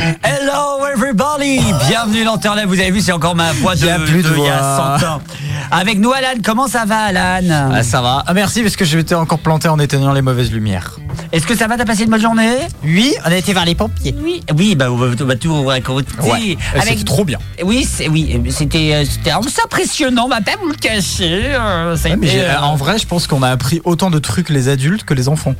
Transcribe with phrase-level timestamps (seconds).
[0.00, 2.58] Hello everybody Bienvenue dans Turn.
[2.66, 4.48] Vous avez vu, c'est encore ma voix de, Il y a plus de il y
[4.48, 4.98] a voix.
[4.98, 5.22] 100 ans.
[5.70, 6.40] Avec nous, Alan.
[6.42, 8.24] Comment ça va, Alan Ah, ça va.
[8.26, 10.98] Ah, merci parce que je m'étais encore planté en éteignant les mauvaises lumières.
[11.32, 13.74] Est-ce que ça va T'as passé une bonne journée Oui, on a été vers les
[13.74, 14.14] pompiers.
[14.22, 14.42] Oui.
[14.56, 16.06] Oui, bah, on va, tout vous raconter.
[16.22, 16.56] Ouais.
[16.82, 17.38] C'était trop bien.
[17.62, 19.32] Oui, oui, c'était euh,
[19.62, 20.24] impressionnant.
[20.24, 21.42] On va pas vous le cacher.
[21.54, 24.68] euh, Ouais, mais euh, en vrai, je pense qu'on a appris autant de trucs les
[24.68, 25.54] adultes que les enfants.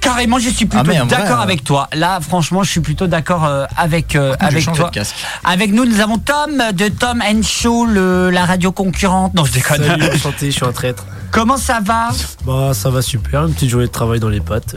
[0.00, 1.88] Carrément, je suis plutôt Ah, d'accord euh, avec toi.
[1.94, 4.90] Là, franchement, je suis plutôt d'accord euh, avec euh, vais avec toi.
[5.44, 9.34] Avec nous, nous avons Tom de Tom and Show, le- la radio concurrente.
[9.34, 9.84] Non, je déconne.
[9.84, 11.04] Salut, enchanté, je suis un traître.
[11.30, 12.08] Comment ça va?
[12.46, 14.76] Bah, ça va super, une petite journée de travail dans les pattes.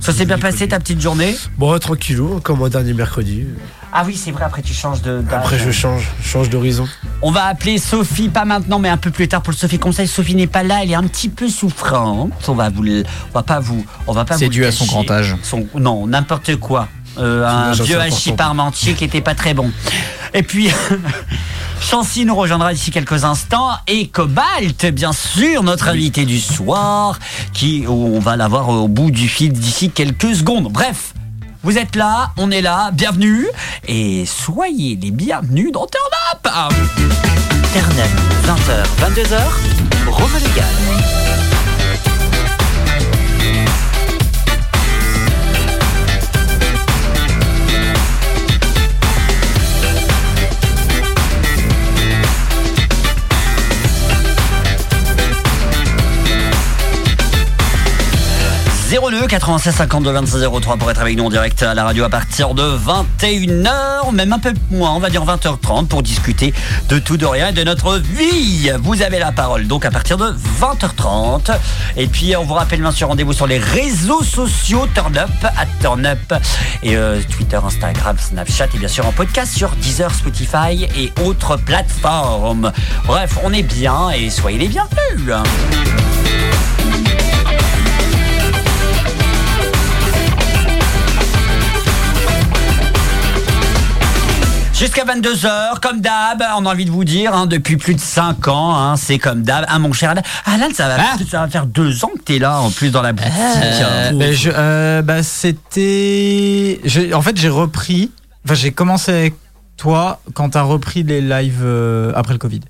[0.00, 1.36] Ça s'est bien passé ta petite journée?
[1.58, 3.46] Bon, tranquillou, comme mon dernier mercredi.
[3.92, 4.44] Ah oui, c'est vrai.
[4.44, 5.20] Après, tu changes de.
[5.22, 5.34] d'âge.
[5.40, 6.86] Après, je change, je change d'horizon.
[7.22, 10.06] On va appeler Sophie, pas maintenant, mais un peu plus tard pour le Sophie Conseil.
[10.06, 12.32] Sophie n'est pas là, elle est un petit peu souffrante.
[12.48, 14.36] On va vous, le- on va pas vous, on va pas.
[14.36, 15.36] C'est vous dû à son grand âge.
[15.42, 16.88] Son- non, n'importe quoi.
[17.18, 19.70] Euh, un vieux hachis parmentier qui était pas très bon.
[20.34, 20.68] Et puis,
[21.80, 27.18] Chancy nous rejoindra d'ici quelques instants et Cobalt, bien sûr, notre invité du soir,
[27.54, 30.70] qui on va l'avoir au bout du fil d'ici quelques secondes.
[30.70, 31.14] Bref.
[31.66, 33.44] Vous êtes là, on est là, bienvenue
[33.88, 36.46] et soyez les bienvenus dans Turn Up
[37.72, 38.08] Turn Up,
[38.46, 39.40] 20h, 22h,
[40.08, 41.45] Rome Légal.
[58.88, 62.08] 02 96 52 26 03 pour être avec nous en direct à la radio à
[62.08, 66.54] partir de 21h, même un peu moins, on va dire 20h30 pour discuter
[66.88, 68.70] de tout, de rien et de notre vie.
[68.80, 71.50] Vous avez la parole donc à partir de 20h30.
[71.96, 75.66] Et puis on vous rappelle bien sûr rendez-vous sur les réseaux sociaux Turn Up, at
[75.82, 76.34] Turn Up
[76.84, 81.56] et euh, Twitter, Instagram, Snapchat et bien sûr en podcast sur Deezer, Spotify et autres
[81.56, 82.70] plateformes.
[83.04, 85.34] Bref, on est bien et soyez les bienvenus.
[94.78, 98.46] Jusqu'à 22h, comme d'hab, on a envie de vous dire, hein, depuis plus de 5
[98.48, 99.64] ans, hein, c'est comme d'hab.
[99.68, 101.16] Ah, mon cher Alan, Alan, ça va, Ah.
[101.30, 103.32] ça va faire 2 ans que t'es là, en plus, dans la boutique.
[103.32, 106.78] Euh, ben, je- euh, bah, c'était.
[107.14, 108.10] En fait, j'ai repris.
[108.44, 109.34] Enfin, j'ai commencé avec
[109.78, 112.60] toi quand t'as repris les lives euh, après le Covid.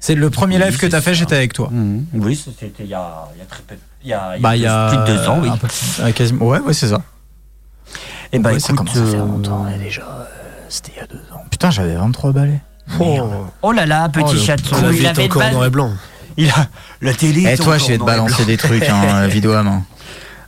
[0.00, 1.14] C'est le premier Oui, live que t'as fait, ça.
[1.14, 1.70] j'étais avec toi.
[1.72, 2.04] Mhm.
[2.12, 3.74] Oui, c'était il y a, il y a très peu.
[4.02, 5.48] Il y a, il y a Bah, y plus- a plus de 2 ans, oui.
[5.58, 6.44] peu quasiment.
[6.44, 7.00] Ouais, ouais, c'est ça.
[8.32, 10.02] Et bah, Ouais, ça écoute, commence à faire longtemps là, déjà.
[10.68, 11.44] C'était il y a deux ans.
[11.50, 12.60] Putain, j'avais 23 balais.
[13.00, 13.20] Oh,
[13.62, 14.76] Oh là là, petit Oh, le chaton.
[14.92, 15.90] il avait encore noir et blanc.
[16.36, 16.68] il a
[17.00, 17.42] la télé.
[17.42, 19.82] Et est toi, je vais te balancer des trucs, hein, vidéo à main.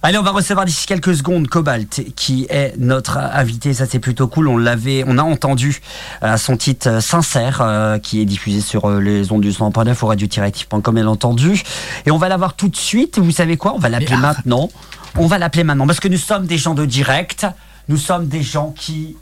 [0.03, 3.75] Allez, on va recevoir d'ici quelques secondes Cobalt, qui est notre invité.
[3.75, 4.47] Ça, c'est plutôt cool.
[4.47, 5.81] On l'avait, on a entendu
[6.23, 9.97] euh, son titre euh, sincère, euh, qui est diffusé sur euh, les ondes du 100.9
[10.03, 11.63] au radio-active.com, bien entendu.
[12.05, 13.19] Et on va l'avoir tout de suite.
[13.19, 13.75] Vous savez quoi?
[13.75, 14.37] On va l'appeler arrête.
[14.45, 14.69] maintenant.
[15.17, 17.47] On va l'appeler maintenant parce que nous sommes des gens de direct.
[17.89, 19.17] Nous sommes des gens qui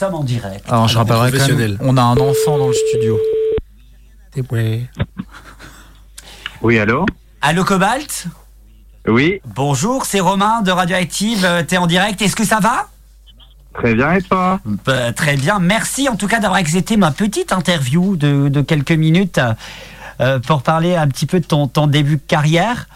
[0.00, 0.64] sommes en direct.
[0.68, 1.76] Alors, je rappellerai quand professionnel.
[1.78, 3.18] même, on a un enfant dans le studio.
[4.50, 4.86] Ouais.
[6.62, 7.04] Oui, allô?
[7.42, 8.26] Allô, Cobalt?
[9.06, 11.44] Oui, Bonjour, c'est Romain de Radioactive.
[11.44, 12.20] Euh, T'es en direct.
[12.22, 12.88] Est-ce que ça va?
[13.74, 14.60] Très bien, et toi?
[14.84, 18.90] Bah, très bien, merci en tout cas d'avoir accepté ma petite interview de, de quelques
[18.92, 19.40] minutes
[20.20, 22.86] euh, pour parler un petit peu de ton, ton début de carrière.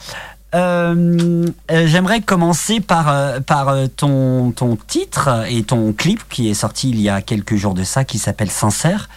[0.55, 6.55] Euh, euh, J'aimerais commencer par, euh, par ton, ton titre et ton clip qui est
[6.55, 9.09] sorti il y a quelques jours de ça, qui s'appelle Sincère.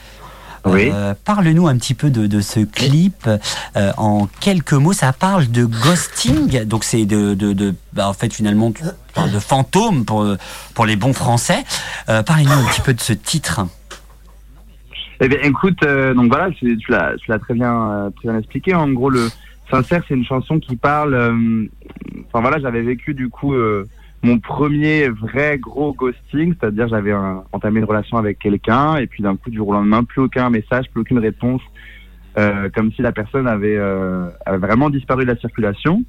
[0.65, 0.89] Oui.
[0.91, 3.29] Euh, Parle-nous un petit peu de, de ce clip
[3.77, 4.91] euh, en quelques mots.
[4.91, 10.03] Ça parle de ghosting, donc c'est de, de, de bah, en fait finalement de fantôme
[10.03, 10.25] pour
[10.73, 11.63] pour les bons Français.
[12.09, 13.61] Euh, Parlez-nous un petit peu de ce titre.
[15.21, 18.75] Eh bien, écoute, donc voilà, tu, l'as très bien, très bien expliqué.
[18.75, 19.29] En gros, le
[19.69, 21.13] Sincère, c'est une chanson qui parle.
[21.13, 21.65] euh,
[22.27, 23.85] Enfin voilà, j'avais vécu du coup euh,
[24.23, 27.13] mon premier vrai gros ghosting, c'est-à-dire j'avais
[27.51, 30.49] entamé une relation avec quelqu'un et puis d'un coup du jour au lendemain, plus aucun
[30.49, 31.61] message, plus aucune réponse,
[32.37, 34.27] euh, comme si la personne avait, euh,
[34.59, 36.03] vraiment disparu de la circulation.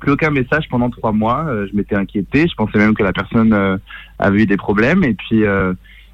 [0.00, 1.44] Plus aucun message pendant trois mois.
[1.46, 2.46] Euh, je m'étais inquiété.
[2.46, 3.78] Je pensais même que la personne euh,
[4.18, 5.02] avait eu des problèmes.
[5.02, 5.42] Et puis,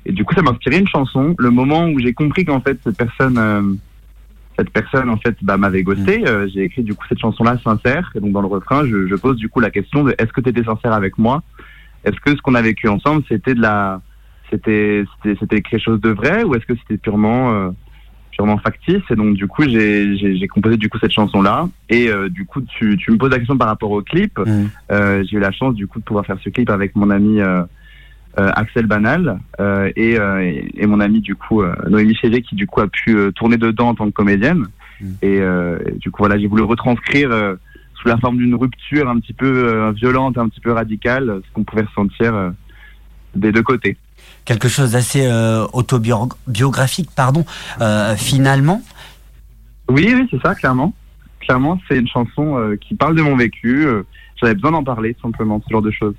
[0.07, 1.35] et du coup, ça m'a inspiré une chanson.
[1.39, 3.79] Le moment où j'ai compris qu'en fait cette personne,
[4.61, 6.29] cette personne en fait, bah, m'avait ghosté.
[6.29, 8.13] euh, j'ai écrit du coup cette chanson-là sincère.
[8.15, 10.43] Et donc dans le refrain, je, je pose du coup la question de est-ce que
[10.43, 11.43] tu étais sincère avec moi?
[12.05, 14.03] Est-ce que ce qu'on a vécu ensemble, c'était de la,
[14.51, 17.71] c'était, c'était, quelque chose de vrai ou est-ce que c'était purement euh,
[18.33, 19.03] purement factice?
[19.11, 22.61] Et donc du coup j'ai, composé du coup cette chanson là et euh, du coup
[22.61, 24.67] tu, tu me poses la question par rapport au clip Mm.
[25.25, 27.41] j'ai eu la chance du coup de pouvoir faire ce clip avec mon ami
[28.37, 32.67] Axel Banal euh, et, euh, et, mon ami du coup euh, Noémie Chévé qui du
[32.67, 34.67] coup a pu euh, tourner dedans en tant que comédienne.
[35.01, 35.07] Mm.
[35.23, 37.57] Et, euh, et du coup voilà, j'ai voulu retranscrire euh,
[38.01, 41.53] sous la forme d'une rupture un petit peu euh, violente, un petit peu radicale, ce
[41.53, 42.51] qu'on pouvait ressentir euh,
[43.35, 43.97] des deux côtés.
[44.45, 47.45] Quelque chose d'assez euh, autobiographique, pardon,
[47.81, 48.83] euh, finalement.
[49.89, 50.95] Oui, oui, c'est ça, clairement.
[51.41, 53.87] Clairement, c'est une chanson euh, qui parle de mon vécu.
[53.87, 54.03] euh,
[54.41, 56.15] J'avais besoin d'en parler, simplement, ce genre de choses.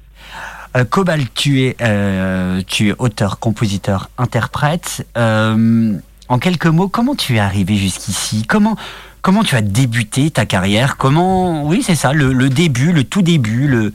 [0.77, 5.06] Euh, Cobalt, tu es, euh, tu es auteur, compositeur, interprète.
[5.18, 5.97] Euh,
[6.29, 8.45] en quelques mots, comment tu es arrivé jusqu'ici?
[8.47, 8.77] Comment
[9.21, 10.95] comment tu as débuté ta carrière?
[10.95, 13.91] Comment Oui, c'est ça, le, le début, le tout début, le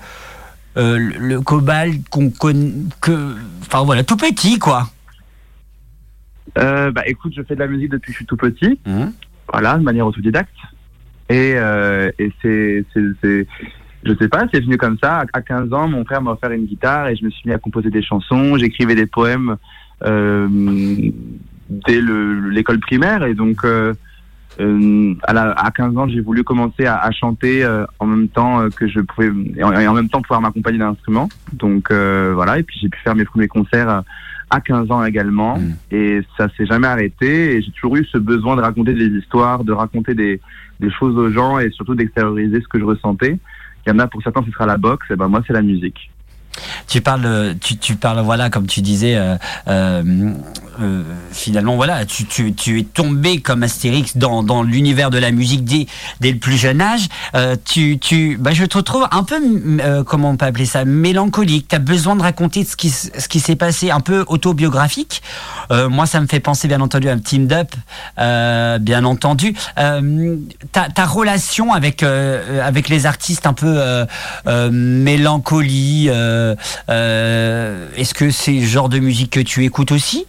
[0.77, 4.91] euh, le, le Cobalt qu'on connaît, que, enfin voilà, tout petit quoi.
[6.55, 8.79] Bah, écoute, je fais de la musique depuis que je suis tout petit.
[8.87, 9.07] Mmh.
[9.51, 10.55] voilà, de manière autodidacte.
[11.29, 11.55] Et,
[12.19, 12.85] et c'est,
[14.07, 15.25] je sais pas, c'est venu comme ça.
[15.33, 17.59] À 15 ans, mon frère m'a offert une guitare et je me suis mis à
[17.59, 18.57] composer des chansons.
[18.57, 19.57] J'écrivais des poèmes
[20.05, 20.49] euh,
[21.69, 23.25] dès le, l'école primaire.
[23.25, 23.95] Et donc, euh,
[24.61, 28.29] euh, à, la, à 15 ans, j'ai voulu commencer à, à chanter euh, en même
[28.29, 31.29] temps euh, que je pouvais, et en, et en même temps pouvoir m'accompagner d'un instrument.
[31.53, 34.03] Donc euh, voilà, et puis j'ai pu faire mes premiers concerts
[34.51, 35.59] à 15 ans également.
[35.59, 35.75] Mm.
[35.91, 37.57] Et ça s'est jamais arrêté.
[37.57, 40.41] Et j'ai toujours eu ce besoin de raconter des histoires, de raconter des,
[40.81, 43.39] des choses aux gens et surtout d'extérioriser ce que je ressentais.
[43.87, 45.63] Il y en a pour certains, ce sera la boxe, et ben moi, c'est la
[45.63, 46.11] musique.
[46.89, 49.37] Tu parles, tu, parles, voilà, comme tu disais, euh,
[49.69, 50.03] euh,
[50.81, 55.87] euh, finalement, voilà, tu, es tombé comme Astérix dans, l'univers de la musique dès,
[56.21, 57.09] le plus jeune âge.
[57.65, 59.37] Tu, bah, je te retrouve un peu,
[60.05, 61.69] comment on peut appeler ça, mélancolique.
[61.69, 62.91] Tu as besoin de raconter ce qui,
[63.41, 65.23] s'est passé, un peu autobiographique.
[65.71, 67.73] Moi, ça me fait penser, bien entendu, à Team Up,
[68.83, 69.55] bien entendu.
[69.75, 72.05] Ta, relation avec,
[72.89, 74.07] les artistes un peu
[74.71, 76.46] mélancolie, euh,
[76.89, 80.27] est-ce que c'est le genre de musique que tu écoutes aussi?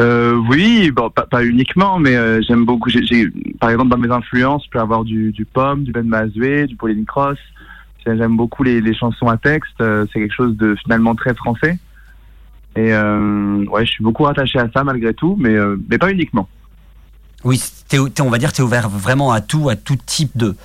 [0.00, 2.90] Euh, oui, bon, pas, pas uniquement, mais euh, j'aime beaucoup.
[3.60, 6.74] Par exemple, dans mes influences, je peux avoir du, du Pomme, du Ben Mazoué, du
[6.74, 7.38] Pauline Cross.
[8.04, 9.80] J'ai- J'aime beaucoup les, les chansons à texte.
[9.80, 11.78] euh, c'est quelque chose de finalement très français.
[12.76, 16.10] Et euh, ouais, je suis beaucoup attaché à ça malgré tout, mais, euh, mais pas
[16.10, 16.48] uniquement.
[17.44, 17.62] Oui,
[18.20, 20.56] on va dire que tu es ouvert vraiment à tout, à tout type de,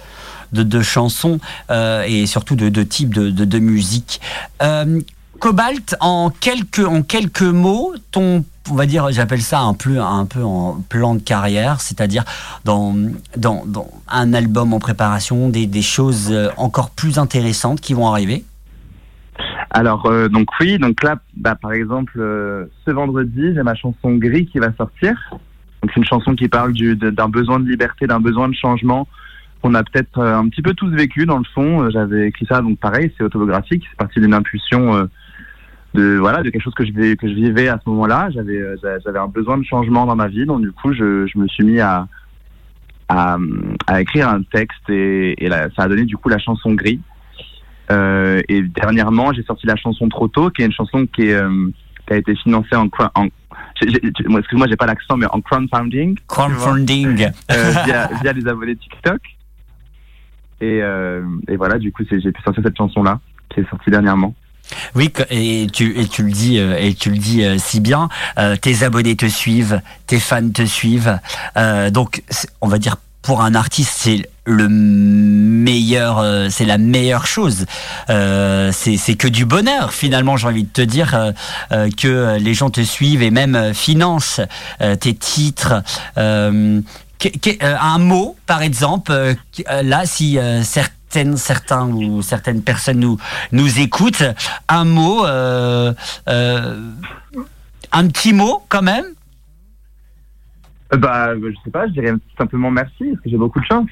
[0.53, 4.21] de, de chansons euh, et surtout de, de type de, de, musique.
[4.61, 5.01] Euh,
[5.39, 10.25] Cobalt, en quelques, en quelques mots, ton, on va dire, j'appelle ça un peu, un
[10.25, 12.25] peu en plan de carrière, c'est-à-dire
[12.65, 12.93] dans,
[13.37, 18.07] dans, dans un album en préparation, des, des choses euh, encore plus intéressantes qui vont
[18.07, 18.43] arriver?
[19.71, 24.57] Alors donc oui, donc là, bah, par exemple, ce vendredi, j'ai ma chanson Gris qui
[24.57, 25.15] va sortir.
[25.83, 29.07] C'est une chanson qui parle d'un besoin de liberté, d'un besoin de changement
[29.61, 31.83] qu'on a peut-être euh, un petit peu tous vécu dans le fond.
[31.83, 35.05] Euh, J'avais écrit ça, donc pareil, c'est autobiographique, c'est parti d'une impulsion euh,
[35.93, 38.29] de voilà de quelque chose que je vivais, que je vivais à ce moment-là.
[38.31, 41.37] J'avais j'a- j'avais un besoin de changement dans ma vie, donc du coup je, je
[41.39, 42.07] me suis mis à
[43.11, 43.37] à,
[43.87, 46.99] à écrire un texte et, et là, ça a donné du coup la chanson Gris.
[47.91, 51.33] Euh, et dernièrement, j'ai sorti la chanson Trop tôt, qui est une chanson qui, est,
[51.33, 51.71] euh,
[52.05, 53.27] qui a été financée en, en
[53.81, 57.29] excuse-moi, j'ai pas l'accent, mais en crowdfunding Crowdfunding.
[57.51, 59.19] euh, via, via les abonnés TikTok.
[60.61, 63.19] Et, euh, et voilà, du coup, j'ai pu sortir cette chanson-là,
[63.49, 64.33] qui est sortie dernièrement.
[64.93, 68.09] Oui, et tu, le dis, euh, et tu le dis euh, si bien.
[68.61, 71.19] tes abonnés te suivent, tes fans te suivent.
[71.91, 72.23] Donc,
[72.61, 77.65] on va dire pour un artiste, c'est le meilleur, c'est la meilleure chose.
[78.07, 80.37] C'est que du bonheur finalement.
[80.37, 81.33] J'ai envie de te dire
[81.69, 84.41] que les gens te suivent et même financent
[84.79, 85.83] tes titres.
[87.25, 89.33] Euh, un mot, par exemple, euh,
[89.69, 93.17] euh, là, si euh, certaines, certains ou certaines personnes nous
[93.51, 94.23] nous écoutent,
[94.69, 95.93] un mot, euh,
[96.29, 96.79] euh,
[97.91, 99.03] un petit mot quand même?
[100.93, 103.89] Euh, bah, je sais pas, je dirais simplement merci, parce que j'ai beaucoup de chance.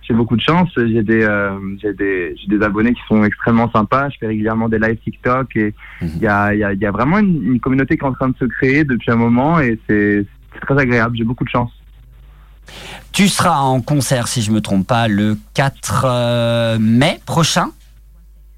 [0.00, 3.70] J'ai beaucoup de chance, j'ai des, euh, j'ai des, j'ai des abonnés qui sont extrêmement
[3.70, 6.22] sympas, je fais régulièrement des lives TikTok et il Mhm.
[6.22, 8.12] y, a, il y, a, il y a vraiment une, une communauté qui est en
[8.14, 10.26] train de se créer depuis un moment et c'est
[10.62, 11.70] très agréable, j'ai beaucoup de chance.
[13.12, 17.70] Tu seras en concert, si je me trompe pas, le 4 euh, mai prochain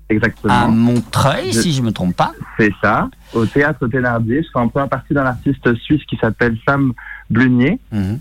[0.09, 0.53] Exactement.
[0.55, 2.33] à Montreuil, Je- si je me trompe pas.
[2.59, 4.43] C'est ça, au théâtre Thénardier.
[4.43, 6.93] Je serai en première partie d'un artiste suisse qui s'appelle Sam
[7.31, 7.81] Blunier.
[7.91, 8.19] Mhm.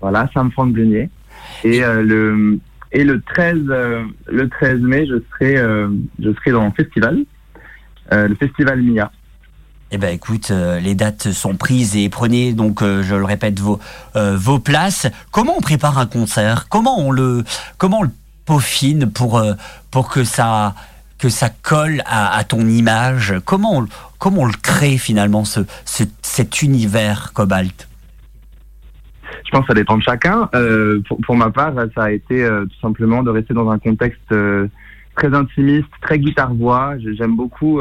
[0.00, 1.08] Voilà, Sam Franck Blunier.
[1.64, 2.58] Et euh, le
[2.92, 7.18] et le 13 euh, le 13 mai, je serai euh, je serai dans le festival,
[8.10, 9.10] le festival Mia.
[9.92, 13.60] Eh ben écoute, euh, les dates sont prises et prenez donc, euh, je le répète,
[13.60, 13.78] vos
[14.16, 15.06] euh, vos places.
[15.30, 16.68] Comment on prépare un concert?
[16.68, 17.44] Comment on le
[17.78, 18.10] comment on le
[18.46, 19.40] peaufine pour
[19.92, 20.74] pour que ça
[21.18, 23.34] que ça colle à, ton image?
[23.44, 23.86] Comment on,
[24.18, 27.88] comment on le crée finalement, ce, ce- cet univers Cobalt?
[29.46, 30.50] Je pense que ça dépend de chacun.
[31.24, 34.34] Pour, ma part, ça a été tout simplement de rester dans un contexte
[35.16, 36.98] très intimiste, très guitare-voix.
[36.98, 37.80] J'ai- J'aime beaucoup,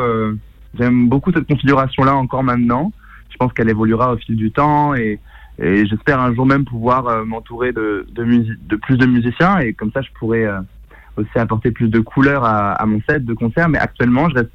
[0.78, 2.92] j'aime beaucoup cette configuration-là encore maintenant.
[3.30, 5.20] Je pense qu'elle évoluera au fil du temps et,
[5.58, 8.06] j'espère un jour même pouvoir euh, m'entourer de,
[8.82, 10.60] plus de musiciens et comme ça, je pourrais euh,
[11.16, 13.70] aussi apporter plus de couleurs à, mon set de concert.
[13.70, 14.52] Mais actuellement, je reste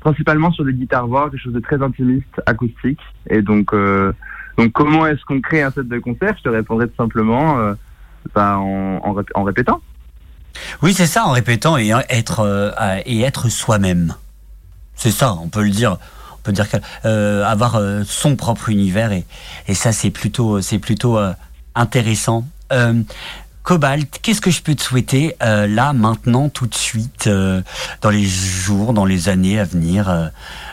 [0.00, 3.00] principalement sur des guitares-voix, quelque chose de très intimiste, acoustique.
[3.28, 4.12] Et donc, euh,
[4.72, 7.74] comment est-ce qu'on crée un set de concert Je te répondrai tout simplement euh,
[8.34, 9.80] bah, en, en, rép- en répétant.
[10.82, 12.72] Oui, c'est ça, en répétant et être,
[13.04, 14.14] et être soi-même.
[15.00, 15.96] C'est ça, on peut le dire.
[16.34, 16.66] On peut dire
[17.06, 19.24] euh, avoir euh, son propre univers et,
[19.74, 21.32] ça c'est plutôt c'est plutôt euh,
[21.74, 22.46] intéressant.
[22.70, 23.02] Euh,
[23.62, 28.94] Cobalt, qu'est-ce que je peux te souhaiter là maintenant tout de suite dans les jours,
[28.94, 30.30] dans les années à venir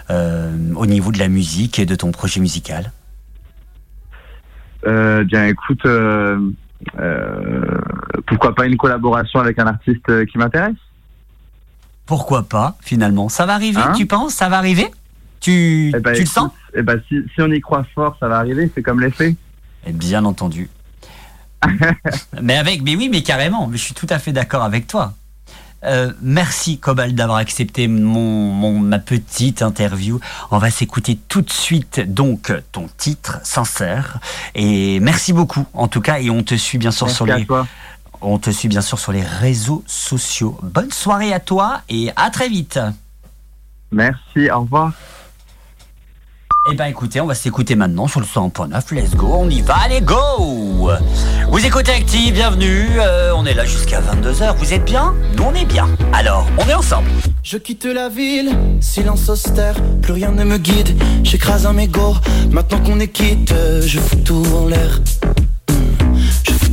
[0.10, 2.93] au niveau de la musique et de ton projet musical?
[4.86, 5.86] Bien, écoute,
[8.25, 10.87] pourquoi pas une collaboration avec un artiste qui m'intéresse?
[12.07, 13.29] Pourquoi pas finalement?
[13.29, 14.33] Ça va arriver, Hein tu penses?
[14.33, 14.87] Ça va arriver?
[15.39, 16.49] Tu, Eh ben, tu le sens?
[16.75, 18.71] eh ben, si, si on y croit fort, ça va arriver.
[18.73, 19.35] C'est comme l'effet.
[19.85, 20.69] Eh Bien entendu.
[22.41, 23.67] mais avec, mais oui, mais carrément.
[23.67, 25.13] Mais je suis tout à fait d'accord avec toi.
[25.83, 30.19] Euh, merci Cobalt d'avoir accepté mon, mon- ma petite interview.
[30.49, 34.17] On va s'écouter tout de suite donc ton titre sincère
[34.55, 37.37] et merci beaucoup en tout cas et on te suit bien sûr Merci sur à
[37.37, 37.67] les toi.
[38.21, 40.57] On te suit bien sûr sur les réseaux sociaux.
[40.63, 42.79] Bonne soirée à toi et à très vite.
[43.91, 44.50] Merci.
[44.51, 44.93] Au revoir.
[46.69, 48.93] Eh ben écoutez, on va s'écouter maintenant sur le 100.9.
[48.93, 50.91] Let's go, on y va, allez go
[51.50, 52.89] Vous écoutez Active, bienvenue.
[53.00, 54.57] Euh, on est là jusqu'à 22h.
[54.57, 55.15] Vous êtes bien?
[55.38, 55.88] Nous on est bien.
[56.12, 57.07] Alors, on est ensemble.
[57.41, 61.01] Je quitte la ville, silence austère, plus rien ne me guide.
[61.24, 62.15] J'écrase un mégot,
[62.51, 65.00] maintenant qu'on est quitte, je fous tout en l'air.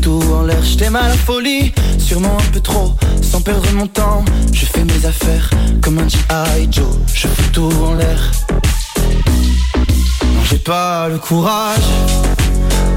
[0.04, 2.92] Tout en l'air, je t'aime à folie, sûrement un peu trop,
[3.23, 4.23] sans perdre mon temps.
[4.52, 5.49] Je fais mes affaires
[5.80, 6.68] comme un G.I.
[6.70, 6.84] Joe,
[7.14, 8.30] je fous tout en l'air.
[10.23, 11.88] Non, j'ai pas le courage,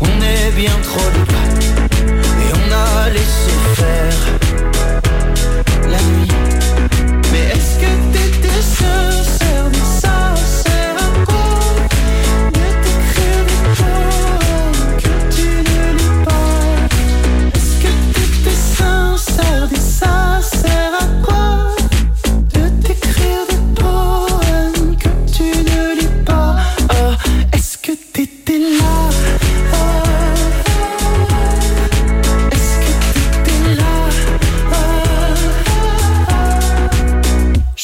[0.02, 1.22] on est bien trop de
[2.44, 4.20] et on a laissé faire
[5.90, 6.28] la nuit.
[7.32, 9.67] Mais est-ce que t'étais sincère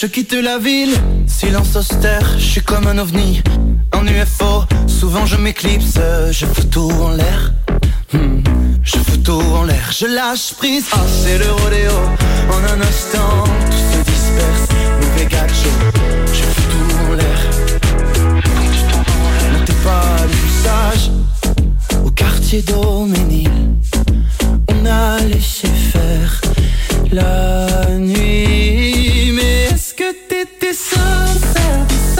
[0.04, 0.94] je quitte la ville,
[1.28, 3.42] silence austère, je suis comme un ovni,
[3.94, 5.98] un UFO, souvent je m'éclipse,
[6.30, 7.54] je fous tout en l'air.
[8.12, 8.44] Hmm,
[8.84, 11.96] Je fous tout en l'air, je lâche prise, ah c'est le rodéo.
[12.52, 14.68] En un instant, tout se disperse,
[15.00, 15.70] mauvais gacho
[16.34, 17.40] Je fous tout en l'air.
[19.54, 21.12] Non t'es pas plus sage.
[22.06, 23.52] Au quartier d'Auménil
[24.68, 26.42] On a laissé faire
[27.14, 28.83] la nuit
[29.94, 32.13] est-ce que t'étais sincère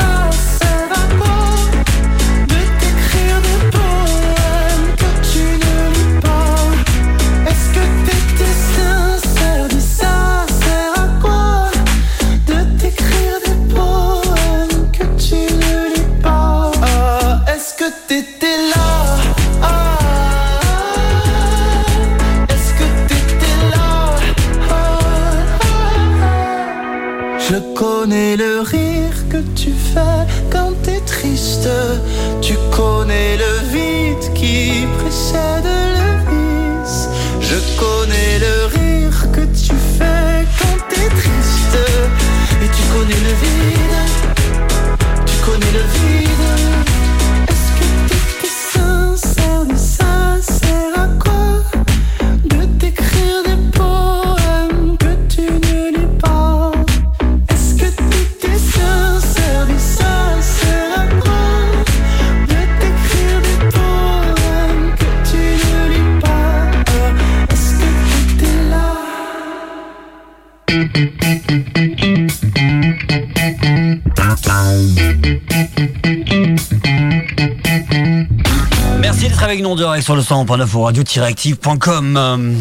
[80.04, 82.18] direct sur le 100.9 ou radio-active.com.
[82.18, 82.56] Euh,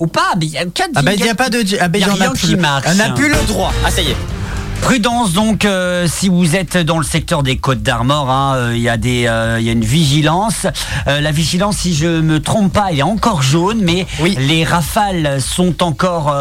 [0.00, 0.64] Ou pas Mais il y a
[0.94, 1.62] Ah bah il n'y a pas de...
[1.80, 2.86] Ah bah Y a rien qui marche.
[2.88, 3.72] On n'a plus le droit.
[3.84, 4.16] Ah ça y est.
[4.84, 8.82] Prudence donc euh, si vous êtes dans le secteur des Côtes d'Armor, hein, euh, il
[8.82, 10.66] y a des, euh, il y a une vigilance.
[11.06, 14.36] La vigilance, si je me trompe pas, elle est encore jaune, mais Oui.
[14.38, 16.34] les rafales sont encore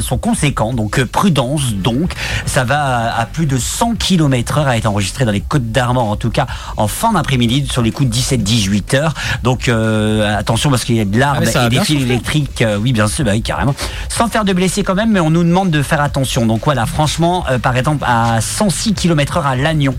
[0.00, 0.72] sont conséquents.
[0.72, 2.12] Donc prudence donc,
[2.46, 2.80] ça va
[3.12, 6.30] à, à plus de 100 km/h à être enregistré dans les Côtes d'Armor, en tout
[6.30, 6.46] cas
[6.78, 9.14] en fin d'après-midi sur les coups de 17-18 heures.
[9.42, 12.64] Donc attention parce qu'il y a de l'arbre Ah, ça et des fils électriques.
[12.80, 13.74] oui, bien sûr, bah oui, carrément.
[14.08, 16.46] Sans faire de blessés quand même, mais on nous demande de faire attention.
[16.46, 19.96] Donc voilà, franchement, euh, par exemple, à 106 km/h à Lannion.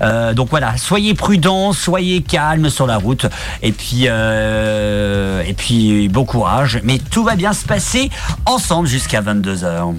[0.00, 3.26] Euh, donc voilà, soyez prudents, soyez calmes sur la route.
[3.62, 6.80] Et puis, euh, et puis, bon courage.
[6.82, 8.08] Mais tout va bien se passer
[8.46, 9.92] ensemble jusqu'à 22h.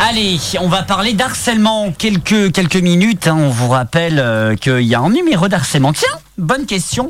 [0.00, 3.26] Allez, on va parler d'harcèlement quelques, quelques minutes.
[3.28, 3.36] hein.
[3.38, 5.92] On vous rappelle euh, qu'il y a un numéro d'harcèlement.
[5.92, 7.08] Tiens, bonne question.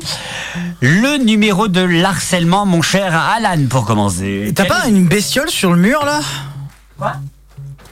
[0.81, 4.51] Le numéro de l'harcèlement, mon cher Alan, pour commencer.
[4.53, 6.19] T'as pas une bestiole sur le mur là?
[6.97, 7.13] Quoi?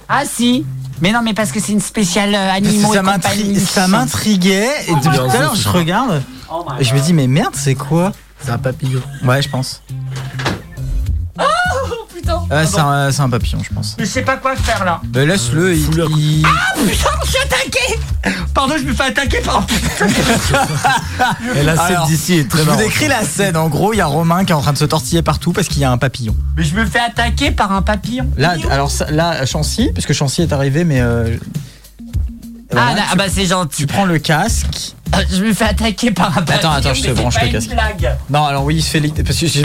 [0.09, 0.65] Ah si
[1.01, 3.59] mais non, mais parce que c'est une spéciale euh, animaux ça et compagnie.
[3.59, 7.27] Ça m'intriguait et depuis tout à l'heure je regarde Oh et je me dis mais
[7.27, 8.13] merde c'est quoi?
[8.39, 9.01] C'est un papillon.
[9.25, 9.81] Ouais je pense.
[12.39, 12.55] God, putain.
[12.57, 13.95] Ouais, c'est un, c'est un papillon je pense.
[13.99, 15.01] Je sais pas quoi faire là.
[15.13, 16.07] Mais laisse-le, il, Fous-le.
[16.17, 16.41] il-
[16.87, 17.99] Putain, je suis attaqué
[18.53, 19.65] Pardon, je me fais attaquer par...
[21.55, 22.83] Et la scène Alors, d'ici est très Je vous marrante.
[22.85, 23.55] décris la scène.
[23.57, 25.67] En gros, il y a Romain qui est en train de se tortiller partout parce
[25.67, 26.35] qu'il y a un papillon.
[26.57, 28.29] Mais je me fais attaquer par un papillon.
[28.37, 31.37] Là, alors ça- là, Chancy, parce que Chancy est arrivé, mais euh,
[32.71, 33.77] voilà, ah, là, tu, ah bah c'est gentil.
[33.77, 34.94] tu prends le casque.
[35.13, 36.57] Euh, Je me fais attaquer par un papillon.
[36.57, 37.69] Attends, attends, je te branche le une casque.
[37.69, 38.15] blague.
[38.29, 39.63] Non, alors oui, il se fait lic- parce que j'ai-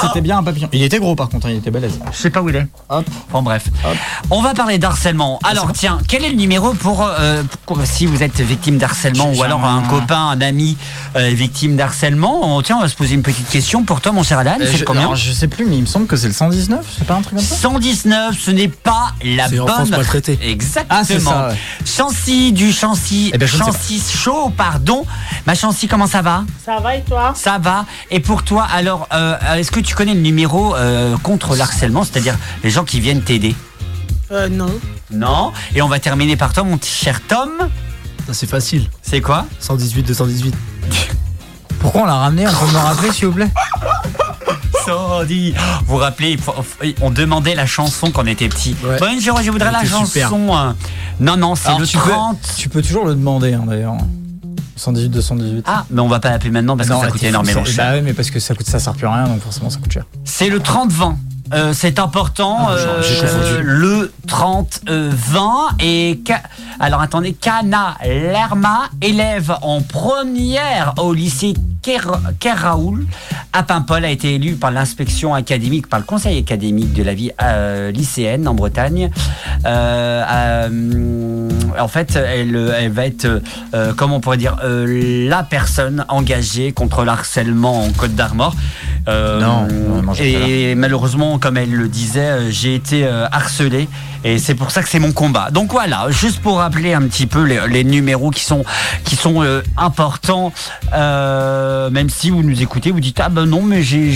[0.00, 0.68] c'était bien un papillon.
[0.72, 1.98] Il était gros par contre, hein, il était balèze.
[2.12, 2.66] Je sais pas où il est.
[2.88, 3.04] Hop.
[3.30, 3.64] Bon bref.
[3.84, 3.96] Hop.
[4.30, 5.38] On va parler d'harcèlement.
[5.44, 9.42] Alors tiens, quel est le numéro pour, euh, pour- si vous êtes victime d'harcèlement ou
[9.42, 10.76] alors un copain, un ami
[11.16, 14.22] euh, victime d'harcèlement on, Tiens, on va se poser une petite question pour toi, mon
[14.22, 14.56] cher Alan.
[14.60, 16.84] Euh, c'est combien alors, je sais plus, mais il me semble que c'est le 119,
[16.98, 17.54] c'est pas un truc comme ça?
[17.56, 19.88] 119, ce n'est pas la bonne.
[19.90, 20.38] maltraitée.
[20.42, 20.86] Exactement.
[20.90, 21.56] Ah, ça, ouais.
[21.84, 23.30] Chancy du Chancy.
[23.34, 25.06] Eh ben, Chancy chaud, pardon.
[25.46, 26.44] Ma Chancy, comment ça va?
[26.64, 27.32] Ça va et toi?
[27.34, 27.86] Ça va.
[28.10, 32.36] Et pour toi, alors, euh, est-ce que tu connais le numéro euh, contre l'harcèlement, c'est-à-dire
[32.62, 33.54] les gens qui viennent t'aider?
[34.30, 34.70] Euh, non.
[35.10, 35.52] Non.
[35.74, 37.50] Et on va terminer par toi, mon petit cher Tom.
[38.26, 38.90] Ça, C'est facile.
[39.02, 39.46] C'est quoi?
[39.60, 40.54] 118 218.
[41.80, 42.46] Pourquoi on l'a ramené?
[42.46, 43.50] On peut me rappeler, s'il vous plaît?
[44.84, 45.52] Sandy.
[45.86, 46.36] Vous vous rappelez,
[47.00, 48.76] on demandait la chanson quand on était petit.
[48.84, 48.96] Ouais.
[49.00, 50.04] Bonjour, je voudrais Elle la chanson.
[50.06, 50.32] super.
[50.32, 50.72] euh,
[51.20, 52.38] Non, non, c'est le tu peux- 30.
[52.56, 53.94] Tu peux toujours le demander, hein, d'ailleurs.
[54.76, 55.64] 118, 218.
[55.66, 57.84] Ah, mais on va pas l'appeler maintenant parce Non, que ça coûte énormément cher.
[57.86, 59.78] Bah ouais, mais parce que ça coûte, ça sert plus à rien, donc forcément ça
[59.78, 60.04] coûte cher.
[60.24, 61.14] C'est le 30-20.
[61.52, 62.56] Euh, c'est important.
[62.68, 66.20] Ah, euh, le 30-20 et
[66.78, 73.06] alors attendez, Kana Lerma, élève en première au lycée Ker, Kerraoul
[73.52, 77.30] à Paimpol, a été élu par l'inspection académique, par le conseil académique de la vie
[77.42, 79.10] euh, lycéenne en Bretagne.
[81.78, 83.42] En fait, elle, elle va être,
[83.96, 88.54] comment on pourrait dire, la personne engagée contre le harcèlement en Côte d'Armor.
[89.06, 93.88] Non, non, non, et malheureusement, comme elle le disait, euh, j'ai été euh, harcelé
[94.24, 95.50] et c'est pour ça que c'est mon combat.
[95.50, 98.64] Donc voilà, juste pour rappeler un petit peu les, les numéros qui sont
[99.04, 100.52] qui sont euh, importants,
[100.94, 104.10] euh, même si vous nous écoutez, vous dites ah ben non mais j'ai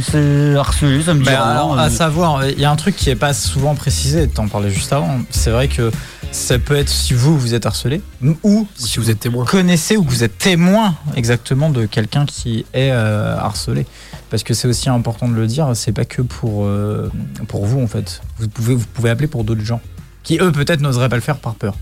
[0.00, 1.40] c'est harcelé, ça me dit rien.
[1.42, 4.48] alors, Euh, à savoir, il y a un truc qui est pas souvent précisé, t'en
[4.48, 5.18] parlais juste avant.
[5.30, 5.90] C'est vrai que
[6.30, 8.00] ça peut être si vous, vous êtes harcelé,
[8.42, 9.44] ou Si vous êtes témoin.
[9.44, 13.86] connaissez ou que vous êtes témoin exactement de quelqu'un qui est euh, harcelé.
[14.32, 17.12] Parce que c'est aussi important de le dire, c'est pas que pour, euh,
[17.48, 18.22] pour vous en fait.
[18.38, 19.82] Vous pouvez, vous pouvez appeler pour d'autres gens
[20.22, 21.74] qui eux peut-être n'oseraient pas le faire par peur.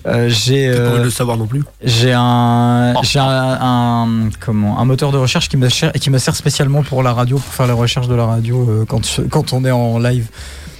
[0.07, 1.63] euh, j'ai, Pour euh, le savoir non plus.
[1.83, 3.01] j'ai un, Oh.
[3.03, 6.81] j'ai un, un- comment, un moteur de recherche qui me, cher- qui me sert spécialement
[6.81, 9.69] pour la radio, pour faire les recherches de la radio euh, quand, quand on est
[9.71, 10.27] en live.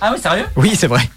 [0.02, 0.46] Ah oui, sérieux?
[0.56, 1.08] Oui, c'est vrai.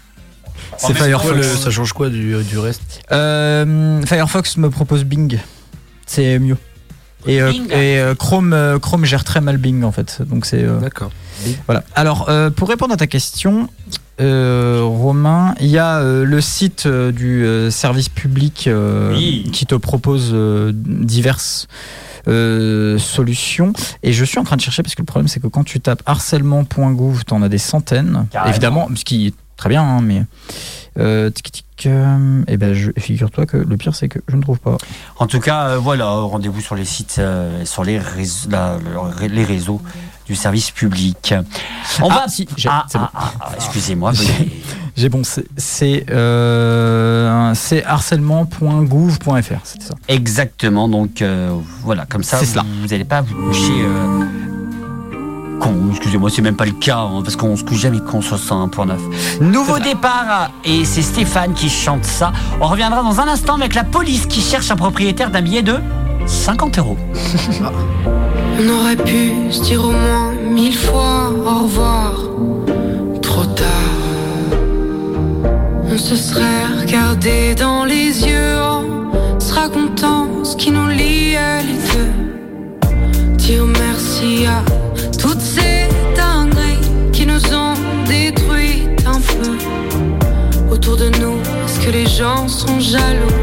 [0.87, 1.47] C'est Firefox.
[1.59, 5.39] Ça change quoi du, du reste Euh, Firefox me propose Bing.
[6.05, 6.57] C'est mieux.
[7.27, 10.21] Et, euh, et, euh, Chrome, euh, Chrome gère très mal Bing en fait.
[10.25, 11.11] Donc c'est euh, D'accord.
[11.67, 11.83] voilà.
[11.93, 13.67] Alors euh, pour répondre à ta question,
[14.21, 19.49] euh, Romain, il y a euh, le site euh, du euh, service public euh, Oui.
[19.51, 21.67] qui te propose euh, diverses
[22.29, 23.73] euh, solutions.
[24.01, 25.81] Et je suis en train de chercher parce que le problème c'est que quand tu
[25.81, 28.49] tapes harcèlement.gouv, t'en as des centaines, Carrément.
[28.51, 30.23] évidemment, ce qui est très bien, hein, mais.
[30.97, 34.41] Euh, tic, tic, euh, et ben je figure-toi que le pire c'est que je ne
[34.41, 34.75] trouve pas.
[35.17, 38.77] En tout cas, euh, voilà, rendez-vous sur les sites, euh, sur les réseaux, la-
[39.21, 39.79] les réseaux
[40.25, 41.33] du service public.
[42.01, 42.27] On Ah, va.
[42.27, 42.99] si, Ah, bon.
[43.13, 44.11] ah, ah, excusez-moi.
[44.97, 46.05] J'ai bon, c'est c'est
[47.85, 49.93] harcèlement.gouv.fr, c'est ça.
[50.09, 50.89] Exactement.
[50.89, 51.23] Donc
[51.83, 53.85] voilà, comme ça, vous n'allez pas vous coucher.
[55.59, 55.75] Con.
[55.91, 59.41] Excusez-moi, c'est même pas le cas, hein, parce qu'on se couche jamais con sur 101.9.
[59.41, 62.31] Nouveau départ, et c'est Stéphane qui chante ça.
[62.61, 65.75] On reviendra dans un instant avec la police qui cherche un propriétaire d'un billet de
[66.25, 66.97] 50 euros.
[68.59, 72.13] On aurait pu se dire au moins mille fois au revoir.
[73.21, 73.65] Trop tard.
[75.91, 81.79] On se serait regardé dans les yeux en se racontant ce qui nous liait les
[81.93, 83.37] deux.
[83.37, 84.63] Dire merci à
[87.39, 87.73] nous ont
[88.05, 89.57] détruites un peu.
[90.71, 93.35] Autour de nous, est-ce que les gens sont jaloux?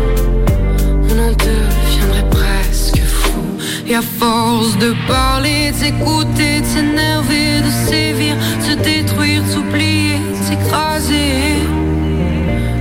[1.08, 3.40] On en deviendrait presque fou.
[3.86, 10.18] Et à force de parler, de de s'énerver, de sévir, de se détruire, de s'oublier,
[10.18, 11.62] de s'écraser.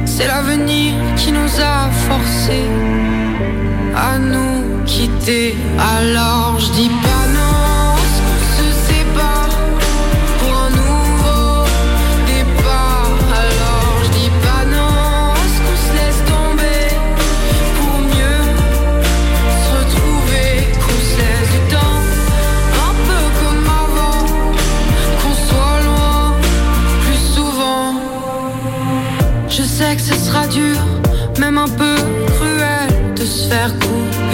[0.06, 2.70] C'est l'avenir qui nous a forcés
[3.96, 5.56] à nous quitter.
[5.78, 7.25] Alors je dis pas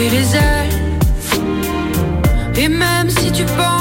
[0.10, 0.70] les ailes.
[2.56, 3.81] Et même si tu penses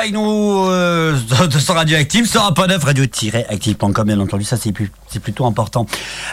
[0.00, 1.14] Avec nous euh,
[1.46, 5.84] de ce radioactive, sur un neuf radio-active.com bien entendu, ça c'est plus- c'est plutôt important.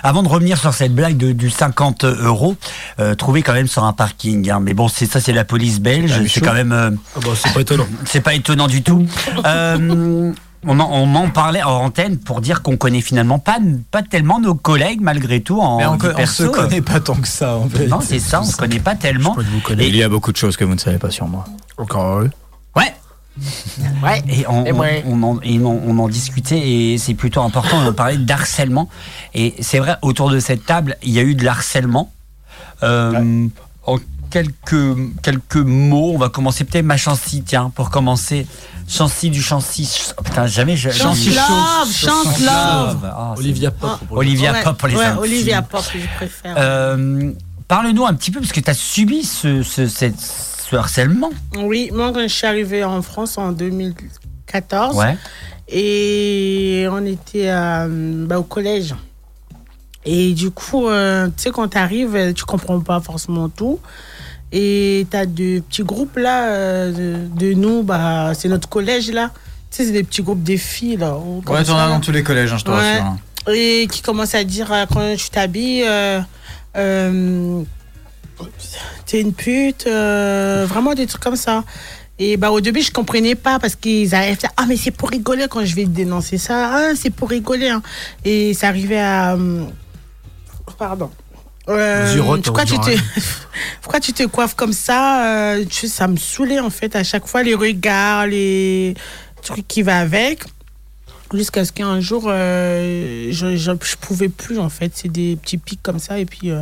[0.03, 2.55] Avant de revenir sur cette blague de, du 50 euros,
[3.01, 4.49] euh, trouvé quand même sur un parking.
[4.49, 4.59] hein.
[4.61, 7.31] Mais bon, c'est ça, c'est la police belge, Ah, c'est quand même, euh, Ah bah,
[7.35, 7.87] c'est pas étonnant.
[8.05, 9.05] c'est pas étonnant du tout.
[9.45, 10.31] Euh,
[10.65, 13.57] on en, on m'en parlait en antenne pour dire qu'on connaît finalement pas,
[13.91, 17.27] pas tellement nos collègues malgré tout en Mais on, on se connaît pas tant que
[17.27, 17.87] ça en fait.
[17.87, 19.35] Non, c'est ça, on se connaît pas tellement.
[19.37, 19.73] Je.
[19.83, 21.43] Il y a beaucoup de choses que vous ne savez pas sur moi.
[21.77, 22.29] Encore heureux.
[24.03, 24.21] Ouais.
[24.29, 25.03] Et on, Et on- ouais.
[25.07, 27.77] on en, et on- on en discutait et c'est plutôt important.
[27.85, 28.89] On parlait d'harcèlement
[29.33, 32.11] et c'est vrai autour de cette table il y a eu de l'harcèlement.
[32.83, 33.47] Euh,
[33.85, 33.97] En
[34.29, 36.11] quelques, quelques mots.
[36.13, 38.45] On va commencer peut-être ma chancy, tiens, pour commencer.
[38.87, 39.85] Chancy du chancy.
[39.85, 40.89] Ch- oh, putain, jamais je.
[40.89, 42.97] Chance love, chance love.
[43.01, 43.99] C'est- Olivia Pop.
[44.11, 45.11] Olivia Ouais, Pop pour les ouais.
[45.19, 46.55] Olivia Pop, je préfère.
[46.57, 47.31] Euh,
[47.67, 50.15] Parle-nous un petit peu, parce que tu as subi ce, ce, cette-
[50.69, 51.29] ce harcèlement.
[51.57, 55.17] Oui, moi, quand je suis arrivée en France en 2014, Ouais.
[55.69, 58.95] et on était euh, bah, au collège.
[60.05, 63.79] Et du coup, euh, tu sais, quand tu arrives, tu comprends pas forcément tout.
[64.53, 69.11] Et tu as de petits groupes là, euh, de, de nous, bah, c'est notre collège
[69.11, 69.31] là.
[69.69, 71.17] Tu sais, c'est des petits groupes des filles là.
[71.45, 72.77] comme Ouais, t'en ça, as dans tous les collèges, hein, je te Ouais.
[72.77, 73.03] rassure.
[73.05, 73.17] hein.
[73.53, 76.19] et qui commence à dire quand tu t'habilles, euh,
[76.77, 77.61] euh,
[79.05, 81.63] t'es une pute, euh, vraiment des trucs comme ça.
[82.19, 85.09] Et bah au début je comprenais pas parce qu'ils arrivaient à ah mais c'est pour
[85.09, 87.69] rigoler quand je vais dénoncer ça, ah c'est pour rigoler.
[87.69, 87.81] hein.
[88.25, 89.63] Et ça arrivait à euh,
[90.77, 91.11] pardon.
[91.69, 92.95] Euh, pourquoi, on tu dirait.
[92.95, 93.01] te,
[93.81, 97.27] pourquoi tu te coiffes comme ça euh, tu- Ça me saoulait en fait à chaque
[97.27, 98.93] fois les regards, les
[99.43, 100.43] trucs qui va avec.
[101.33, 104.93] Jusqu'à ce qu'un jour, euh, je, je, je pouvais plus, en fait.
[104.95, 106.19] C'est des petits pics comme ça.
[106.19, 106.61] Et puis, euh,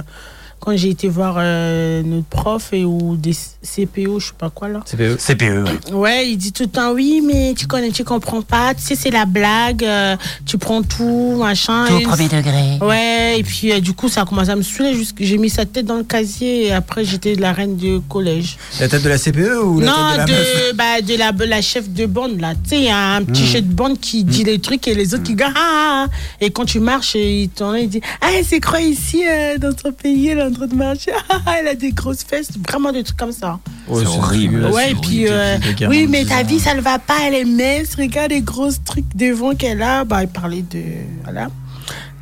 [0.65, 4.67] quand j'ai été voir euh, notre prof et, ou des CPO, je sais pas quoi,
[4.67, 4.81] là.
[4.85, 5.17] CPE.
[5.17, 5.93] CPE, ouais.
[5.93, 8.73] Ouais, il dit tout le temps, oui, mais tu connais, tu comprends pas.
[8.73, 9.83] Tu sais, c'est la blague.
[9.83, 11.85] euh, tu prends tout, machin.
[11.87, 12.77] Tout au premier degré.
[12.81, 14.93] Ouais, et puis euh, du coup, ça a commencé à me saouler.
[15.19, 18.57] J'ai mis sa tête dans le casier et après, j'étais la reine du collège.
[18.79, 20.37] La tête de la CPE ou la non, tête de la
[20.71, 22.53] de, bah, de la, la chef de bande, là.
[22.55, 23.47] Tu sais, il y a un petit Mm.
[23.47, 26.11] chef de bande qui dit les trucs et les autres qui disent ah, ah, ah.
[26.41, 29.91] Et quand tu marches, il t'en il dit Ah, c'est quoi ici, euh, dans ton
[29.91, 32.49] pays, en train de marcher Ah, elle a des grosses fesses.
[32.67, 33.59] Vraiment des trucs comme ça.
[33.87, 34.65] Ouais, C'est horrible.
[34.67, 37.95] ouais, puis, euh, oui, mais ta vie, ça ne va pas, elle est mince.
[37.95, 40.03] Regarde les grosses trucs devant qu'elle a.
[40.05, 40.81] Bah, il parlait de.
[41.23, 41.47] Voilà.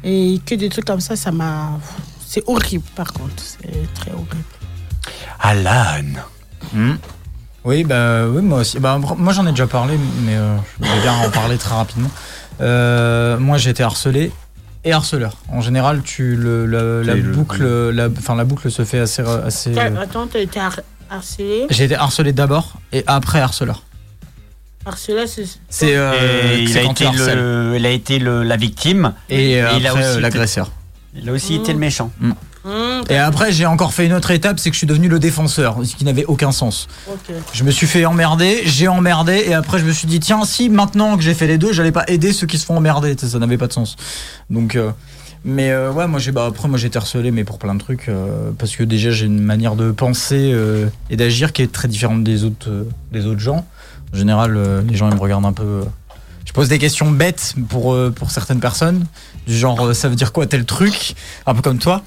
[0.04, 1.80] Et que des trucs comme ça, ça m'a.
[2.28, 3.34] C'est horrible, par contre.
[3.38, 4.44] C'est très horrible.
[5.40, 6.04] Alan.
[6.74, 6.96] Hmm.
[7.66, 8.80] Oui, bah oui, moi aussi.
[8.80, 12.10] Bah, moi, j'en ai déjà parlé, mais euh, je vais bien en parler très rapidement.
[12.62, 14.32] Euh, moi, j'ai été harcelé
[14.86, 15.38] et harceleur.
[15.50, 19.00] En général, tu le, la, la C'est le- boucle, la, enfin la boucle se fait
[19.00, 19.78] assez, assez.
[19.78, 21.66] euh, Attends, t'as été har- harcelé?
[21.70, 23.84] J'ai été harcelé d'abord et après harceleur.
[24.86, 25.46] Harcelé, c'est.
[25.70, 27.38] C'est euh, il a, été harcèles.
[27.40, 29.14] le, il a été le- la victime.
[29.30, 30.72] Et, euh, Et il a après, aussi euh, l'agresseur.
[31.16, 32.12] Il a aussi été le méchant.
[32.66, 35.20] Hum, Et après, j'ai encore fait une autre étape, c'est que je suis devenu le
[35.20, 36.88] défenseur, ce qui n'avait aucun sens.
[37.52, 40.70] Je me suis fait emmerder, j'ai emmerdé, et après je me suis dit, tiens, si
[40.70, 43.28] maintenant que j'ai fait les deux, j'allais pas aider ceux qui se font emmerder, sais,
[43.28, 43.98] ça n'avait pas de sens.
[44.50, 44.92] Donc, euh,
[45.44, 47.80] mais euh, ouais, moi j'ai, bah, après moi j'ai été harcelé, mais pour plein de
[47.80, 51.72] trucs, euh, parce que déjà j'ai une manière de penser euh, et d'agir qui est
[51.72, 53.66] très différente des autres, euh, des autres gens.
[54.14, 55.82] En général, euh, les gens ils me regardent un peu.
[56.46, 59.06] je pose des questions bêtes pour, euh, pour certaines personnes,
[59.46, 62.04] du genre euh, ça veut dire quoi tel truc, un peu comme toi.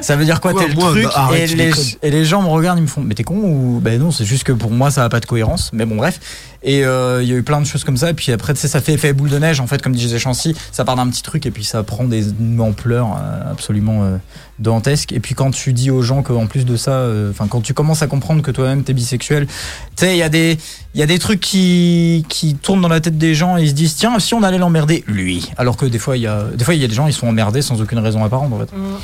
[0.00, 1.84] Ça veut dire quoi Quoi, tel moi, truc bah, arrête, et, les, déconnes.
[2.02, 4.24] et les gens me regardent, ils me font Mais t'es con ou Ben non, c'est
[4.24, 5.70] juste que pour moi ça a pas de cohérence.
[5.72, 6.20] Mais bon, bref.
[6.62, 8.10] Et euh, il y a eu plein de choses comme ça.
[8.10, 10.18] Et puis après, tu sais, ça fait effet boule de neige en fait, comme disait
[10.18, 10.54] Chancy.
[10.72, 14.16] Ça part d'un petit truc et puis ça prend des une ampleur euh, absolument euh,
[14.58, 15.12] dantesque.
[15.12, 17.74] Et puis quand tu dis aux gens qu'en plus de ça, euh, enfin, quand tu
[17.74, 19.52] commences à comprendre que toi-même t'es bisexuel, tu
[19.96, 20.58] sais, il y a des.
[20.94, 23.68] Il y a des trucs qui, qui tournent dans la tête des gens et ils
[23.68, 26.44] se disent tiens si on allait l'emmerder lui alors que des fois il y a
[26.54, 28.58] des fois il y a des gens ils sont emmerdés sans aucune raison apparente en
[28.58, 28.98] fait Hum.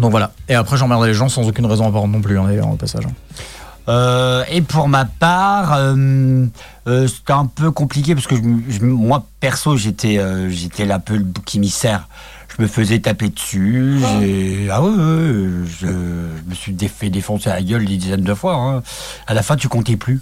[0.00, 0.32] Donc voilà.
[0.48, 3.04] Et après, j'emmerdais les gens sans aucune raison apparente non plus, hein, d'ailleurs, au passage.
[3.88, 6.46] Euh, et pour ma part, euh,
[6.86, 8.42] euh, c'était un peu compliqué parce que je,
[8.74, 12.06] je- moi, perso, j'étais euh, j'étais là un peu le bouc émissaire.
[12.56, 13.98] Je me faisais taper dessus.
[14.20, 14.96] j'ai- Ah ouais, ouais,
[15.64, 15.86] je, je
[16.50, 18.54] me suis fait défoncer la gueule des dizaines de fois.
[18.54, 18.82] hein.
[19.26, 20.20] À la fin, tu comptais plus.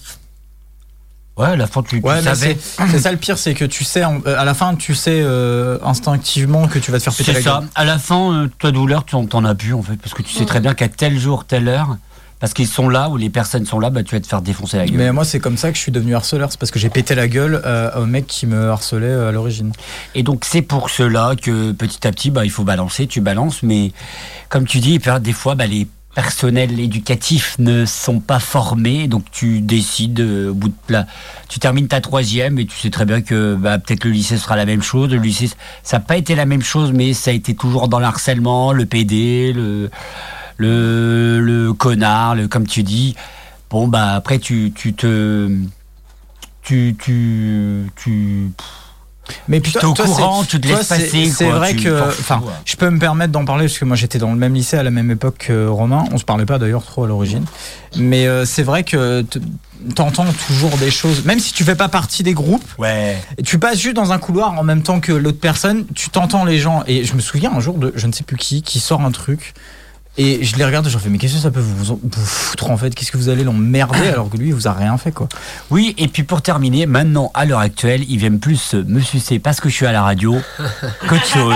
[1.39, 2.59] Ouais, à la fin, tu, tu Ouais, savais.
[2.91, 5.79] c'est ça le pire, c'est que tu sais, euh, à la fin, tu sais euh,
[5.85, 7.59] instinctivement que tu vas te faire péter C'est la ça.
[7.61, 7.69] gueule.
[7.75, 10.33] À la fin, euh, ta douleur, tu en- as plus en fait, parce que tu
[10.35, 11.97] sais très bien qu'à tel jour, telle heure,
[12.41, 14.77] parce qu'ils sont là ou les personnes sont là, bah, tu vas te faire défoncer
[14.79, 14.97] la gueule.
[14.97, 16.51] Mais moi, c'est comme ça que je suis devenu harceleur.
[16.53, 19.33] C'est parce que j'ai pété la gueule euh, au mec qui me harcelait euh, à
[19.33, 19.73] l'origine.
[20.15, 23.63] Et donc c'est pour cela que petit à petit, bah, il faut balancer, tu balances,
[23.65, 23.93] mais
[24.51, 29.61] comme tu dis, des fois, bah, les personnels éducatifs ne sont pas formés, donc tu
[29.61, 31.07] décides euh, au bout de plat.
[31.49, 34.57] Tu termines ta troisième et tu sais très bien que bah, peut-être le lycée sera
[34.57, 35.11] la même chose.
[35.11, 35.51] Le lycée,
[35.83, 38.87] ça n'a pas été la même chose, mais ça a été toujours dans l'harcèlement, le
[38.87, 39.91] PD, le,
[40.57, 43.15] le, le connard, le, comme tu dis.
[43.71, 45.49] Bon, bah après, tu, tu te.
[46.63, 46.97] Tu.
[46.99, 47.87] Tu.
[47.97, 48.51] tu
[49.49, 51.31] Mais tu toi- t'es au toi, courant, tu te laisses c'est- passer.
[51.31, 54.19] C'est vrai tu que, enfin, je peux me permettre d'en parler parce que moi j'étais
[54.19, 56.05] dans le même lycée à la même époque que Romain.
[56.13, 57.45] On se parlait pas d'ailleurs trop à l'origine,
[57.97, 59.25] mais euh, c'est vrai que
[59.95, 62.65] t'entends toujours des choses, même si tu fais pas partie des groupes.
[62.79, 63.17] Ouais.
[63.39, 66.45] Et tu passes juste dans un couloir en même temps que l'autre personne, tu t'entends
[66.45, 66.83] les gens.
[66.87, 69.13] Et je me souviens un jour de je ne sais plus qui qui sort un
[69.13, 69.55] truc.
[70.19, 72.11] Et je les regarde et je leur fais, mais qu'est-ce que ça peut vous, vous
[72.25, 72.93] foutre en fait?
[72.95, 75.29] Qu'est-ce que vous allez l'emmerder alors que lui, il vous a rien fait quoi?
[75.71, 79.61] Oui, et puis pour terminer, maintenant, à l'heure actuelle, ils viennent plus me sucer parce
[79.61, 80.37] que je suis à la radio
[81.09, 81.55] qu'autre chose.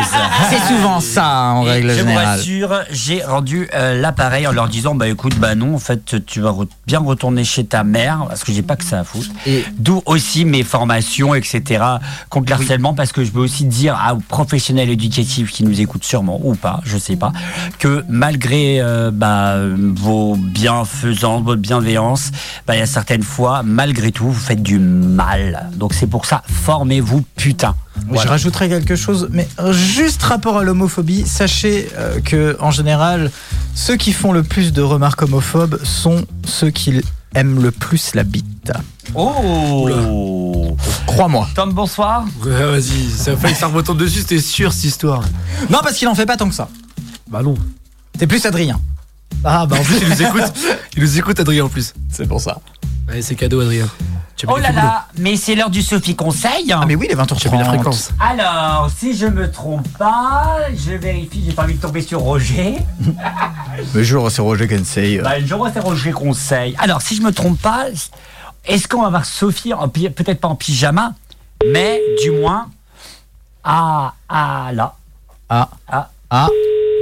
[0.48, 2.26] C'est souvent ça hein, en Et règle je vous générale.
[2.26, 6.40] rassure, j'ai rendu euh, l'appareil en leur disant bah écoute bah non en fait tu
[6.40, 9.30] vas re- bien retourner chez ta mère parce que j'ai pas que ça à foutre.
[9.46, 11.82] Et D'où aussi mes formations etc
[12.30, 15.80] contre le harcèlement parce que je veux aussi dire à- aux professionnels éducatifs qui nous
[15.80, 17.32] écoutent sûrement ou pas je sais pas
[17.80, 19.56] que malgré euh, bah,
[19.94, 22.30] vos bienfaisances votre bienveillance
[22.66, 26.26] bah, il y a certaines fois malgré tout vous faites du mal donc c'est pour
[26.26, 27.74] ça formez-vous putain.
[28.10, 33.30] Je rajouterais quelque chose, mais juste rapport à l'homophobie, sachez euh, que en général,
[33.74, 37.00] ceux qui font le plus de remarques homophobes sont ceux qui
[37.34, 38.72] aiment le plus la bite.
[39.14, 41.48] Oh Crois-moi.
[41.54, 42.24] Tom bonsoir.
[42.44, 45.22] Ouais, vas-y, ça a failli que ça retombe dessus, c'était sûr cette histoire.
[45.70, 46.68] Non, parce qu'il en fait pas tant que ça.
[47.28, 47.54] Bah non.
[48.18, 48.80] C'est plus Adrien.
[49.44, 50.52] Ah bah en plus il nous écoute.
[50.96, 51.94] Il nous écoute Adrien en plus.
[52.10, 52.60] C'est pour ça.
[53.08, 53.88] Allez, c'est cadeau Adrien.
[54.46, 56.72] Oh là le là, mais c'est l'heure du Sophie Conseil.
[56.72, 57.38] Ah mais oui, les 20h30.
[57.38, 58.10] Tu as mis la fréquence.
[58.18, 62.76] Alors, si je me trompe pas, je vérifie, j'ai pas envie de tomber sur Roger.
[63.94, 65.18] Mais jour, c'est Roger Kensei.
[65.18, 66.74] Bah, je vois c'est Roger Conseil.
[66.78, 67.86] Alors, si je me trompe pas,
[68.66, 69.72] est-ce qu'on va voir Sophie,
[70.14, 71.14] peut-être pas en pyjama,
[71.72, 72.68] mais du moins,
[73.64, 74.94] ah, ah, là.
[75.48, 76.48] Ah, Ah, ah,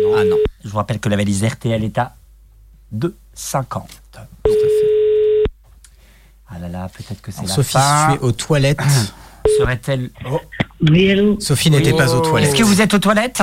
[0.02, 0.14] non.
[0.16, 0.36] ah non.
[0.64, 2.14] Je vous rappelle que la valise RTL est à
[2.94, 3.82] 2,50.
[6.52, 8.08] Ah là là, peut-être que c'est la Sophie, fin.
[8.10, 8.80] tu es aux toilettes.
[9.58, 10.10] Serait-elle...
[10.30, 10.40] Oh.
[10.88, 12.50] Oui, allô Sophie n'était pas aux toilettes.
[12.50, 13.40] Est-ce que vous êtes aux toilettes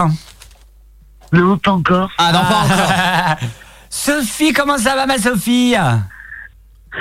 [1.32, 2.10] Non, pas encore.
[2.17, 3.50] Ah non, pas encore.
[3.89, 5.76] Sophie, comment ça va ma Sophie?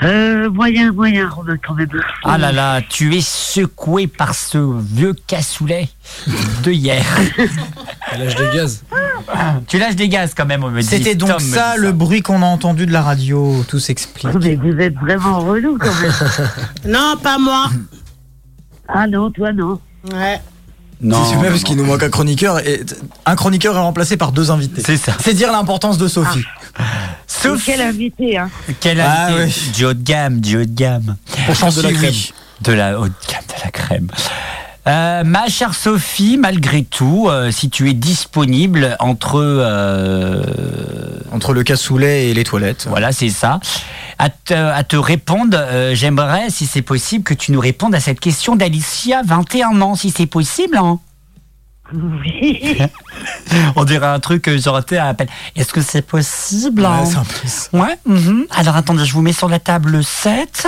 [0.03, 1.88] Euh, moyen, moyen, Romain, quand même.
[2.22, 5.88] Ah là là, tu es secoué par ce vieux cassoulet
[6.62, 7.05] de hier.
[8.09, 8.85] À l'âge des gaz.
[9.66, 10.87] tu lâches des gaz quand même, on me dit.
[10.87, 13.64] C'était donc Tom ça le bruit qu'on a entendu de la radio.
[13.66, 14.33] Tout s'explique.
[14.42, 16.12] Mais vous êtes vraiment relou, quand même.
[16.87, 17.66] Non, pas moi.
[18.87, 19.81] Ah non, toi, non.
[20.12, 20.40] Ouais.
[21.01, 22.83] Non, c'est non, parce qu'il nous manque un chroniqueur et
[23.27, 24.83] un chroniqueur est remplacé par deux invités.
[24.85, 25.12] C'est ça.
[25.20, 26.38] C'est dire l'importance de Sophie.
[26.40, 26.65] Et
[27.27, 29.45] Sophie, Quel invité, hein quelle Ah invité.
[29.67, 29.73] oui.
[29.73, 31.17] Du haut de gamme, du haut de gamme.
[31.47, 32.11] Pour chanter de la crème.
[32.12, 32.33] oui.
[32.62, 34.09] De la haute gamme, de la crème.
[34.89, 40.43] Euh, ma chère Sophie, malgré tout, euh, si tu es disponible entre euh,
[41.33, 42.87] Entre le cassoulet et les toilettes.
[42.89, 43.59] Voilà, c'est ça.
[44.19, 48.01] À te, à te répondre, euh, j'aimerais, si c'est possible, que tu nous répondes à
[48.01, 50.77] cette question d'Alicia, 21 ans, si c'est possible.
[50.79, 50.99] hein.
[51.92, 52.79] Oui.
[53.77, 55.29] On dirait un truc que j'aurais été à appel.
[55.55, 57.01] Est-ce que c'est possible hein?
[57.01, 57.68] Ouais, c'est un peu ça.
[57.72, 57.96] Ouais.
[58.07, 58.46] mhm.
[58.51, 60.66] Alors attendez, je vous mets sur la table 7.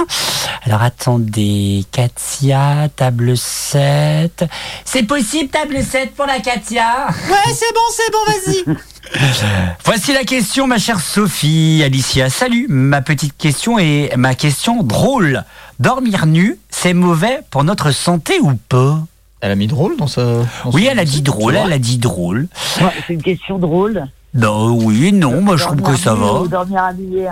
[0.64, 4.44] Alors attendez, Katia, table 7.
[4.84, 7.08] C'est possible, table 7 pour la Katia?
[7.08, 8.76] Ouais, c'est bon, c'est bon, vas-y.
[9.84, 12.30] Voici la question, ma chère Sophie, Alicia.
[12.30, 15.44] Salut, ma petite question est ma question drôle.
[15.80, 19.00] Dormir nu, c'est mauvais pour notre santé ou pas?
[19.40, 20.22] Elle a mis drôle dans sa.
[20.24, 22.48] dans Oui, son- elle a dit drôle, elle a dit drôle.
[22.80, 24.04] Ouais, C'est une question drôle.
[24.34, 26.40] Non, oui, non, moi je trouve que ça va.
[26.42, 27.28] Ou dormir habillé.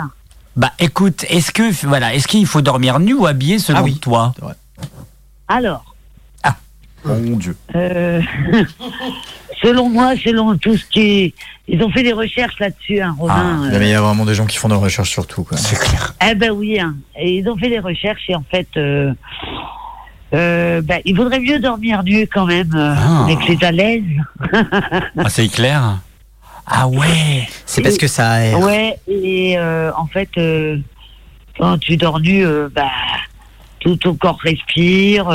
[0.56, 3.98] Bah écoute, est-ce que voilà, est-ce qu'il faut dormir nu ou habillé selon Ah oui.
[3.98, 4.32] toi
[5.48, 5.94] Alors,
[7.04, 7.56] Mon Dieu.
[7.76, 8.20] euh,
[9.62, 11.34] selon moi, selon tout ce qui est...
[11.68, 13.62] Ils ont fait des recherches là-dessus, hein, Romain.
[13.72, 15.42] Ah, mais il y a vraiment des gens qui font des recherches sur tout.
[15.44, 15.56] Quoi.
[15.58, 16.14] C'est clair.
[16.28, 16.94] Eh ben oui, hein.
[17.18, 19.12] et ils ont fait des recherches et en fait, euh,
[20.34, 23.26] euh, ben, il vaudrait mieux dormir nu quand même, euh, Ah.
[23.46, 24.02] c'est à l'aise.
[25.16, 25.98] Ah, c'est clair.
[26.66, 27.48] Ah ouais.
[27.64, 28.58] C'est parce que ça aère.
[28.60, 30.78] Ouais, et euh, en fait, euh,
[31.58, 32.90] quand tu dors nu, bah,
[33.80, 35.26] tout ton corps respire.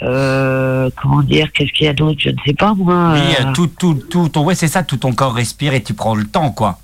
[0.00, 3.14] comment dire Qu'est-ce qu'il y a d'autre Je ne sais pas moi.
[3.14, 6.14] Oui, tout, tout, tout, ton, ouais, c'est ça, tout ton corps respire et tu prends
[6.14, 6.78] le temps, quoi.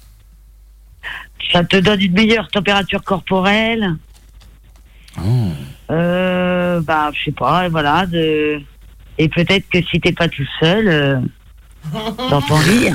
[1.52, 3.96] ça te donne une meilleure température corporelle.
[5.18, 5.48] Oh.
[5.90, 8.06] Euh, bah, je sais pas, et voilà.
[8.06, 8.60] De...
[9.18, 11.20] Et peut-être que si t'es pas tout seul, euh,
[12.30, 12.90] dans ton lit,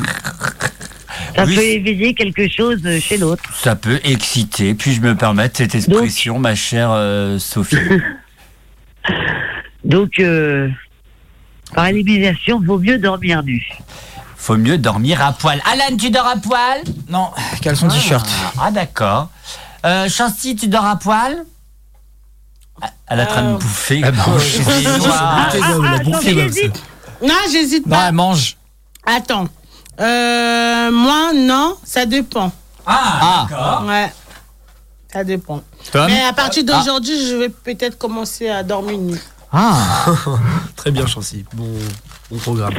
[1.35, 3.43] ça Oui, peut éveiller quelque chose chez l'autre.
[3.53, 4.73] Ça peut exciter.
[4.73, 7.77] Puis je me permettre cette expression, ma chère euh, Sophie?
[9.83, 10.69] Donc, euh,
[11.73, 13.65] par élimination, vaut mieux dormir nu.
[14.35, 15.61] Faut mieux dormir à poil.
[15.71, 16.81] Alan, tu dors à poil?
[17.09, 17.29] Non,
[17.61, 18.27] caleçon t-shirt.
[18.57, 19.29] Ah, ah, d'accord.
[19.85, 21.37] Euh, Chancy, tu dors à poil?
[21.37, 21.43] Ah,
[23.07, 23.57] Elle est en train de Euh.
[23.57, 24.01] bouffer.
[24.03, 24.59] Elle mange.
[25.11, 25.49] Ah,
[26.23, 26.83] j'hésite.
[27.21, 28.07] Non, j'hésite Non, pas.
[28.07, 28.57] elle mange.
[29.05, 29.47] Attends.
[29.99, 32.51] Euh, moi, non, ça dépend.
[32.85, 33.83] Ah, d'accord.
[33.87, 34.11] Ouais.
[35.11, 35.61] Ça dépend.
[35.91, 39.19] Tom Mais à partir d'aujourd'hui, je vais peut-être commencer à dormir nu.
[39.51, 40.05] Ah
[40.75, 41.43] Très bien, Chancy.
[41.53, 41.67] Bon,
[42.29, 42.73] bon programme.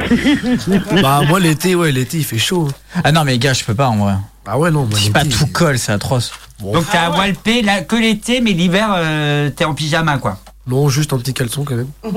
[1.01, 2.69] bah, moi, l'été, ouais, l'été, il fait chaud.
[3.03, 4.13] Ah non, mais gars, je peux pas en vrai.
[4.45, 6.31] Ah ouais, non, moi, Si pas tout colle, c'est atroce.
[6.59, 10.39] Donc t'as à Walpé là, que l'été, mais l'hiver, euh, t'es en pyjama quoi.
[10.67, 11.87] Non, juste un petit caleçon quand même.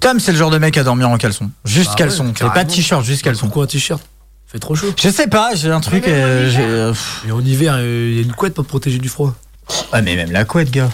[0.00, 1.50] Tom, c'est le genre de mec à dormir en caleçon.
[1.64, 2.32] Juste Ah ouais, caleçon.
[2.36, 3.46] C'est pas de t-shirt, juste caleçon.
[3.46, 4.02] Pourquoi un t-shirt?
[4.46, 4.92] Fait trop chaud.
[5.00, 6.04] Je sais pas, j'ai un truc.
[6.06, 6.60] Mais en euh, hiver.
[6.68, 9.34] euh, en hiver, il y a une couette pour te protéger du froid.
[9.92, 10.90] Ah, mais même la couette, gars.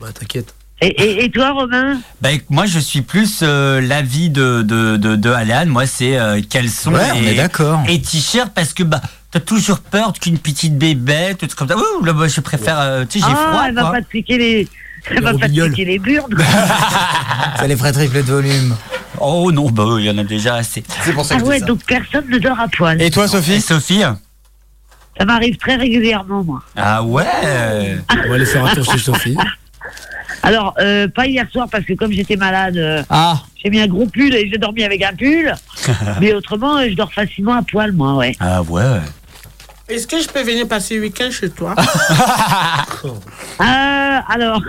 [0.00, 0.54] Bah, t'inquiète.
[0.82, 5.14] Et, et, et toi, Romain Bah moi je suis plus euh, l'avis de, de, de,
[5.14, 7.80] de Alan, moi c'est euh, caleçon Ouais, on est et, d'accord.
[7.88, 11.76] et t-shirt parce que bah t'as toujours peur qu'une petite bébête, tout comme ça.
[11.76, 13.90] Ouh, là, moi, je préfère, euh, tu sais j'ai Ah, froid elle va quoi.
[13.92, 14.68] pas te piquer les.
[15.08, 16.36] Elle va pas te piquer les burdes.
[17.58, 18.76] Ça les ferait tripler de volume.
[19.20, 20.82] Oh non, bah il y en a déjà assez.
[21.02, 21.66] C'est pour ça Ah que je ouais, ça.
[21.66, 23.00] donc personne ne dort à poil.
[23.00, 24.02] Et toi, Et Sophie Sophie
[25.16, 26.62] Ça m'arrive très régulièrement, moi.
[26.76, 29.36] Ah ouais On va aller faire un tour chez Sophie.
[30.42, 33.86] Alors, euh, pas hier soir parce que comme j'étais malade, euh, Ah, j'ai mis un
[33.86, 35.54] gros pull et j'ai dormi avec un pull.
[36.20, 38.34] Mais autrement, euh, je dors facilement à poil, moi, ouais.
[38.40, 39.00] Ah ouais.
[39.88, 41.74] Est-ce que je peux venir passer le week-end chez toi
[43.04, 43.08] Euh,
[44.28, 44.62] alors,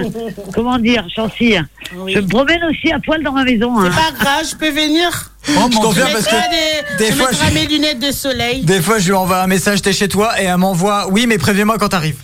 [0.54, 1.54] comment dire, Chancy
[1.94, 2.12] Oui.
[2.14, 3.72] Je me promène aussi à poil dans ma maison.
[3.82, 3.92] C'est Hein.
[3.92, 5.30] pas grave, je peux venir.
[5.48, 5.78] Oh je mon dieu.
[5.80, 8.64] confirme Je parce mettrai que des, des je fois, mettrai je- mes lunettes de soleil.
[8.64, 11.38] des fois, je lui envoie un message, t'es chez toi, et elle m'envoie, oui, mais
[11.38, 12.16] préviens-moi quand t'arrives.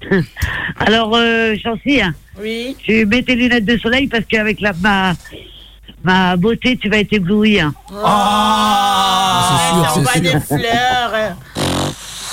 [0.80, 2.00] Alors, euh, Chancy,
[2.40, 2.76] Oui.
[2.82, 5.12] tu mets tes lunettes de soleil parce qu'avec la, ma,
[6.04, 7.60] ma beauté, tu vas être ébloui.
[7.60, 7.74] hein.
[8.04, 10.22] Ah, c'est sûr, envoie sûr.
[10.22, 11.12] des fleurs.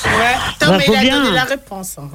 [0.05, 0.35] Ouais.
[0.59, 1.19] Tom, Bah, mais il a bien.
[1.23, 1.95] donné la réponse.
[1.97, 2.09] hein.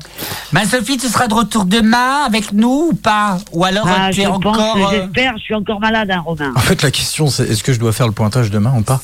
[0.53, 3.39] Ma Sophie, tu seras de retour demain avec nous ou pas?
[3.53, 4.77] Ou alors Ah, tu je es pense, encore.
[4.77, 6.53] euh, j'espère, je suis encore malade, hein, Romain.
[6.57, 9.01] En fait, la question, c'est est-ce que je dois faire le pointage demain ou pas?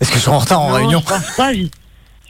[0.00, 1.00] Est-ce que je suis en retard en Non, réunion?
[1.00, 1.50] je pense pas.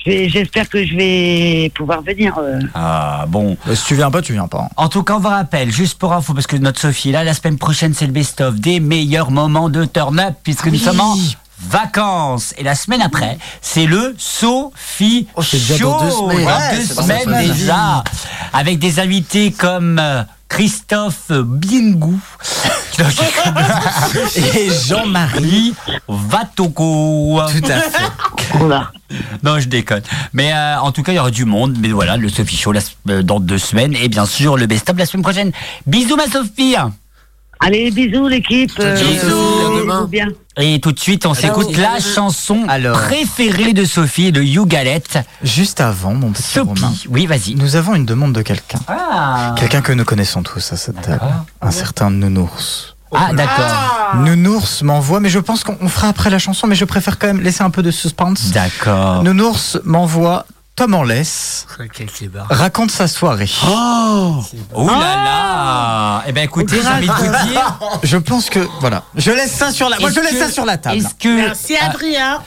[0.07, 2.37] J'espère que je vais pouvoir venir.
[2.39, 2.61] euh.
[2.75, 3.57] Ah bon.
[3.67, 4.69] Bah, Si tu viens pas, tu viens pas.
[4.77, 7.33] En tout cas, on vous rappelle, juste pour info, parce que notre Sophie, là, la
[7.35, 11.17] semaine prochaine, c'est le best-of des meilleurs moments de Turn Up, puisque nous sommes en
[11.69, 12.53] vacances.
[12.59, 15.91] Et la semaine après, c'est le Sophie Oh, c'est déjà Show.
[15.91, 17.53] dans deux Ouais, dans semaines deux semaines.
[17.53, 18.05] déjà.
[18.53, 22.19] Avec des invités comme euh, Christophe Bingou.
[24.55, 25.75] Et Jean-Marie.
[26.09, 27.41] Vatoko.
[27.51, 28.13] Tout à fait.
[28.55, 28.93] Voilà.
[29.43, 30.03] Non, je déconne.
[30.33, 31.77] Mais euh, en tout cas, il y aura du monde.
[31.81, 33.95] Mais voilà, le Sophie Show la euh, dans deux semaines.
[33.95, 35.53] Et bien sûr, le best-of la semaine prochaine.
[35.87, 36.77] Bisous, ma Sophie.
[37.65, 38.73] Allez, bisous l'équipe.
[38.79, 40.29] euh, Ciao, Sophie, à bien.
[40.59, 43.01] Et tout de suite, on s'écoute la chanson Alors.
[43.01, 45.19] préférée de Sophie, de You Galette.
[45.43, 47.09] Juste avant, mon petit Romain, Sophie.
[47.11, 47.55] Oui, vas-y.
[47.55, 48.79] nous avons une demande de quelqu'un.
[48.87, 51.23] Ah, Quelqu'un que nous connaissons tous à cette table.
[51.63, 52.95] Un certain Nounours.
[53.15, 53.55] ah d'accord.
[53.59, 54.17] Ah.
[54.19, 57.27] Nounours m'envoie, mais je pense qu'on on fera après la chanson, mais je préfère quand
[57.29, 58.51] même laisser un peu de suspense.
[58.53, 59.23] D'accord.
[59.25, 60.45] Nounours m'envoie
[60.77, 62.49] Tom en laisse, Quel clébard.
[62.51, 63.49] raconte sa soirée.
[63.65, 64.43] Oh
[64.75, 67.79] là là Eh ben écoutez, j'ai envie de vous dire.
[68.03, 70.65] Je pense que voilà, je laisse ça sur la, moi je laisse que- ça sur
[70.65, 70.97] la table.
[70.97, 72.41] Est-ce que Merci Adrien.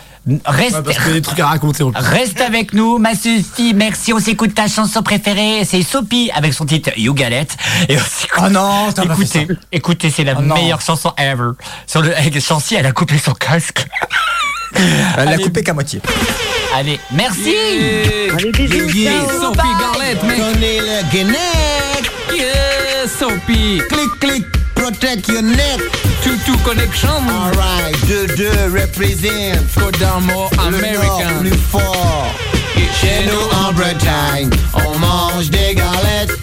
[0.44, 2.04] Ah, reste, Ouais, parce qu'il y a des trucs à raconter en plus.
[2.04, 3.74] reste avec nous, ma Sophie.
[3.74, 4.12] Merci.
[4.12, 5.64] On s'écoute ta chanson préférée.
[5.64, 7.56] C'est Sophie avec son titre You Galette.
[7.88, 10.56] Et on s'écoute- Oh non, t'as pas fait Écoutez, écoutez, c'est la Oh non.
[10.56, 11.52] meilleure chanson ever.
[11.86, 13.88] Sur le avec Chancy, elle a coupé son casque.
[15.18, 16.02] Elle l'a coupé qu'à moitié.
[16.76, 17.56] Allez, merci.
[18.34, 18.90] Allez, bisous.
[19.42, 20.38] Sophie Garlette, mec.
[20.38, 22.12] Donnez le Guinec.
[22.34, 23.82] Yeah, Sophie.
[23.90, 24.46] Click, click,
[24.76, 25.80] protect your neck.
[26.22, 27.10] Tutu Connection.
[27.10, 29.60] Alright, 2-2 represent.
[29.76, 31.40] Kodamo Le American.
[31.40, 32.28] plus fort.
[33.02, 36.38] Chez nous en Bretagne, on mange des galettes.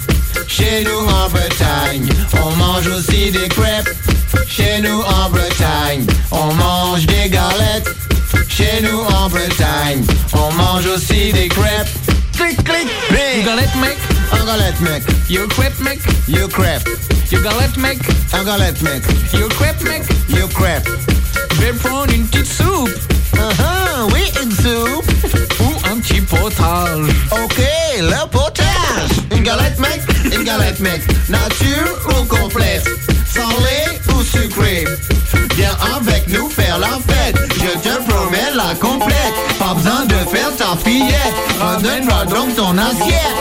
[0.48, 2.08] Chez nous en Bretagne,
[2.42, 3.90] on mange aussi des crêpes.
[4.48, 7.90] Chez nous en Bretagne, on mange des galettes.
[8.48, 11.88] Chez nous en Bretagne, on mange aussi des crêpes.
[12.36, 13.44] Clic, clic, You bing.
[13.44, 13.96] galette, mec?
[14.32, 15.02] Un galette, mec.
[15.28, 16.00] You crêpe, mec?
[16.28, 16.88] You crêpe.
[17.30, 17.98] You galette, mec?
[18.32, 19.02] Un galette, mec.
[19.32, 20.02] You crêpe, mec?
[20.28, 20.88] You crêpe.
[21.54, 22.90] Je vais prendre une petite soupe
[23.36, 25.10] Uh-huh, oui, une soupe.
[25.60, 27.08] ou un petit potage.
[27.32, 27.60] Ok,
[27.98, 29.10] le potage.
[29.32, 30.00] Une galette, mec.
[30.32, 31.02] Une galette, mec.
[31.28, 32.84] Nature ou complète.
[33.32, 33.98] Salé
[35.56, 37.36] Viens avec nous faire la fête.
[37.54, 39.34] Je te promets la complète.
[39.58, 41.34] Pas besoin de faire ta fillette.
[41.60, 43.36] Redonne-moi donc ton assiette.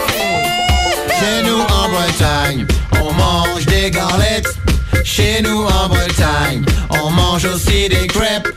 [1.20, 2.68] Chez nous en Bretagne,
[3.02, 4.54] on mange des galettes.
[5.04, 8.50] Chez nous en Bretagne, on mange aussi des crêpes.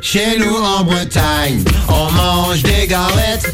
[0.00, 3.52] Chez nous en Bretagne, on mange des galettes.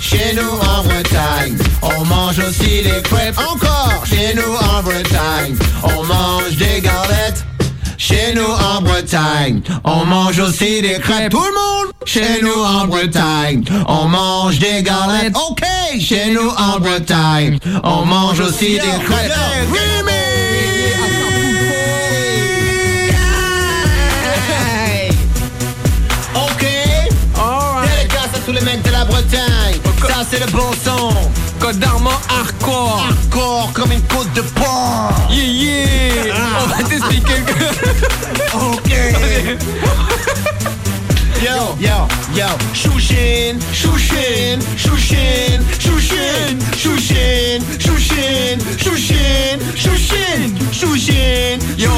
[0.00, 3.38] Chez nous en Bretagne, on mange aussi des crêpes.
[3.38, 7.45] Encore chez nous en Bretagne, on mange des galettes.
[8.08, 11.32] Chez nous en Bretagne, on mange aussi des crêpes.
[11.32, 15.36] Tout le monde Chez nous en Bretagne, on mange des galettes.
[15.36, 15.64] OK
[15.98, 19.32] Chez nous en Bretagne, on mange aussi des crêpes.
[26.36, 26.66] OK
[28.36, 29.80] à tous les mecs de la Bretagne.
[30.06, 31.12] Ça, c'est le bon son.
[31.58, 33.00] Code d'Armand Arc hardcore.
[33.00, 35.12] Hardcore comme une côte de porc.
[35.30, 36.34] Yeah, yeah.
[36.34, 36.62] Ah.
[36.62, 37.66] On va t'expliquer que...
[38.56, 38.90] Ok.
[41.44, 51.90] Yo, yo, yo, Shushin, Shushin, Shushin, Shushin, Shushin, Shushin, Shushin, Shushin, Shushin, Yo,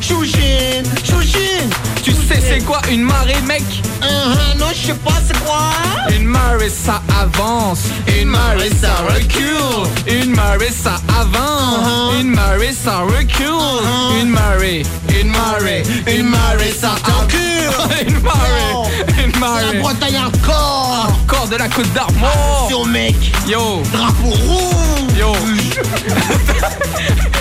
[0.00, 1.99] Shushin, yo.
[2.30, 3.62] Sais c'est quoi une marée mec?
[4.02, 5.70] Uh-huh, non, je sais pas c'est quoi?
[6.16, 7.80] Une marée ça avance,
[8.20, 12.20] une marée ça recule, une marée ça avance, Uh-huh.
[12.20, 14.82] une marée ça recule, une marée,
[15.20, 18.06] une marée, Une marée, ça t'encule.
[18.06, 18.90] une marée,
[19.40, 19.78] une La marée.
[19.78, 21.18] Bretagne encore.
[21.26, 22.66] Corps de la côte d'Armor.
[22.68, 23.14] Sur mec,
[23.46, 25.18] Yo, drapeau rouge.
[25.18, 25.32] yo.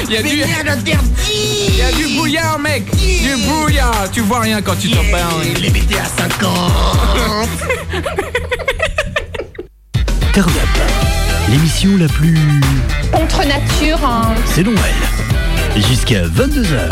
[0.07, 1.77] Il y a du, d'interdit.
[1.77, 4.09] y a du brouillard mec, du brouillard.
[4.11, 5.53] Tu vois rien quand tu te baignes.
[5.61, 6.49] Limité à 50.
[10.33, 10.81] Turn Up,
[11.49, 12.37] l'émission la plus...
[13.11, 14.33] Contre nature, hein.
[14.45, 14.77] C'est Noël.
[15.75, 16.89] Jusqu'à 22h.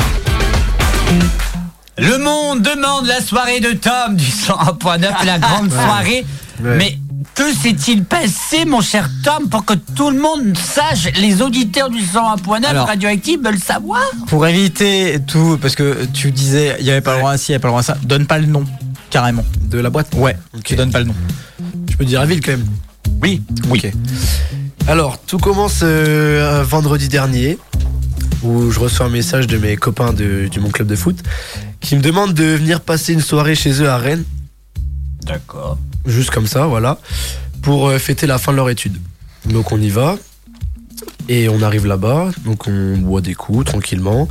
[1.97, 6.25] Le monde demande la soirée de Tom du 101.9, la grande soirée.
[6.63, 6.75] Ouais.
[6.77, 6.97] Mais
[7.33, 11.99] que s'est-il passé, mon cher Tom, pour que tout le monde sache, les auditeurs du
[12.01, 12.87] 101.9 Alors.
[12.87, 17.19] Radioactive veulent savoir Pour éviter tout, parce que tu disais, il n'y avait pas le
[17.19, 18.63] droit à ci, il n'y avait pas le droit à ça, donne pas le nom,
[19.09, 19.45] carrément.
[19.69, 20.07] De la boîte?
[20.15, 20.63] Ouais, Ok.
[20.63, 21.15] tu donnes pas le nom.
[21.89, 22.65] Je peux dire la ville quand même.
[23.23, 23.41] Oui.
[23.69, 23.81] Oui.
[23.85, 23.91] Ok.
[24.87, 27.57] Alors, tout commence euh, vendredi dernier,
[28.43, 31.17] où je reçois un message de mes copains de- du mon club de foot,
[31.79, 34.23] qui me demandent de venir passer une soirée chez eux à Rennes,
[35.23, 35.77] D'accord.
[36.05, 36.97] juste comme ça, voilà,
[37.61, 38.97] pour euh, fêter la fin de leur étude.
[39.45, 40.17] Donc on y va,
[41.29, 44.27] et on arrive là-bas, donc on boit des coups tranquillement,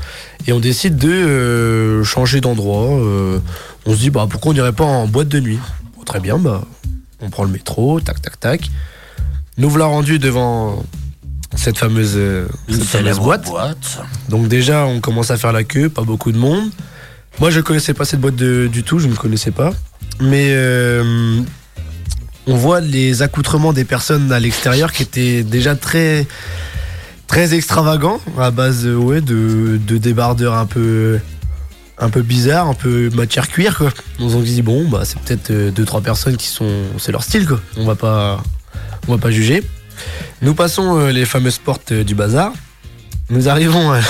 [0.47, 2.99] et on décide de euh, changer d'endroit.
[2.99, 3.39] euh,
[3.87, 5.59] on se dit, bah pourquoi on n'irait pas en boîte de nuit?
[5.97, 6.63] Bon, Très bien, bah
[7.21, 8.71] on prend le métro, tac tac tac.
[9.59, 10.85] Nous voilà rendus devant
[11.55, 12.19] cette fameuse,
[12.69, 13.51] cette fameuse boîte.
[14.29, 16.69] Donc déjà, on commence à faire la queue, pas beaucoup de monde.
[17.41, 19.73] Moi, je connaissais pas cette boîte du tout, je ne connaissais pas.
[20.21, 21.41] Mais euh,
[22.47, 26.27] on voit les accoutrements des personnes à l'extérieur qui étaient déjà très
[27.27, 31.19] très extravagants à base euh, ouais, de, de débardeurs un peu
[31.99, 33.91] un peu bizarres, un peu matière cuir quoi.
[34.21, 37.25] On se dit bon bah c'est peut-être euh, deux trois personnes qui sont c'est leur
[37.25, 37.61] style quoi.
[37.77, 38.43] On va pas
[39.09, 39.63] on va pas juger.
[40.43, 42.53] Nous passons euh, les fameuses portes du bazar.
[43.29, 44.01] Nous arrivons à,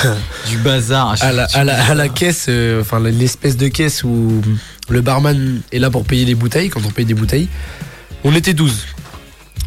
[0.48, 1.16] Du bazar.
[1.22, 4.42] à la, à la- à la caisse, euh, enfin l'espèce de caisse où
[4.90, 7.48] le barman est là pour payer les bouteilles, quand on paye des bouteilles.
[8.24, 8.84] On était 12.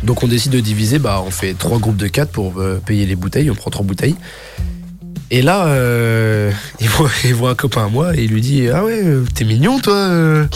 [0.04, 3.06] Donc on décide de diviser, bah on fait trois groupes de 4 pour euh, payer
[3.08, 4.16] les bouteilles, on prend trois bouteilles.
[5.32, 8.70] Et là, euh, il, voit, il voit un copain à moi et il lui dit
[8.70, 10.48] Ah ouais, t'es mignon toi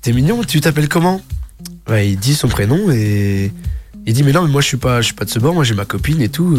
[0.00, 1.20] T'es mignon, tu t'appelles comment?
[1.90, 3.52] Il dit son prénom et
[4.06, 5.54] il dit Mais non, mais moi je suis pas, je suis pas de ce bord,
[5.54, 6.58] moi j'ai ma copine et tout.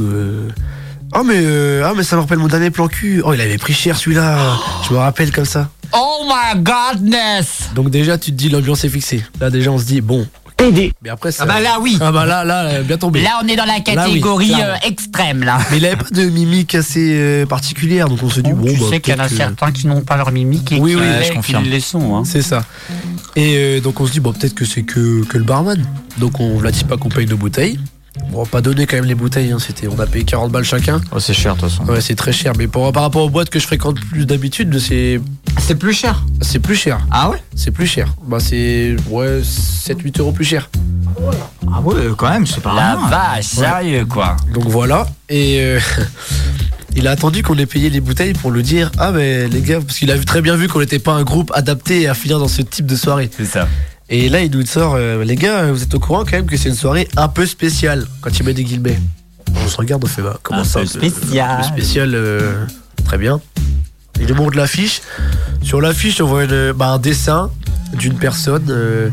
[1.15, 3.21] Ah mais, euh, ah mais ça me rappelle mon dernier plan cul.
[3.23, 4.57] Oh il avait pris cher celui-là.
[4.87, 5.69] Je me rappelle comme ça.
[5.93, 9.23] Oh my godness Donc déjà tu te dis l'ambiance est fixée.
[9.39, 10.27] Là déjà on se dit bon.
[11.01, 11.43] Mais après ça.
[11.43, 13.21] Ah bah là oui Ah bah là là euh, bien tombé.
[13.21, 15.59] Là on est dans la Là, oui, catégorie euh, extrême là.
[15.71, 18.65] Mais il avait pas de mimique assez euh, particulière donc on se dit bon.
[18.73, 20.91] tu bah, sais qu'il y en a certains qui n'ont pas leur mimique et Oui,
[20.93, 21.63] qui, oui, les- je qui confirme.
[21.65, 22.15] les sont.
[22.15, 22.23] Hein.
[22.25, 22.63] C'est ça.
[23.35, 25.83] Et euh, donc on se dit bon peut-être que c'est que, que le barman.
[26.17, 27.77] Donc on ne dit pas qu'on paye nos bouteilles.
[28.29, 30.51] Bon, on va pas donner quand même les bouteilles, hein, c'était, on a payé 40
[30.51, 31.01] balles chacun.
[31.11, 31.83] Oh, c'est cher de toute façon.
[31.85, 34.77] Ouais, c'est très cher, mais pour, par rapport aux boîtes que je fréquente plus d'habitude,
[34.79, 35.19] c'est,
[35.59, 36.23] C'est plus cher.
[36.41, 36.99] c'est plus cher.
[37.11, 37.41] Ah ouais?
[37.55, 38.13] C'est plus cher.
[38.27, 40.69] Bah, c'est ouais, 7-8 euros plus cher.
[41.71, 43.07] Ah ouais, quand même, c'est pas La rien.
[43.09, 44.35] vache, sérieux quoi.
[44.53, 45.07] Donc voilà.
[45.29, 45.79] Et euh,
[46.95, 49.79] il a attendu qu'on ait payé les bouteilles pour lui dire Ah, mais les gars,
[49.79, 52.37] parce qu'il a vu- très bien vu qu'on n'était pas un groupe adapté à finir
[52.39, 53.29] dans ce type de soirée.
[53.35, 53.67] C'est ça.
[54.09, 56.57] Et là, il nous sort euh, Les gars, vous êtes au courant quand même que
[56.57, 58.99] c'est une soirée un peu spéciale quand il met des guillemets.
[59.55, 61.63] On se regarde, on fait bah, Comment Un ça peu un spécial.
[61.63, 62.65] spécial, euh,
[63.05, 63.39] très bien.
[64.19, 65.01] Il nous montre l'affiche.
[65.61, 67.49] Sur l'affiche, on voit une- bah, un dessin
[67.93, 68.67] d'une personne.
[68.69, 69.09] euh,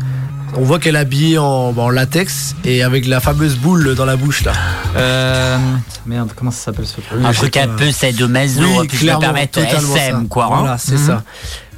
[0.57, 4.17] on voit qu'elle est habillée en, en latex et avec la fameuse boule dans la
[4.17, 4.51] bouche là.
[4.97, 5.57] Euh.
[6.05, 7.05] Merde, comment ça s'appelle ce truc?
[7.23, 10.23] Un truc un peu c'est de maison, Oui, puis je me clairement, permettre SM ça.
[10.29, 10.45] quoi.
[10.45, 10.59] hein.
[10.59, 11.05] Voilà, c'est Mhm.
[11.07, 11.23] ça.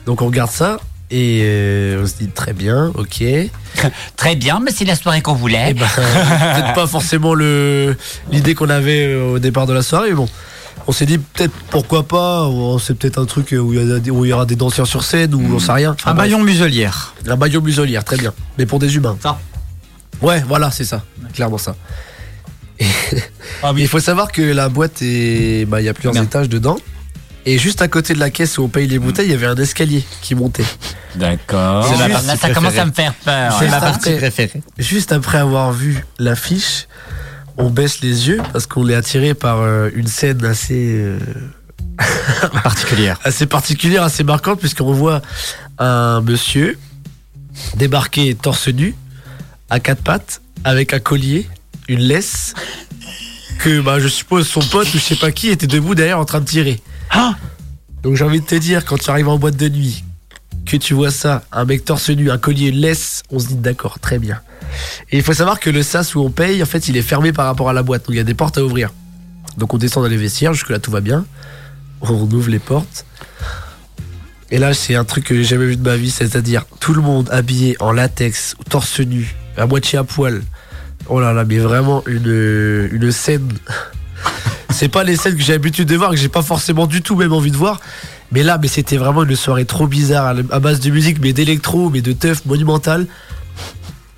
[0.07, 0.80] Donc on regarde ça
[1.16, 3.24] et euh, on se dit très bien, ok.
[4.18, 5.74] Très bien, mais c'est la soirée qu'on voulait.
[5.74, 7.95] ben, peut-être pas forcément le
[8.32, 10.28] l'idée qu'on avait euh, au départ de la soirée, mais bon.
[10.88, 13.99] On s'est dit peut-être pourquoi pas, ou c'est peut-être un truc où il y, a
[13.99, 15.91] des- où il y aura des danseurs sur scène ou on sait rien.
[15.93, 16.28] Enfin, Un bref.
[16.30, 17.14] baillon muselière.
[17.28, 18.34] Un baillon muselière, très bien.
[18.57, 19.18] Mais pour des humains.
[19.24, 19.39] Ça.
[20.22, 21.03] Ouais, voilà, c'est ça.
[21.34, 21.76] Clairement ça.
[23.61, 25.66] Ah Il faut savoir que la boîte est.
[25.66, 26.24] bah, Il y a plusieurs Bien.
[26.24, 26.78] étages dedans.
[27.45, 29.47] Et juste à côté de la caisse où on paye les bouteilles, il y avait
[29.47, 30.65] un escalier qui montait.
[31.15, 31.85] D'accord.
[31.87, 33.55] C'est Là, ça commence à me faire peur.
[33.59, 34.61] C'est ma partie préférée.
[34.77, 36.87] Juste après avoir vu l'affiche,
[37.57, 41.19] on baisse les yeux parce qu'on est attiré par euh, une scène assez euh,
[42.63, 43.19] Particulière.
[43.23, 45.21] assez particulière, assez marquante, puisqu'on voit
[45.77, 46.77] un monsieur
[47.75, 48.95] débarquer torse nu,
[49.69, 51.47] à quatre pattes, avec un collier,
[51.87, 52.53] une laisse,
[53.59, 56.25] que bah, je suppose son pote ou je sais pas qui était debout derrière en
[56.25, 56.81] train de tirer.
[58.03, 60.03] Donc j'ai envie de te dire, quand tu arrives en boîte de nuit,
[60.66, 63.99] que tu vois ça, un mec torse nu, un collier, laisse, on se dit d'accord,
[63.99, 64.41] très bien.
[65.11, 67.32] Et il faut savoir que le sas où on paye, en fait, il est fermé
[67.32, 68.91] par rapport à la boîte, donc il y a des portes à ouvrir.
[69.57, 71.26] Donc on descend dans les vestiaires, jusque là tout va bien.
[72.01, 73.05] On ouvre les portes.
[74.51, 77.01] Et là, c'est un truc que j'ai jamais vu de ma vie, c'est-à-dire tout le
[77.01, 80.41] monde habillé en latex, torse nu, à moitié à poil.
[81.07, 83.47] Oh là là, mais vraiment une, une scène.
[84.69, 87.15] C'est pas les scènes que j'ai l'habitude de voir, que j'ai pas forcément du tout
[87.15, 87.80] même envie de voir.
[88.32, 91.89] Mais là, mais c'était vraiment une soirée trop bizarre, à base de musique, mais d'électro,
[91.91, 93.05] mais de teuf monumental.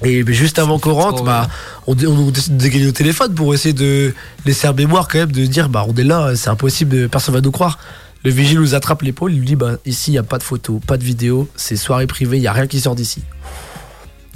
[0.03, 1.47] Et mais juste avant qu'on rentre, bah,
[1.87, 4.13] on, on décide de dégainer au téléphone pour essayer de
[4.45, 7.33] laisser un mémoire quand même, de dire bah on est là, c'est impossible, de- personne
[7.33, 7.79] va nous croire.
[8.23, 10.43] Le vigile nous attrape l'épaule, il nous dit bah ici il y a pas de
[10.43, 13.23] photos, pas de vidéos, c'est soirée privée, il y a rien qui sort d'ici.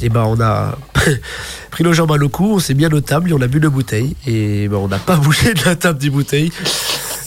[0.01, 0.77] Et bah on a
[1.71, 3.59] pris nos jambes à le cou, on s'est mis à nos tables on a bu
[3.59, 4.15] nos bouteilles.
[4.25, 6.51] Et bah on n'a pas bougé de la table des bouteilles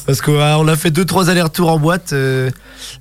[0.06, 2.12] parce qu'on a, on a fait deux trois allers-retours en boîte.
[2.12, 2.50] euh,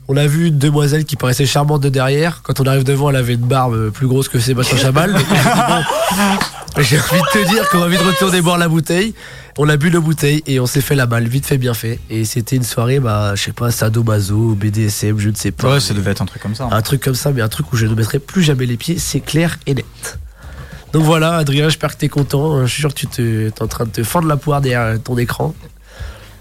[0.08, 2.42] on a vu une demoiselle qui paraissait charmante de derrière.
[2.44, 5.16] Quand on arrive devant, elle avait une barbe plus grosse que Sébastien Chabal.
[6.78, 9.14] J'ai envie de te dire qu'on a envie de retourner boire la bouteille.
[9.58, 12.00] On a bu la bouteille et on s'est fait la balle, vite fait, bien fait.
[12.10, 15.74] Et c'était une soirée, bah, je sais pas, sadomaso, BDSM, je ne sais pas.
[15.74, 16.70] Ouais, ça devait être un truc comme ça.
[16.72, 18.98] Un truc comme ça, mais un truc où je ne mettrai plus jamais les pieds,
[18.98, 20.20] c'est clair et net.
[20.94, 22.66] Donc voilà, Adrien, j'espère que t'es content.
[22.66, 25.02] Je suis sûr que tu te- t'es en train de te fendre la poire derrière
[25.04, 25.54] ton écran.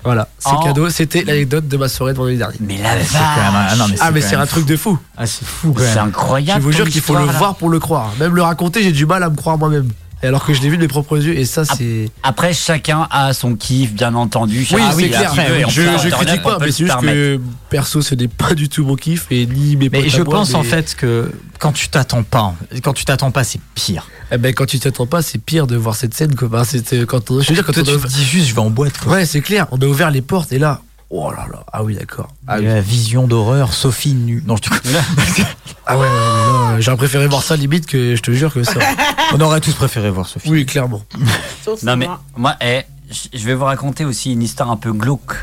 [0.04, 0.88] Voilà, c'est cadeau.
[0.90, 2.56] C'était l'anecdote de ma soirée de vendredi dernier.
[2.60, 4.64] Mais la c'est quand même un- ah non, mais ah, c'est mais c'est un truc
[4.66, 4.98] de fou.
[5.16, 5.94] Ah, c'est fou quand C'est même.
[5.94, 6.62] Je incroyable.
[6.62, 7.32] vous jure qu'il faut le là.
[7.32, 8.10] voir pour le croire.
[8.18, 9.90] Même le raconter, j'ai du mal à me croire moi-même.
[10.22, 12.10] Et alors que je l'ai vu de mes propres yeux, et ça, c'est.
[12.22, 14.66] Après, chacun a son kiff, bien entendu.
[14.70, 15.68] Oui, c'est a clair.
[15.70, 17.14] je critique pas, mais c'est juste permettre.
[17.14, 17.40] que
[17.70, 20.22] perso, ce n'est pas du tout mon kiff, et ni mes Mais potes à je
[20.22, 23.60] moi, pense en mais- fait que quand tu t'attends pas, quand tu t'attends pas, c'est
[23.74, 24.08] pire.
[24.30, 26.34] Eh ben, quand tu t'attends pas, c'est pire de voir cette scène.
[26.34, 26.48] Quoi.
[26.48, 28.54] Enfin, c'était quand on, je veux dire, quand Toi, on a tu dis juste, je
[28.54, 28.98] vais en boîte.
[28.98, 29.12] Quoi.
[29.14, 29.66] Ouais, c'est clair.
[29.72, 32.28] On a ouvert les portes et là, oh là là, ah oui, d'accord.
[32.46, 32.64] Ah, oui.
[32.66, 34.42] La vision d'horreur, Sophie nue.
[34.46, 34.74] Non, je te
[35.86, 38.78] Ah ouais, j'aurais préféré voir ça limite que je te jure que ça.
[39.34, 40.48] On aurait tous préféré voir Sophie.
[40.50, 41.02] Oui, clairement.
[41.82, 42.56] Non mais moi.
[42.62, 45.34] eh, je je vais vous raconter aussi une histoire un peu glauque.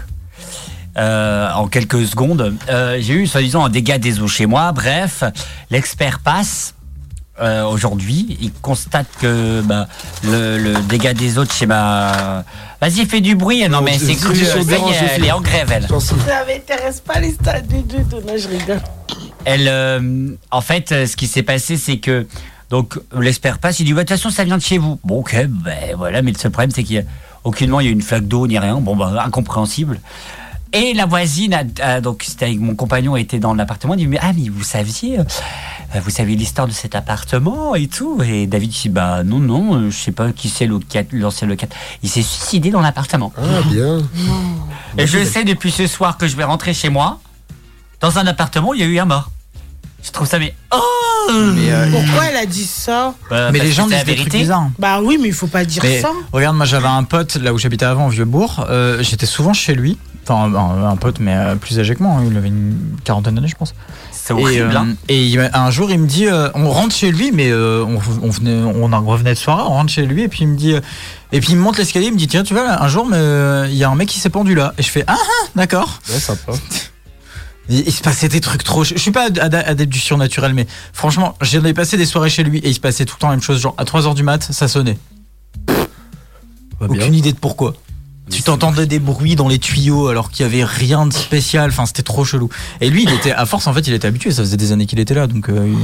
[0.97, 4.71] Euh, en quelques secondes, Euh, j'ai eu soi-disant un dégât des eaux chez moi.
[4.71, 5.23] Bref,
[5.69, 6.73] l'expert passe
[7.39, 8.37] euh, aujourd'hui.
[8.41, 9.87] Il constate que bah,
[10.23, 12.43] le, le dégât des de chez ma.
[12.81, 13.67] Vas-y, fais du bruit.
[13.69, 14.35] Non, mais c'est cru.
[14.35, 15.87] si, ça y est, elle est en grève, elle.
[15.87, 16.15] Ça
[16.47, 18.17] m'intéresse pas les stades du tout.
[18.27, 18.81] Non, je rigole.
[19.45, 22.27] Elle, euh, en fait, euh, ce qui s'est passé, c'est que
[22.69, 24.99] donc l'expert passe, il dit de toute façon, ça vient de chez vous.
[25.03, 27.03] Bon, ok, ben voilà, mais le seul problème, c'est qu'il y a
[27.43, 28.75] aucunement il y a une flaque d'eau ni rien.
[28.81, 29.99] Bon, bah, incompréhensible.
[30.73, 33.93] Et la voisine, a, a- donc c'était avec mon compagnon, était dans l'appartement.
[33.93, 35.23] Il dit mais, ah mais vous saviez, euh,
[36.03, 38.21] vous saviez l'histoire de cet appartement et tout?
[38.23, 40.67] Et David dit bah non non, euh, je sais pas qui c'est
[41.13, 41.77] l'ancien locataire.
[42.03, 43.31] Il s'est suicidé dans l'appartement.
[43.37, 43.99] Ah, bien.
[44.97, 47.19] Et je sais depuis ce soir que je vais rentrer chez moi,
[48.01, 49.31] dans un appartement, où il y a eu un mort.
[50.03, 50.81] Je trouve ça mais oh
[51.55, 53.13] Mais, euh, Pourquoi elle a dit ça?
[53.29, 54.37] Bah, mais les gens disent la des trucs vérité.
[54.39, 54.69] bizarres.
[54.79, 56.11] Bah oui, mais il faut pas dire Mais ça.
[56.31, 58.65] regarde, moi j'avais un pote là où j'habitais avant au Vieux-Bourg.
[58.69, 59.97] euh, J'étais souvent chez lui.
[60.29, 62.15] Enfin, un, un pote, mais euh, plus âgé que moi.
[62.19, 63.73] hein, Il avait une quarantaine d'années, je pense.
[64.11, 64.75] C'est Et, horrible.
[64.75, 64.87] euh, hein.
[65.07, 67.85] et il m'a- un jour, il me dit euh, on rentre chez lui, mais euh,
[67.85, 70.47] on, on, venait, on en revenait de soirée, on rentre chez lui, et puis il
[70.47, 70.73] me dit.
[70.73, 70.81] euh,
[71.31, 73.05] et puis il me monte l'escalier, il me dit tiens, tu vois, là, un jour,
[73.05, 74.73] mais, euh, il y a un mec qui s'est pendu là.
[74.77, 75.99] Et je fais ah, ah d'accord.
[76.09, 76.51] Ouais, sympa.
[77.69, 78.85] Il, se passait des trucs trop.
[78.85, 82.59] Je suis pas ad- adepte du surnaturel, mais franchement, j'ai passé des soirées chez lui
[82.59, 83.59] et il se passait tout le temps la même chose.
[83.61, 84.97] Genre à 3h du mat, ça sonnait.
[86.79, 87.73] Aucune idée de pourquoi.
[88.29, 91.69] Tu t'entendais des bruits dans les tuyaux alors qu'il y avait rien de spécial.
[91.69, 92.49] Enfin, c'était trop chelou.
[92.81, 94.31] Et lui, il était à force en fait, il était habitué.
[94.31, 95.77] Ça faisait des années qu'il était là, donc euh, il,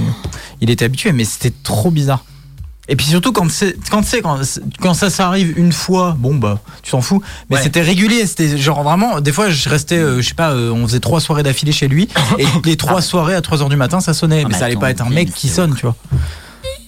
[0.62, 1.12] il était habitué.
[1.14, 2.26] Mais c'était trop bizarre.
[2.90, 4.38] Et puis surtout quand c'est quand c'est quand,
[4.82, 7.24] quand ça s'arrive une fois, bon bah tu t'en fous.
[7.50, 7.64] Mais Ouais.
[7.64, 8.28] c'était régulier.
[8.28, 9.22] C'était genre vraiment.
[9.22, 11.88] Des fois, je restais, euh, je sais pas, euh, on faisait trois soirées d'affilée chez
[11.88, 14.42] lui et les trois soirées à 3 heures du matin, ça sonnait.
[14.42, 15.96] Ah, mais mais ça allait pas être un mec qui sonne, tu vois.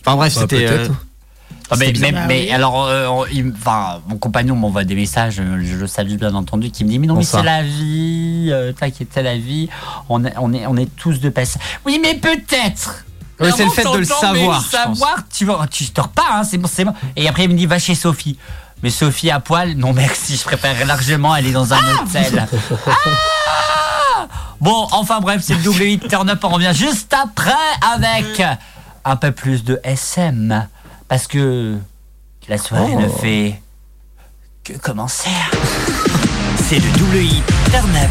[0.06, 0.68] Enfin bref, Bah, c'était.
[1.72, 1.76] Ah,
[2.28, 5.88] mais, Ah alors, euh, on- il- enfin, mon compagnon m'envoie des messages, euh, je le
[5.88, 7.43] salue bien entendu, qui me dit mais non Bonsoir.
[7.43, 9.70] mais c'est la vie, euh, t'inquiète c'est la vie,
[10.09, 11.61] on est, on est, on est tous de passage.
[11.86, 13.05] Oui mais peut-être.
[13.39, 15.45] C'est le fait de le savoir, le savoir, tu
[15.86, 16.93] tu dors pas, hein, c'est bon, c'est bon.
[17.16, 18.38] Et après il me dit va chez Sophie.
[18.84, 22.47] Mais Sophie à poil, non merci, je préfère largement aller dans un hôtel.
[22.88, 24.28] Ah
[24.61, 26.39] Bon, enfin bref, c'est le double hit turn up.
[26.43, 27.51] On revient juste après
[27.93, 28.41] avec
[29.03, 30.68] un peu plus de SM.
[31.16, 31.78] Parce que
[32.49, 32.99] la soirée Oh.
[32.99, 33.61] ne fait
[34.66, 35.30] que commencer.
[36.57, 38.09] C'est le double hit turn up.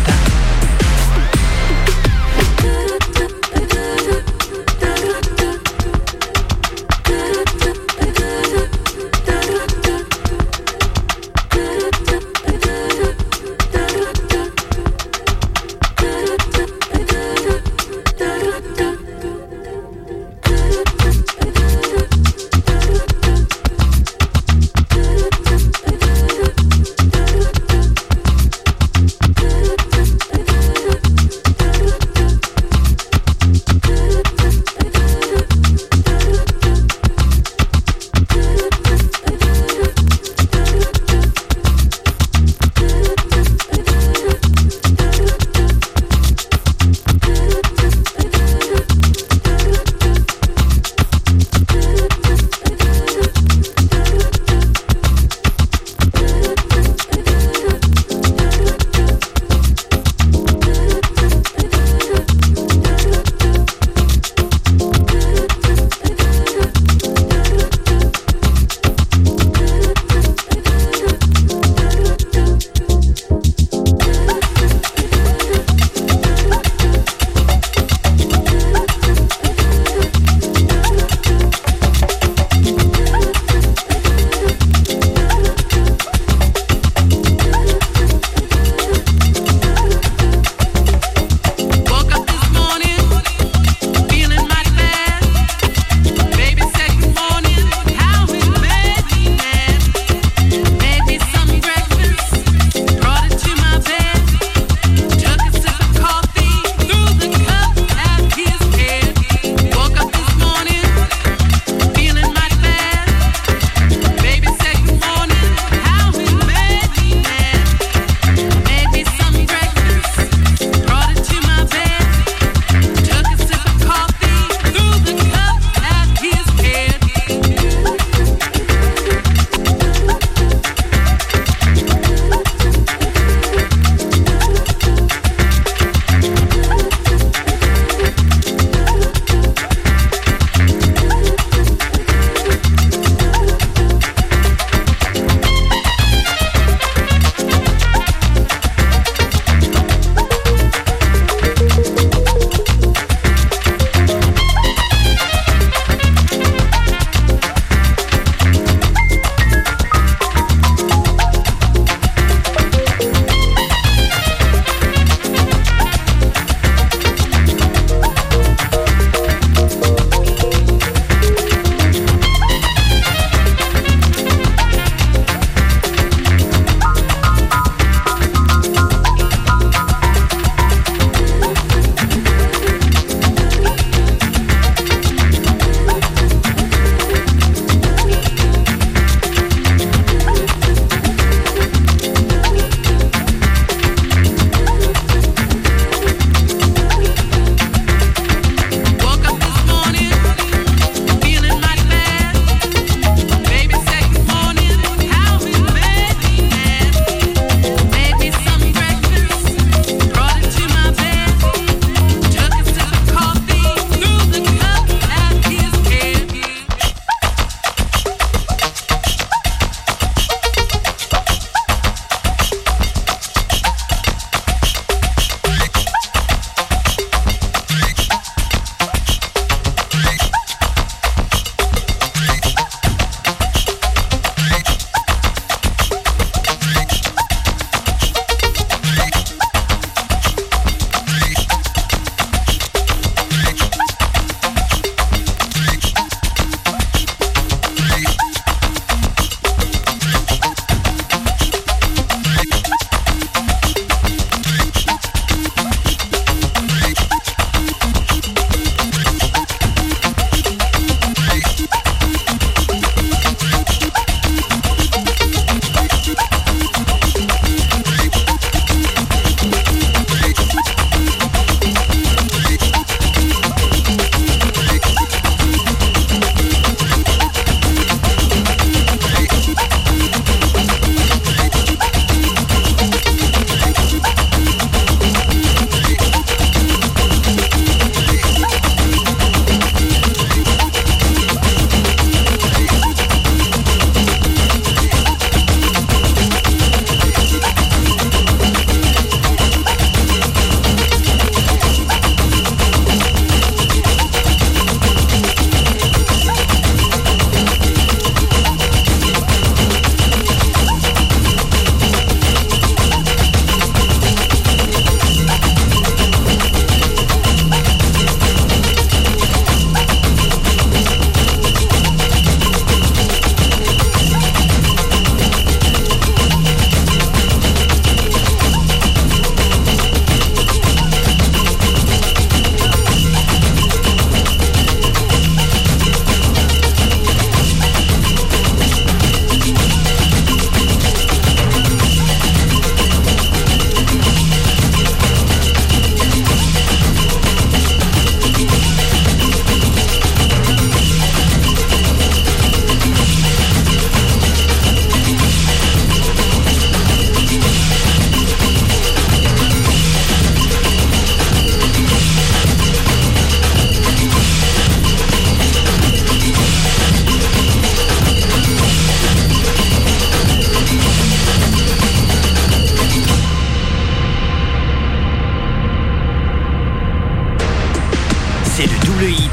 [379.05, 379.31] le hit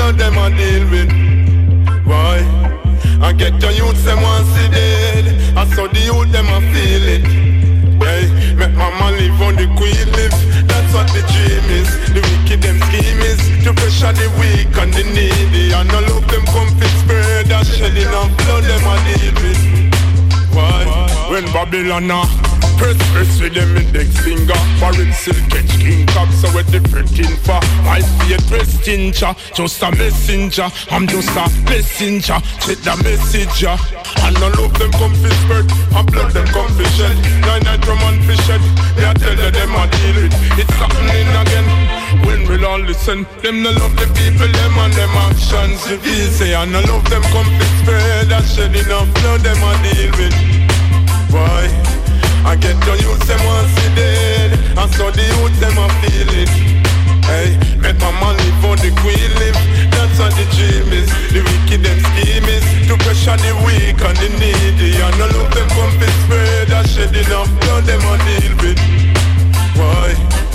[0.00, 1.10] Turn them I deal with.
[3.22, 7.26] I get your youth them once it I saw the youth them I feel it.
[8.02, 9.66] Hey, make mama live on the
[10.90, 11.88] That's what the dream is.
[12.10, 15.72] The wicked them scheme is to pressure the weak and the needy.
[15.72, 19.60] And all of them come fit spread that shedding of blood them a deal with.
[20.52, 21.30] Why?
[21.30, 22.49] When Babylon a
[22.80, 24.56] press press with them index finger.
[24.80, 27.12] Foreign silk catch king cock so we different
[27.44, 30.68] for I be a press tincher Just a messenger.
[30.90, 32.40] I'm just a messenger.
[32.64, 33.76] Check the message yeah.
[34.24, 35.68] And all of them come fi spread.
[35.92, 37.16] And blood them come fi shed.
[37.44, 38.62] Nine night from and fi shed.
[38.96, 41.68] They a tell you them a deal it It's happening again.
[42.24, 45.84] When we'll all listen Them no love the people them and them actions.
[45.86, 49.72] If easy and all of them come fi spread And shed enough blood them a
[49.84, 50.60] deal with
[51.30, 51.99] why?
[52.44, 56.32] I get the youth them want see dead And so the youth them a feel
[56.40, 56.50] it.
[57.28, 59.58] Hey, make my money for the queen live.
[59.92, 61.08] That's what the dream is.
[61.30, 64.98] The wicked them scheme is To pressure the weak and the needy.
[64.98, 67.50] And all of them come to spread And shed enough.
[67.60, 68.80] Blood them a deal with.
[69.76, 70.49] Why?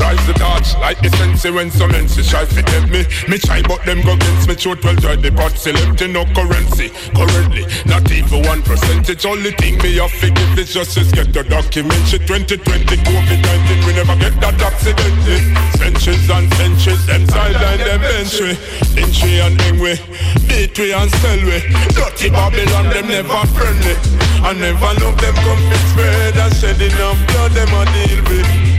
[0.00, 3.04] Rise the torch like the sensei when some NC try to tempt me.
[3.28, 6.88] Me try but them go against me well try the pot empty no currency.
[7.12, 9.26] Currently, not even one percentage.
[9.26, 12.00] Only thing me have to give is just to get the document.
[12.08, 15.52] Shit 2020 COVID-19 we never get that accidentally.
[15.76, 18.56] Centuries and centuries, them sideline them we.
[18.96, 20.00] Entry and Engwe,
[20.48, 21.44] beat and sell.
[21.92, 23.94] Dirty Babylon them never friendly.
[24.40, 28.69] I never love them come spread and shed enough blood them a deal with.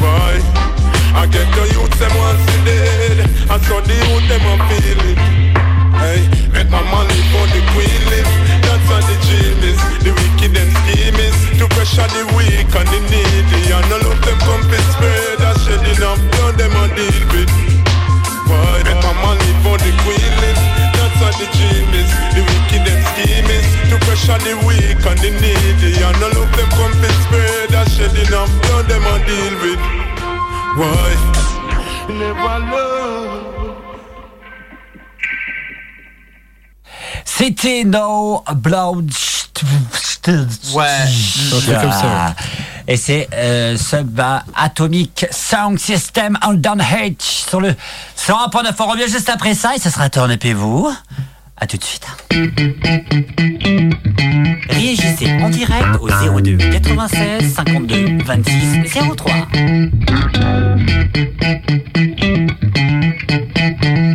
[0.00, 0.38] Why?
[1.14, 3.18] I get the youth them want see dead.
[3.50, 5.18] And so the youth them a feel it.
[5.98, 6.22] Hey,
[6.54, 8.30] make my money for the queen live
[8.62, 9.80] That's what the dream is.
[10.06, 11.18] The wicked them scheme
[11.58, 13.72] To pressure the weak and the needy.
[13.74, 17.50] And all of them come to spread And shed enough blood them a deal with.
[18.46, 18.82] Why?
[18.86, 20.77] Make my money for the queen live
[21.18, 25.18] That's what the dream is The wicked them scheme is To pressure the weak and
[25.18, 25.98] the needy.
[26.02, 29.80] And all of them come to spread And shed enough blood them a deal with.
[30.78, 31.10] Why?
[32.08, 33.74] Never love.
[37.24, 39.10] C'était No Blood.
[40.74, 42.34] Ouais, un truc comme ça,
[42.90, 44.18] Et c'est euh, Sub
[44.56, 47.74] Atomic Sound System on Down H sur le
[48.16, 48.72] 101.9.
[48.80, 50.90] On revient juste après ça et ce sera Turn vous.
[51.58, 52.06] A tout de suite.
[54.70, 56.08] Réagissez en direct au
[56.40, 59.32] 02 96 52 26 03.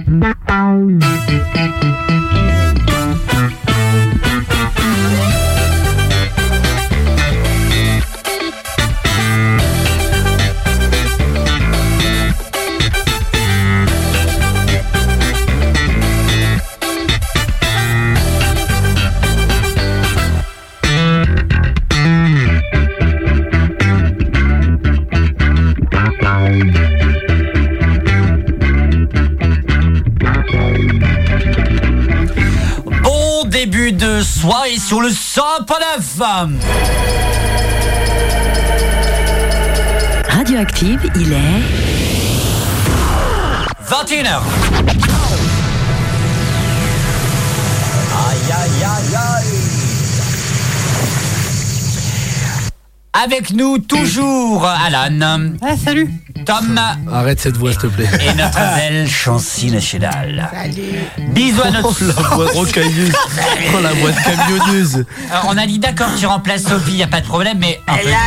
[0.07, 0.99] Bon
[33.83, 36.51] début de soirée sur le 100.9
[40.29, 41.61] Radioactive, il est
[43.85, 44.41] 21h.
[48.15, 49.47] Aïe aïe aïe aïe.
[53.13, 55.53] Avec nous toujours Alan.
[55.61, 56.09] Ah, salut.
[56.45, 56.79] Tom
[57.11, 58.09] Arrête cette voix, s'il te plaît.
[58.21, 60.49] et notre belle Chancy nationale.
[61.29, 63.13] Bisous à notre Oh, la voix rocailleuse.
[63.75, 65.05] Oh, la voix de camionneuse.
[65.31, 67.79] Alors, on a dit d'accord, tu remplaces Sophie, y a pas de problème, mais.
[67.87, 68.17] un peu- là.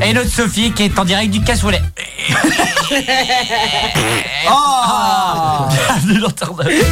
[0.06, 1.80] Et notre Sophie qui est en direct du cassoulet.
[4.48, 6.84] oh Bienvenue dans Terre-Neuve.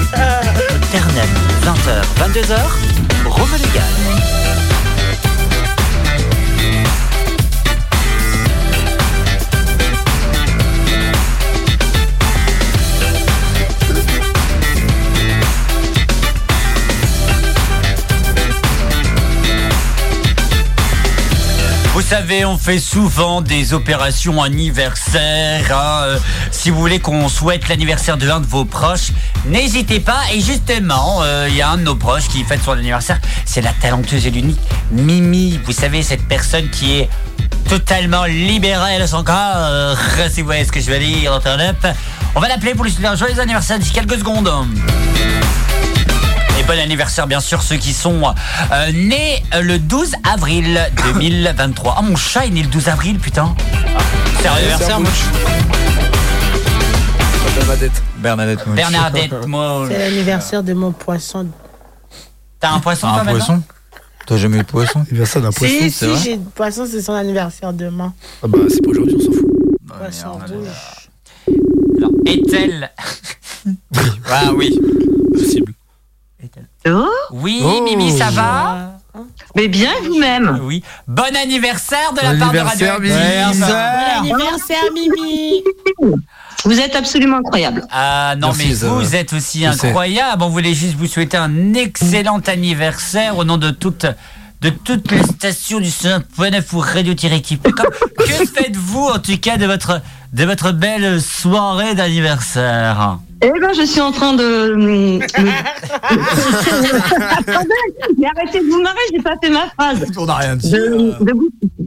[0.93, 2.57] Terre-Neuve, 20h, 22h,
[3.29, 4.44] Rome légal.
[22.05, 25.73] Savez, on fait souvent des opérations anniversaires.
[25.73, 26.19] hein, euh,
[26.51, 29.13] si vous voulez qu'on souhaite l'anniversaire de l'un de vos proches,
[29.47, 30.21] n'hésitez pas.
[30.35, 33.19] Et justement, euh, il y a un de nos proches qui fête son anniversaire.
[33.47, 35.59] C'est la talentueuse et l'unique Mimi.
[35.65, 37.09] Vous savez, cette personne qui est
[37.71, 39.97] totalement libérée de son corps.
[40.31, 41.41] si vous voyez ce que je veux dire.
[42.35, 44.51] On va l'appeler pour lui souhaiter un joyeux anniversaire d'ici quelques secondes.
[46.65, 48.23] Et bon anniversaire bien sûr ceux qui sont
[48.73, 50.81] euh, nés le 12 avril
[51.15, 51.97] 2023.
[51.99, 53.55] Ah mon chat est né le 12 avril putain.
[54.41, 55.25] Sérieux Anniversaire, Mouche.
[57.55, 58.03] Bernadette.
[58.17, 58.77] Bernadette Mouche.
[58.77, 59.87] Bernadette moi.
[59.89, 61.49] C'est l'anniversaire de mon poisson
[62.61, 63.63] T'as un poisson, toi, Un poisson
[64.27, 67.03] T'as jamais eu de poisson Anniversaire d'un poisson, Si, c'est si, j'ai de poisson, c'est
[67.03, 68.15] son anniversaire demain.
[68.43, 69.51] Ah bah c'est pas aujourd'hui, on s'en fout.
[69.99, 71.09] Poisson rouge.
[71.99, 72.91] Alors, est-elle
[74.31, 74.79] Ah oui.
[76.87, 77.83] Oh Oui, Oh.
[77.85, 78.99] Mimi, ça va
[79.55, 80.61] Mais bien vous-même.
[80.63, 80.83] Oui.
[81.07, 83.61] Bon anniversaire de la part de Radio Mimi.
[83.61, 85.63] Bon anniversaire, Mimi.
[86.65, 87.85] Vous êtes absolument incroyable.
[87.91, 90.43] Ah non, Merci, mais ça vous êtes aussi incroyable.
[90.43, 94.07] On voulait juste vous souhaiter un excellent anniversaire au nom de toute
[94.63, 97.87] de toutes les stations du 100.9 ou radio-active.com.
[98.19, 98.25] que
[98.57, 100.01] faites-vous en tout cas de votre
[100.33, 103.19] de votre belle soirée d'anniversaire?
[103.43, 104.75] Eh ben, je suis en train de.
[104.77, 105.21] me-
[107.49, 107.69] Attendez,
[108.19, 110.05] mais arrêtez de vous marrer, j'ai pas fait ma phrase.
[110.17, 110.71] On n'a rien dit.
[110.71, 110.77] Je,
[111.25, 111.35] de-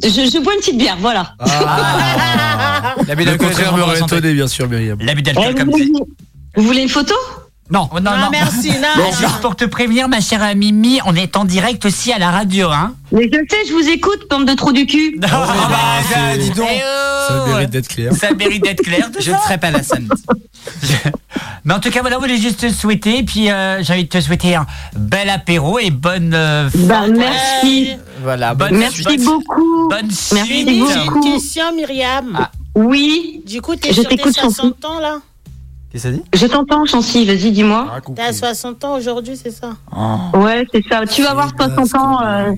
[0.04, 1.34] je, je bois une petite bière, voilà.
[1.40, 2.96] Ah.
[3.08, 4.98] L'abus Le contraire étonné, bien sûr, Myriam.
[5.02, 5.90] L'abus Eh, d'alcool vous, comme c'est.
[6.58, 7.16] vous voulez une photo?
[7.70, 8.12] Non, non, non.
[8.18, 8.88] Non, merci, non.
[8.98, 12.32] Mais juste pour te prévenir, ma chère Mimi, on est en direct aussi à la
[12.32, 15.18] radio, hein Mais je sais, je vous écoute, bande de trou du cul.
[15.22, 15.78] Non, bah,
[16.10, 16.68] c'est- dis donc.
[16.72, 18.14] Eh oh Ça mérite d'être clair.
[18.14, 19.10] Ça mérite d'être clair.
[19.20, 20.10] Je ne serai pas là samedi.
[21.66, 23.24] Mais en tout cas, voilà, on voulait juste te souhaiter.
[23.24, 24.66] Puis euh, j'ai envie de te souhaiter un
[24.96, 26.32] bel apéro et bonne.
[26.34, 27.90] euh, Bah, merci.
[28.24, 28.54] Voilà.
[28.54, 29.90] Bonne Merci bonne- beaucoup.
[29.90, 30.70] Bonne Merci suite.
[30.70, 31.26] J'ai beaucoup.
[31.26, 32.38] une question, Myriam.
[32.40, 32.52] Ah.
[32.76, 34.56] Oui, Du coup, t'es Je sur tes t'écoute, Chancy.
[34.56, 35.18] 60 ans, là?
[35.92, 38.00] Qu'est-ce que ça dit je t'entends, Chancy, vas-y, dis-moi.
[38.16, 39.72] T'as 60 ans aujourd'hui, c'est ça
[40.34, 41.06] Ouais, c'est ça.
[41.06, 42.52] Tu vas voir 60 ans, euh,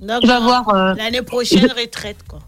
[0.00, 0.68] Donc, tu vas voir.
[0.70, 2.38] euh, L'année prochaine, retraite, quoi.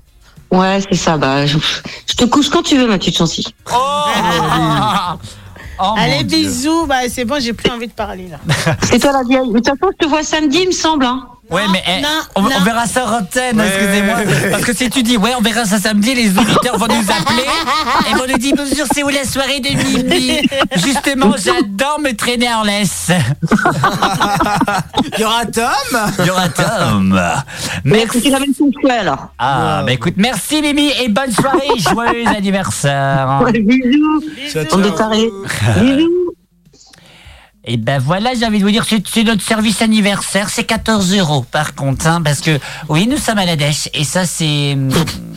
[0.51, 1.17] Ouais, c'est ça.
[1.19, 1.59] Bah, je,
[2.07, 3.45] je te couche quand tu veux, ma petite Chancy.
[3.73, 3.77] Oh,
[5.81, 6.87] Oh, Allez, bisous.
[6.87, 8.39] Bah, c'est bon, j'ai plus envie de parler, là.
[8.83, 9.49] C'est toi la vieille.
[9.49, 11.05] De toute façon, je te vois samedi, il me semble.
[11.05, 11.27] Hein.
[11.51, 12.51] Ouais, mais eh, non, on, non.
[12.59, 14.17] on verra ça en antenne, excusez-moi.
[14.51, 17.45] Parce que si tu dis, ouais, on verra ça samedi, les auditeurs vont nous appeler
[18.11, 20.39] et vont nous dire, bonjour, c'est où la soirée de Mimi
[20.77, 23.11] Justement, j'adore me traîner en laisse.
[25.17, 25.65] Il y aura Tom?
[26.21, 27.21] Il y aura Tom.
[27.85, 28.23] Merci.
[28.23, 29.29] tu l'avais une alors.
[29.39, 33.41] Ah, bah écoute, merci Mimi et bonne soirée, joyeux anniversaire.
[33.45, 34.25] Ouais, bisous.
[34.51, 34.91] Ciao, ciao.
[34.93, 35.31] tarés.
[35.81, 36.24] Bisous.
[37.67, 41.17] Et ben voilà, j'ai envie de vous dire, c'est c'est notre service anniversaire, c'est 14
[41.17, 42.59] euros par contre, hein, parce que
[42.89, 44.77] oui, nous sommes à la dèche et ça c'est,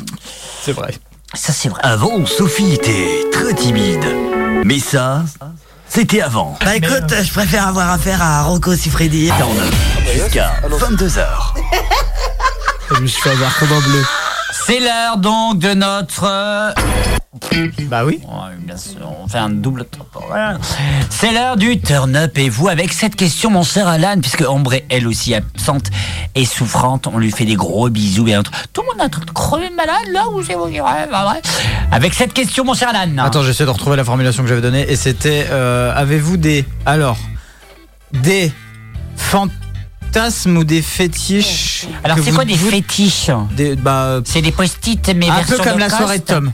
[0.61, 0.93] C'est vrai.
[1.33, 1.79] ça c'est vrai.
[1.83, 4.03] Avant, Sophie était très timide.
[4.65, 5.23] Mais ça,
[5.87, 6.57] c'était avant.
[6.65, 9.31] Bah écoute, je préfère avoir affaire à Rocco Siffredi.
[10.13, 11.23] Jusqu'à 22h.
[12.93, 14.03] Je me suis fait avoir comme un bleu.
[14.65, 16.25] C'est l'heure donc de notre.
[17.89, 18.19] Bah oui.
[18.23, 20.59] Ouais, bien sûr, on fait un double temporaire.
[21.09, 24.73] C'est l'heure du turn up et vous avec cette question mon cher Alan puisque Ombre
[24.73, 25.89] est elle aussi absente
[26.35, 28.55] et souffrante, on lui fait des gros bisous et un truc.
[28.73, 31.41] Tout le monde train de crever de malade là où ouais.
[31.91, 33.23] Avec cette question mon cher Alan.
[33.23, 37.17] Attends, j'essaie de retrouver la formulation que j'avais donnée et c'était euh, avez-vous des alors
[38.13, 38.51] des
[39.15, 43.31] fantasmes ou des fétiches Alors c'est quoi des fétiches?
[43.55, 46.51] Des bah C'est des post-it mais un peu comme la soirée de Tom.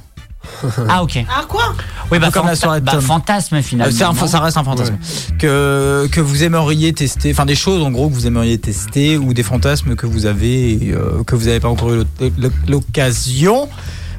[0.90, 1.26] Ah ok.
[1.30, 1.74] Ah, quoi?
[2.12, 3.96] Oui bah, comme la soirée de bah, fantasme finalement.
[4.10, 4.98] un- non ça reste un fantasme
[5.40, 9.34] que que vous aimeriez tester, enfin des choses en gros que vous aimeriez tester ou
[9.34, 13.68] des fantasmes que vous avez euh, que vous n'avez pas encore eu l'o- l'o- l'occasion.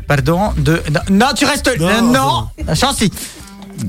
[0.06, 1.86] Pardon de non, non, tu restes Non.
[1.88, 3.10] euh, non Chancy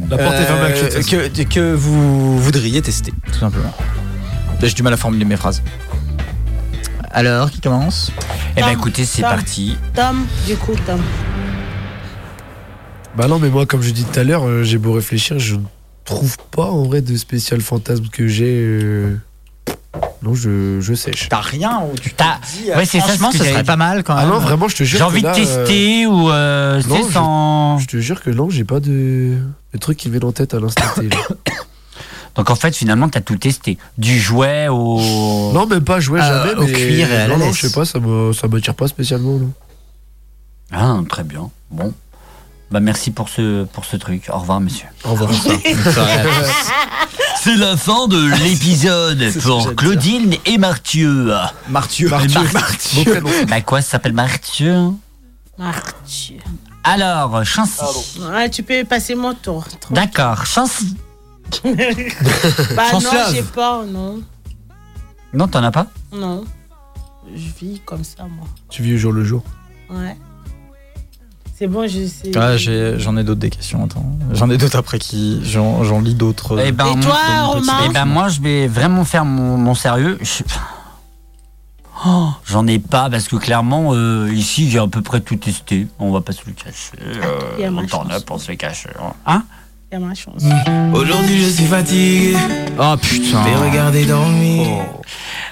[0.09, 0.77] La porte est fermée avec
[1.15, 3.73] Euh, que, que vous voudriez tester, tout simplement.
[4.61, 5.61] J'ai du mal à formuler mes phrases.
[7.11, 8.11] Alors, qui commence?
[8.57, 9.77] Eh ben écoutez, c'est parti.
[9.93, 10.99] Tom, du coup, Tom.
[13.17, 15.55] Bah non, mais moi, comme je dis tout à l'heure, euh, j'ai beau réfléchir, je
[16.03, 18.45] trouve pas en vrai de spécial fantasme que j'ai.
[18.61, 19.15] euh,
[20.21, 21.29] Non, je, je sèche.
[21.29, 22.39] T'as rien ou tu T'as-
[22.75, 24.33] Ouais, c'est ça, Franchement, ce serait pas mal quand Ah même.
[24.33, 24.97] non, vraiment, je te jure.
[24.99, 27.77] J'ai que envie de là, euh, tester ou euh, non, c'est sans.
[27.79, 29.37] Je te jure que non, j'ai pas de,
[29.73, 31.07] de truc qui me vient en tête à l'instant T.
[31.07, 31.17] là.
[32.35, 33.77] Donc en fait, finalement, t'as tout testé.
[33.97, 34.99] Du jouet au.
[35.53, 36.55] non, même pas jouer Euh, jamais.
[36.61, 36.73] au mais...
[36.73, 37.55] cuir et à la non, non, laisse.
[37.61, 39.37] je sais pas, ça me, ça m'attire pas spécialement.
[39.37, 39.53] non.
[40.73, 41.49] Ah, très bien.
[41.71, 41.93] Bon.
[42.71, 44.29] Bah merci pour ce pour ce truc.
[44.33, 44.87] Au revoir, monsieur.
[45.03, 45.31] Au revoir.
[47.41, 51.31] C'est la fin de l'épisode pour Claudine et Marthieu.
[51.69, 52.09] Martieu.
[52.09, 52.41] Martieu.
[52.53, 53.03] Martieu.
[53.03, 53.29] Prénom.
[53.47, 54.75] Bah quoi, ça s'appelle Marthieu
[55.57, 56.37] Martieu.
[56.83, 58.19] Alors, Chancy.
[58.19, 59.65] Ouais, tu peux passer mon tour.
[59.91, 60.97] D'accord, Chancy.
[61.63, 62.99] Bah non,
[63.31, 64.21] j'ai pas, non.
[65.33, 65.85] Non, t'en as pas?
[66.11, 66.43] Non.
[67.33, 68.47] Je vis comme ça, moi.
[68.69, 69.43] Tu vis au jour le jour?
[69.89, 70.17] Ouais.
[71.57, 72.31] C'est bon, je sais.
[72.37, 73.85] Ah, j'ai- j'en ai, d'autres des questions.
[73.85, 76.59] Attends, j'en ai d'autres après qui j'en j'en lis d'autres.
[76.61, 79.73] Eh ben, Et moi- toi, Romain Eh ben moi, je vais vraiment faire mon, mon
[79.73, 80.19] sérieux.
[82.05, 85.87] Oh, J'en ai pas parce que clairement euh, ici j'ai à peu près tout testé.
[85.97, 86.91] On va pas se le cacher.
[87.57, 88.07] Il y a Euh, on chance.
[88.11, 88.89] a pour se le cacher.
[89.25, 89.43] Hein
[89.91, 90.43] Il y a ma chance.
[90.93, 92.35] Aujourd'hui je suis fatigué,
[92.77, 93.41] Oh putain.
[93.45, 94.67] Mais regardez dormir.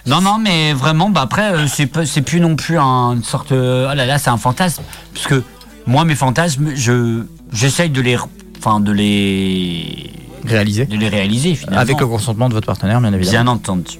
[0.06, 3.24] Non, non, mais vraiment, bah après, euh, c'est pas- c'est plus non plus un- une
[3.24, 3.54] sorte.
[3.54, 4.84] euh, Oh là là, c'est un fantasme.
[5.14, 5.42] Parce que
[5.86, 8.18] moi, mes fantasmes, je j'essaye de les,
[8.58, 10.10] enfin, de les
[10.46, 10.86] Réalisé.
[10.86, 11.80] de les réaliser finalement.
[11.82, 13.44] Avec le consentement de votre partenaire, bien évidemment.
[13.44, 14.00] Bien entendu.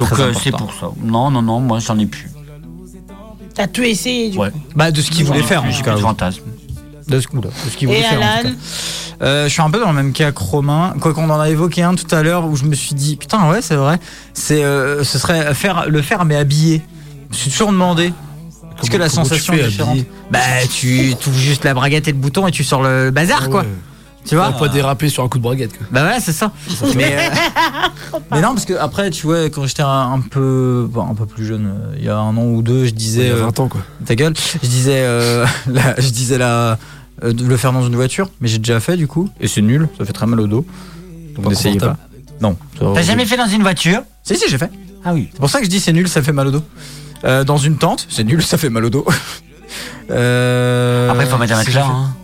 [0.00, 0.90] Donc euh, c'est pour ça.
[1.02, 2.28] Non, non, non, moi j'en ai plus.
[3.54, 4.50] T'as tout essayé, du Ouais.
[4.50, 4.58] coup.
[4.76, 5.94] Bah de ce qu'il voulait faire en tout cas.
[5.94, 6.42] de fantasmes.
[7.08, 8.56] De ce, oula, de ce qu'il voulait Et faire en tout Alan cas.
[9.22, 10.94] Euh, je suis un peu dans le même cas que Romain.
[11.00, 13.48] Quoi qu'on en a évoqué un tout à l'heure où je me suis dit putain
[13.50, 13.98] ouais c'est vrai.
[14.34, 16.82] C'est euh, ce serait faire le faire mais habillé.
[17.30, 18.12] Je me suis toujours demandé.
[18.82, 19.98] Est-ce que la sensation est différente
[20.30, 20.38] Bah
[20.70, 23.62] tu ouvres juste la braguette et le bouton et tu sors le bazar quoi.
[23.62, 23.68] Ouais.
[24.26, 25.76] Tu vois pas déraper sur un coup de braguette.
[25.78, 25.86] Quoi.
[25.90, 26.52] Bah ouais, c'est ça.
[26.94, 31.08] mais, euh, mais non, parce que après, tu vois, quand j'étais un, un peu, bon,
[31.08, 33.28] un peu plus jeune, euh, il y a un an ou deux, je disais, Il
[33.28, 33.80] y a euh, 20 ans quoi.
[34.04, 36.78] ta gueule, je disais, euh, la- je disais la,
[37.24, 39.62] euh, de le faire dans une voiture, mais j'ai déjà fait du coup, et c'est
[39.62, 40.66] nul, ça fait très mal au dos.
[41.36, 41.96] Donc n'essayez pas.
[42.42, 42.54] Non.
[42.78, 44.02] T'as jamais fait dans une voiture?
[44.24, 44.70] Si si, j'ai fait.
[45.06, 45.28] Ah oui.
[45.32, 46.62] C'est pour ça que je dis c'est nul, ça fait mal au dos.
[47.24, 49.06] Euh, dans une tente, c'est nul, ça fait mal au dos.
[50.10, 51.84] Euh, Après, faut mettre un matelas.
[51.84, 52.14] hein.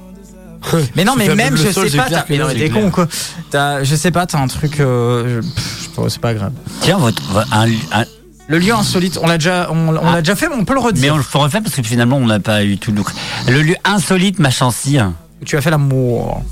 [0.96, 2.90] Mais non, mais même, même je sol, sais pas, t'as- mais non, mais t'es con
[2.90, 3.06] quoi.
[3.50, 6.52] T'as- Je sais pas, t'as un truc, euh, je- pff, c'est pas grave.
[6.80, 7.20] Tiens, votre,
[7.52, 8.04] un- un-
[8.48, 10.12] Le lieu insolite, on l'a déjà, on, on Ah.
[10.14, 11.14] l'a déjà fait, mais on peut le mais redire.
[11.14, 13.02] on le faut refaire parce que finalement on n'a pas eu tout le
[13.52, 14.96] Le lieu insolite, ma chancy.
[15.44, 16.42] Tu as fait l'amour.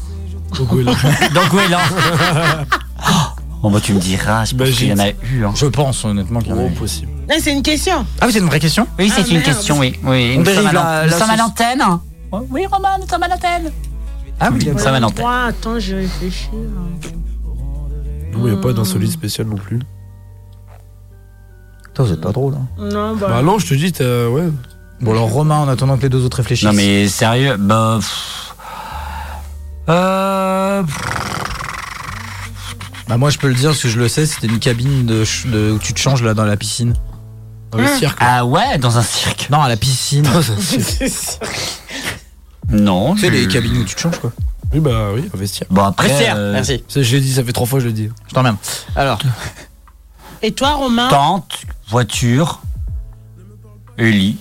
[0.60, 0.92] Au goéland.
[1.34, 1.80] Donc oui, là.
[3.62, 5.44] Bon bah tu me diras, je pense qu'il y en a eu.
[5.46, 5.52] hein.
[5.54, 6.70] Je pense honnêtement qu'il y en a eu.
[6.72, 7.08] possible.
[7.32, 8.04] Là, c'est une question.
[8.20, 9.44] Ah oui, c'est une vraie question Oui, c'est Ah, une merde.
[9.44, 9.98] question, oui.
[10.04, 11.38] oui On nous dérive sommes à la- l'an- nous la sommes à sauce.
[11.38, 11.82] l'antenne.
[12.50, 13.70] Oui, Romain, nous sommes à l'antenne.
[14.38, 15.16] Ah oui, Nous sommes à l'antenne.
[15.24, 16.50] Trois, attends, je réfléchis.
[18.32, 19.78] Nous, il n'y a pas d'insolite spécial non plus.
[21.94, 22.54] Toi, vous êtes pas drôle.
[22.54, 22.66] Hein.
[22.78, 23.28] Non, bah.
[23.30, 24.28] Bah non, je te dis, t'as.
[24.28, 24.48] Ouais.
[25.00, 26.66] Bon alors Romain, en attendant que les deux autres réfléchissent.
[26.68, 27.96] Non mais sérieux, bah.
[27.98, 28.54] pff.
[29.88, 30.82] Euh.
[33.08, 35.24] Bah moi je peux le dire parce que je le sais, c'était une cabine de,
[35.24, 36.94] ch- de- où tu te changes là dans la piscine.
[37.72, 38.18] Dans le cirque.
[38.20, 39.48] Ah ouais, dans un cirque.
[39.50, 40.28] Non, à la piscine.
[42.70, 43.14] Non.
[43.14, 44.32] tu sais les cabines où tu te changes quoi.
[44.72, 45.68] Oui, bah oui, un vestiaire.
[45.70, 46.30] Bon après.
[46.30, 46.82] Euh, merci.
[46.88, 48.08] Ça, je l'ai dit, ça fait trois fois que je le dis.
[48.28, 48.56] Je t'emmerde.
[48.96, 49.18] Alors,
[50.42, 51.08] Et toi, Romain?
[51.08, 52.60] Tente, voiture,
[53.98, 54.38] et lit.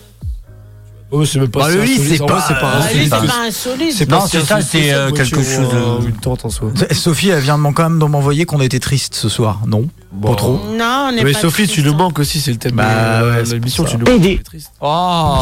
[1.13, 2.11] Oh, c'est même pas Bah, le lit, insolite.
[2.11, 3.93] c'est pas- vrai, c'est pas c'est pas insolite.
[3.97, 6.69] C'est Non, c'est ça, c'est, euh, quelque chose, euh, euh, Une tente en soi.
[6.91, 9.59] Sophie, elle vient de quand même de m'envoyer qu'on était triste ce soir.
[9.67, 9.89] Non,
[10.21, 10.53] pas trop.
[10.77, 11.97] Non, on n'est Mais Sophie, tu nous hein.
[11.97, 13.83] manques aussi, c'est le thème Bah, de c'est l'émission.
[13.83, 14.21] Tu nous manques.
[14.21, 14.71] on est triste.
[14.79, 15.41] Oh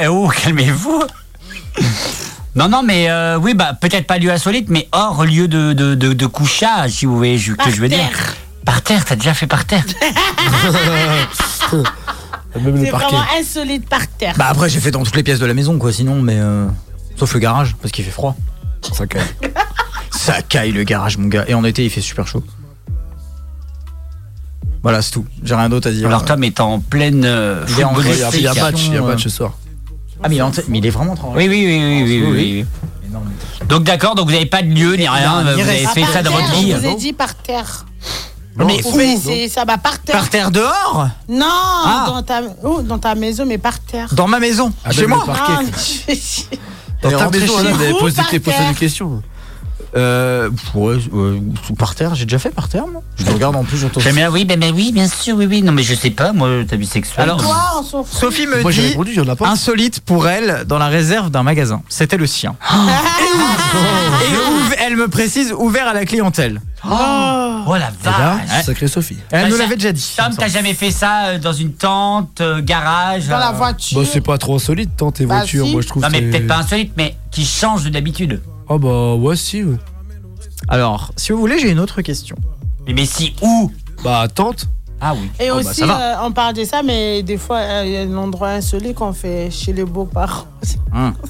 [0.00, 1.02] Eh oh, calmez-vous.
[2.54, 5.94] Non, non, mais euh, oui, bah peut-être pas lieu insolite, mais hors lieu de, de,
[5.94, 8.10] de, de couchage, si vous voyez ce que je veux dire.
[8.64, 9.84] Par terre, t'as déjà fait par terre
[12.60, 13.06] Même le C'est parquet.
[13.16, 14.34] vraiment insolite par terre.
[14.36, 16.66] Bah après j'ai fait dans toutes les pièces de la maison quoi, sinon mais euh,
[17.16, 18.36] sauf le garage parce qu'il fait froid.
[18.92, 19.22] Ça caille.
[20.10, 22.44] Ça caille le garage mon gars et en été il fait super chaud.
[24.82, 25.24] Voilà c'est tout.
[25.42, 26.06] J'ai rien d'autre à dire.
[26.06, 28.52] Alors Tom est en pleine euh, Il est en Il y a- il y a
[28.52, 29.52] Restriction, match, il y a euh, match ce soir.
[30.22, 31.32] Ah mais il est, en- mais il est vraiment trop.
[31.34, 32.66] Oui, oui, oui, oui, oui, oui,
[33.12, 33.66] oui.
[33.68, 36.30] Donc d'accord, donc vous n'avez pas de lieu ni rien, vous avez fait ça dans
[36.32, 36.72] votre lit.
[36.72, 37.86] Je vous ai dit par terre.
[38.56, 38.76] Non, mais
[39.14, 40.16] essayer ça, bah par terre.
[40.16, 42.04] Par terre dehors Non, Ah.
[42.06, 44.12] dans, ta, oh, dans ta maison, mais par terre.
[44.14, 45.24] Dans ma maison Ah, Chez moi.
[45.28, 45.60] Ah,
[47.02, 49.22] Dans ta maison, vous avez posé des questions.
[49.94, 51.38] Euh, ouais, euh,
[51.78, 53.02] par terre, j'ai déjà fait par terre, moi.
[53.18, 54.00] Je te regarde en plus, j'entends.
[54.00, 55.62] J'aime bien, oui, mais, mais oui, bien sûr, oui, oui.
[55.62, 57.24] Non, mais je sais pas, moi, ta vie sexuelle.
[57.24, 58.18] Alors, Toi, on s'en fout.
[58.20, 59.48] Sophie me Moi, dit répondu, en pas.
[59.48, 61.82] insolite pour elle dans la réserve d'un magasin.
[61.90, 62.56] C'était le sien.
[62.72, 66.60] Et ouv- elle me précise ouvert à la clientèle.
[66.84, 66.88] oh
[67.68, 68.64] la Et là, vache.
[68.64, 69.16] sacré Sophie.
[69.30, 70.14] Elle Bah, nous l'avait déjà dit.
[70.16, 74.00] Tom, t'as jamais fait ça euh, dans une tente, euh, garage Dans la euh, voiture.
[74.00, 75.66] Bah, c'est pas trop insolite, tant tes Bah, voitures.
[75.66, 75.72] si.
[75.72, 78.40] Moi, je trouve Non, mais peut-être pas insolite, mais qui change de d'habitude.
[78.72, 79.62] Ah, bah, ouais, si.
[79.62, 79.76] ouais.
[80.68, 82.36] Alors, si vous voulez, j'ai une autre question.
[82.86, 83.70] Mais, mais si où?
[84.02, 84.64] Bah, tente.
[84.98, 85.28] Ah oui.
[85.40, 86.00] Et Oh, bah, aussi, va.
[86.00, 88.94] euh, on parle de ça, mais des fois, euh, il y a un endroit insolite
[88.94, 90.46] qu'on fait chez les beaux-parents.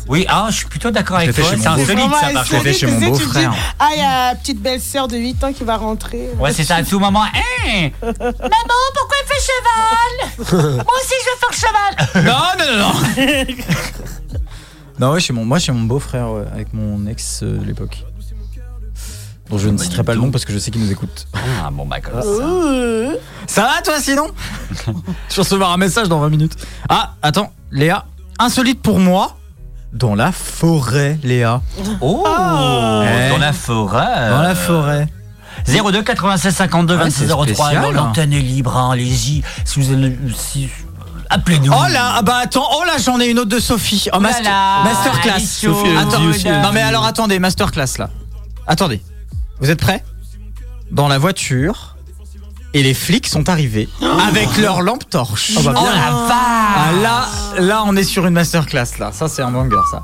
[0.08, 1.44] Oui, ah, je suis plutôt d'accord avec toi.
[1.48, 3.52] C'est insolite, ça, par je fait chez mon beau-frère.
[3.80, 6.28] Ah, il y a la petite belle-sœur de 8 ans qui va rentrer.
[6.38, 7.24] Ouais, c'est ça, à tout moment.
[7.66, 10.74] Hé Maman, pourquoi il fait cheval?
[10.84, 11.54] Moi aussi, je veux faire
[12.14, 13.54] cheval Non, non, non, non.
[14.98, 18.04] non, ouais, chez mon, moi, chez mon beau-frère, ouais, avec mon ex euh, de l'époque.
[19.50, 21.26] Dont je ne bah, citerai pas le nom parce que je sais qu'il nous écoute.
[21.34, 23.18] Ah, bon, bah, comme ça.
[23.46, 24.28] Ça va, toi, sinon?
[25.28, 26.56] Je recevoir un message dans 20 minutes.
[26.88, 28.06] Ah, attends, Léa.
[28.38, 29.36] Insolite pour moi.
[29.92, 31.60] Dans la forêt, Léa.
[32.00, 33.28] Oh Eh.
[33.30, 35.06] Dans la forêt Dans la forêt.
[35.66, 37.92] 02 96 52 Ouais, 26 c'est 03 spécial.
[37.92, 39.42] L'antenne est libre, hein, allez-y.
[39.66, 40.70] Si vous avez- si-
[41.32, 41.72] Appelez-nous.
[41.72, 44.08] Oh là, ah bah attends, oh là, j'en ai une autre de Sophie.
[44.12, 45.40] Oh, Oh là master- là, masterclass.
[45.40, 48.10] Sophie, elle Attends, dit aussi, elle non mais alors attendez, masterclass là.
[48.66, 49.00] Attendez,
[49.60, 50.04] vous êtes prêts?
[50.90, 51.96] Dans la voiture,
[52.74, 53.88] et les flics sont arrivés
[54.28, 55.52] avec leurs lampes torches.
[55.58, 55.82] Ah bah bien.
[55.82, 56.36] Oh la vache
[56.76, 57.28] Ah, là,
[57.58, 59.10] là, on est sur une masterclass là.
[59.12, 60.02] Ça, c'est un banger, ça.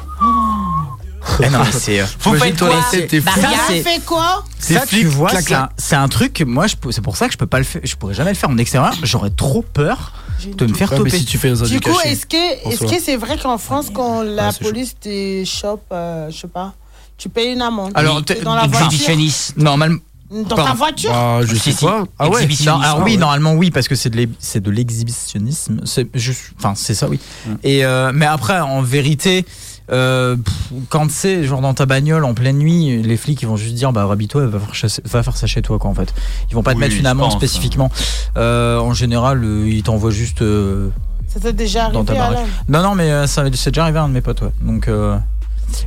[1.42, 2.00] Eh non, mais c'est.
[2.20, 3.32] Vous faites quoi Bah,
[3.82, 5.30] fait quoi Ça, tu vois,
[5.76, 6.42] c'est un, truc.
[6.46, 7.82] Moi, c'est pour ça que je peux pas le faire.
[7.84, 8.94] Je pourrais jamais le faire en extérieur.
[9.02, 10.12] J'aurais trop peur
[10.46, 11.10] de me faire toper.
[11.10, 12.96] si tu fais Du coup, est-ce que est-ce François.
[12.96, 16.74] que c'est vrai qu'en France, quand la police te chope, euh, je sais pas,
[17.16, 17.92] tu payes une amende?
[17.94, 19.16] Alors, dans la voiture?
[19.56, 19.98] Normalement.
[20.30, 21.10] Dans ta voiture?
[21.10, 21.84] Bah, je sais si.
[21.84, 22.04] pas.
[22.18, 22.46] Ah ouais.
[22.46, 23.16] Non, alors Ah oui, ouais.
[23.16, 25.80] normalement oui, parce que c'est de l'exhibitionnisme.
[26.58, 27.18] Enfin c'est ça, oui.
[27.62, 29.46] Et euh, mais après, en vérité,
[29.90, 30.54] euh, pff,
[30.90, 33.92] quand c'est genre dans ta bagnole en pleine nuit, les flics ils vont juste dire
[33.92, 36.12] bah rhabille-toi, va va faire ça chez toi quoi en fait.
[36.50, 37.38] Ils vont pas te Oui, mettre une amende pense, hein.
[37.38, 37.90] spécifiquement.
[38.36, 40.42] Euh, en général, euh, ils t'envoient juste.
[40.42, 40.88] euh,
[41.26, 42.40] Ça t'est déjà Dans ta arrivé.
[42.40, 42.48] Alain?
[42.68, 44.52] Non non, mais euh, ça c'est déjà arrivé à un de mes potes, ouais.
[44.62, 44.88] Donc.
[44.88, 45.16] euh,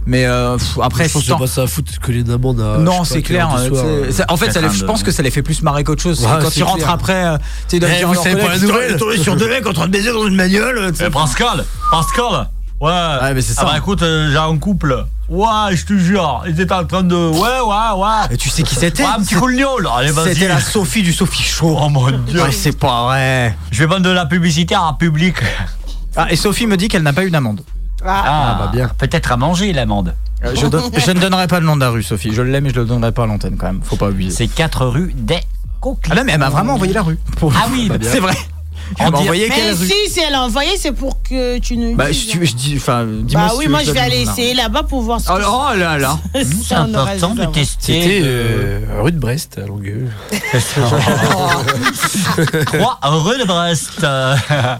[0.05, 2.77] Mais euh, pff, après, je pense que pas ça à foutre que les d'amende à.
[2.77, 3.49] non, c'est clair.
[3.67, 6.03] soir, c'est- en fait, ça les- je pense que ça les fait plus marrer qu'autre
[6.03, 6.21] chose.
[6.23, 6.89] Ouais, quand c'est ils rentrent clair.
[6.91, 9.35] après, tu sais, ils doivent Eh, dire vous à savez pas la nouvelle tombé sur
[9.35, 10.91] deux mecs en train de baiser dans une bagnole.
[10.91, 11.05] tu sais.
[11.07, 12.47] Eh, Pascal Pascal
[12.81, 12.89] Ouais.
[12.89, 13.61] Ouais, mais c'est ça.
[13.63, 15.05] Ah bah écoute, euh, j'ai un couple.
[15.29, 16.43] Ouais, je te jure.
[16.47, 17.15] Ils étaient en train de.
[17.15, 18.33] Ouais, ouais, ouais.
[18.33, 19.03] Et tu sais qui c'était?
[19.03, 19.87] Ouais, un petit coup de gnôle.
[19.95, 20.33] Allez, vas-y.
[20.33, 21.77] C'était la Sophie du Sophie Show.
[21.79, 22.41] Oh mon dieu.
[22.41, 23.55] Ouais, c'est pas vrai.
[23.71, 25.35] Je vais vendre de la publicité à un public.
[26.15, 27.61] Ah, et Sophie me dit qu'elle n'a pas eu d'amende.
[28.03, 28.89] Ah, Ah, bah bien.
[28.97, 30.15] Peut-être à manger l'amende.
[30.43, 32.33] Euh, Je, ne donnerai pas le nom de la rue, Sophie.
[32.33, 33.81] Je l'aime, mais je le donnerai pas à l'antenne quand même.
[33.83, 34.31] Faut pas abuser.
[34.31, 35.39] C'est 4 rue des
[35.79, 36.11] Coquilles.
[36.11, 37.17] Ah non, mais elle m'a vraiment envoyé la rue.
[37.37, 38.35] Pour- Ah oui, c'est vrai.
[38.99, 41.77] Elle m'a envoyé quelle Mais rue si, si elle a envoyé, c'est pour que tu
[41.77, 41.95] ne.
[41.95, 42.25] Bah, dises.
[42.25, 43.45] je, tu- je dis, enfin, dis-moi.
[43.45, 45.19] Bah si oui, tu veux moi que je vais donne aller essayer là-bas pour voir
[45.21, 46.19] ce Oh, que oh là là.
[46.33, 47.51] C'est Ça, on aurait important dû de savoir.
[47.51, 48.01] tester.
[48.01, 50.07] C'était de- euh, rue de Brest à Longueuil.
[52.65, 54.03] 3 rue de Brest.
[54.03, 54.35] Euh,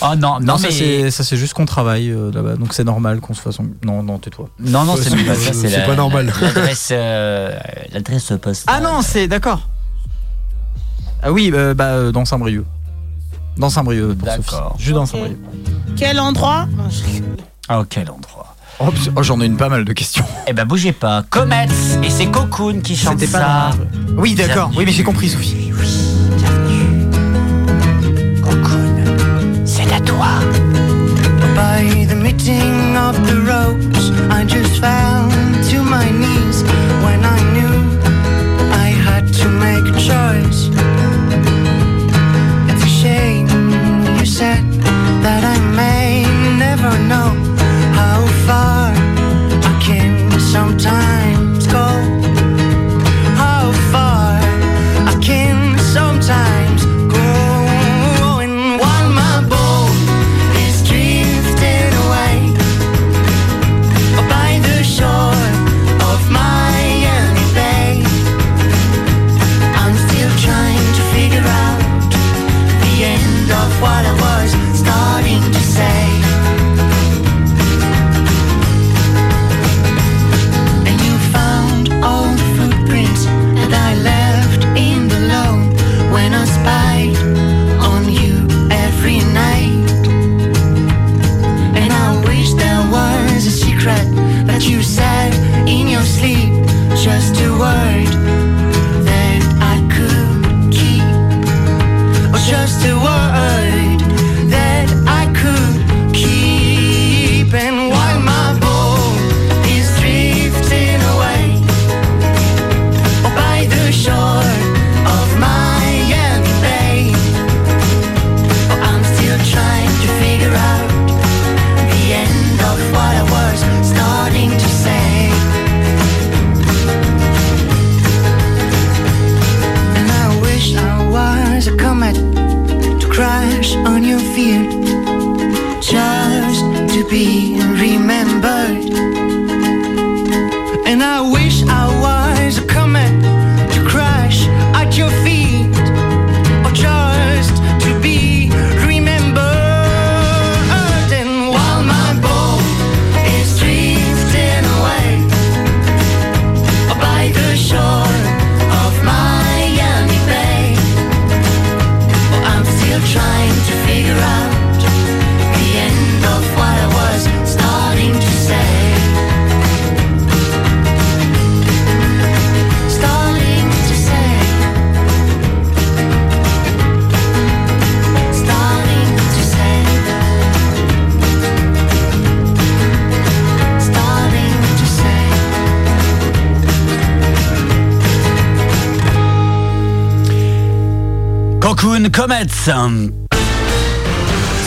[0.00, 0.72] Oh non, non, Non, ça mais.
[0.74, 3.60] c'est ça c'est juste qu'on travaille euh, là-bas, donc c'est normal qu'on se fasse.
[3.60, 4.48] en- Non, non, tais-toi.
[4.58, 6.32] Non, non, c'est pas c'est- ça, c'est c'est la- pas normal.
[6.40, 7.56] L'adresse, euh,
[7.92, 8.74] l'adresse postale.
[8.76, 9.68] Ah non, c'est d'accord.
[11.22, 12.64] Ah oui, euh, bah euh, dans Saint-Brieuc.
[13.56, 14.40] Dans Saint-Brieuc pour Sophie.
[14.40, 14.76] D'accord.
[14.78, 15.06] Juste dans.
[15.06, 15.38] Saint-Brieuc.
[15.96, 17.02] Quel endroit Non, je.
[17.68, 20.24] Ah, quel endroit Oh, oh, j'en ai une pas mal de questions.
[20.48, 21.22] Eh ben, bougez pas.
[21.30, 21.68] Comets
[22.02, 23.70] et c'est Cocoon qui chante C'était pas ça.
[24.16, 24.70] dans- Oui, d'accord.
[24.76, 25.70] Oui, mais j'ai compris, Sophie.
[25.72, 27.10] Oui, bienvenue.
[28.42, 29.04] Cocoon,
[29.64, 30.26] c'est à toi.
[31.54, 35.28] By the meeting of the ropes, I just fell
[35.70, 36.64] to my knees
[37.04, 37.81] when I knew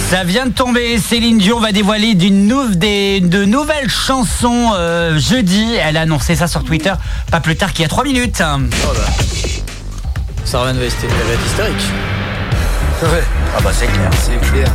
[0.10, 0.98] Ça vient de tomber.
[1.00, 5.76] Céline Dion va dévoiler d'une nou- des- de nouvelles chansons euh, jeudi.
[5.82, 6.94] Elle a annoncé ça sur Twitter
[7.32, 8.42] pas plus tard qu'il y a 3 minutes.
[10.44, 10.78] Sarah va être
[11.28, 11.86] va être hystérique.
[13.04, 13.24] Ouais.
[13.58, 14.10] Ah bah c'est clair.
[14.26, 14.68] C'est clair.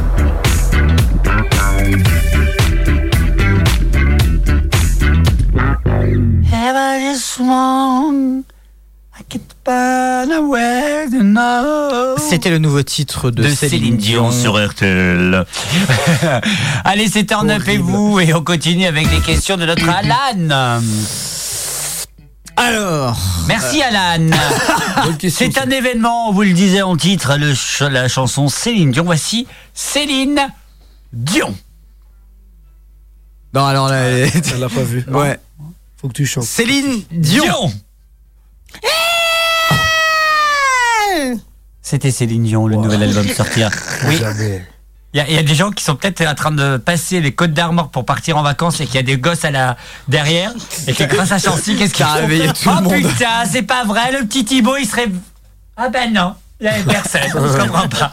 [6.53, 6.77] Ever.
[6.79, 6.99] I
[11.11, 12.10] to know.
[12.31, 15.45] C'était le nouveau titre de, de Céline Dion sur RTL.
[16.85, 20.81] Allez, c'est turn up et vous et on continue avec les questions de notre Alan.
[22.57, 23.17] Alors,
[23.49, 24.31] Merci Alan.
[25.05, 25.51] Bonne question.
[25.53, 29.05] C'est un événement, on vous le disait en titre, le ch- la chanson Céline Dion.
[29.05, 30.39] Voici Céline
[31.13, 31.55] Dion.
[33.55, 35.05] non alors là, Elle l'a pas vu.
[35.09, 35.39] ouais.
[36.01, 36.45] Faut que tu chantes.
[36.45, 37.73] Céline Dion.
[41.91, 43.69] C'était Céline Dion, le nouvel album sortir.
[44.07, 44.65] Oui, Jamais.
[45.13, 47.33] il y, a- y a des gens qui sont peut-être en train de passer les
[47.33, 49.77] côtes d'Armor pour partir en vacances et qu'il y a des gosses à la
[50.07, 50.53] derrière
[50.87, 52.95] et que grâce à Chancy, qu'est-ce T'as font réveillé tout le Oh monde.
[52.95, 55.07] putain, c'est pas vrai, le petit Thibaut, il serait...
[55.77, 58.13] Ah ben non, il y avait personne, on se comprend pas.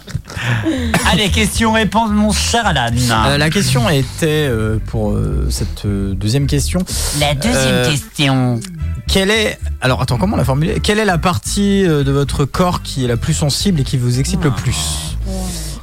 [1.11, 2.89] Allez, question-réponse, mon cher Alan.
[3.27, 6.79] Euh, la question était euh, pour euh, cette euh, deuxième question.
[7.19, 8.59] La deuxième Euh, question.
[9.07, 10.79] Quelle est alors attends comment on l'a formulé?
[10.81, 13.97] Quelle est la partie euh, de votre corps qui est la plus sensible et qui
[13.97, 15.17] vous excite le plus?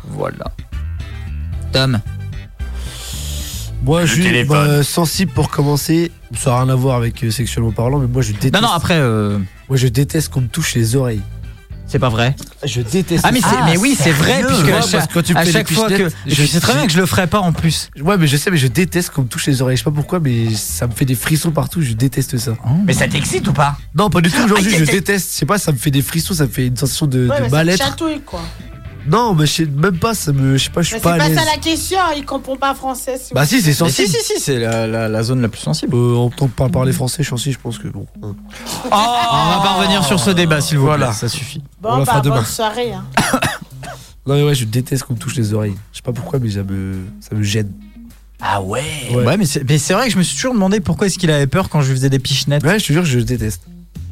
[0.08, 0.52] Voilà.
[1.72, 2.00] Tom.
[3.82, 4.66] Moi, je suis téléphone.
[4.78, 6.10] bah, sensible pour commencer.
[6.34, 8.54] Ça n'a rien à voir avec euh, sexuellement parlant, mais moi je déteste.
[8.54, 9.38] Non non après euh,
[9.68, 11.20] Moi je déteste qu'on me touche les oreilles.
[11.94, 12.34] C'est pas vrai.
[12.64, 13.22] Je déteste.
[13.24, 13.62] Ah mais, ça.
[13.66, 15.44] mais oui c'est vrai sérieux puisque Ouais, à parce chaque, que quand tu me à
[15.44, 17.88] chaque fois que je sais très bien que je le ferai pas en plus.
[18.00, 19.76] Ouais, mais je sais, mais je déteste qu'on me touche les oreilles.
[19.76, 21.82] Je sais pas pourquoi, mais ça me fait des frissons partout.
[21.82, 22.54] Je déteste ça.
[22.84, 24.42] Mais ça t'excite ou pas Non, pas du tout.
[24.42, 25.30] Aujourd'hui, Aïe, je déteste.
[25.30, 27.42] Je sais pas, ça me fait des frissons, ça me fait une sensation de, Ouais,
[27.42, 27.78] de mal-être.
[27.78, 28.40] chatouille, quoi.
[29.06, 30.14] Non, mais je sais même pas.
[30.14, 32.24] Ça me, je sais pas, je suis Mais c'est pas pas ça la question, il
[32.24, 33.18] comprend pas français.
[33.22, 34.08] si Bah si, c'est Mais sensible.
[34.08, 35.94] si si si c'est la, la- la zone la plus sensible.
[35.94, 38.06] Euh, en tant que pas parler français, je suis je pense que bon.
[38.22, 38.34] hein.
[38.86, 41.08] on va pas revenir sur ce débat s'il vous Voilà.
[41.08, 41.16] plaît.
[41.16, 41.62] Ça suffit.
[41.82, 42.36] on Bon, la fera bah, demain.
[42.36, 42.92] bonne soirée.
[42.92, 43.04] Hein.
[44.26, 45.74] Non, mais ouais, je déteste qu'on me touche les oreilles.
[45.92, 47.70] Je sais pas pourquoi, mais ça me, ça me gêne.
[48.40, 48.82] Ah ouais,
[49.12, 49.22] Ouais.
[49.22, 51.30] Ouais, mais c'est mais c'est vrai que je me suis toujours demandé pourquoi est-ce qu'il
[51.30, 52.64] avait peur quand je lui faisais des pichenettes.
[52.64, 53.60] Ouais, je te jure, je déteste.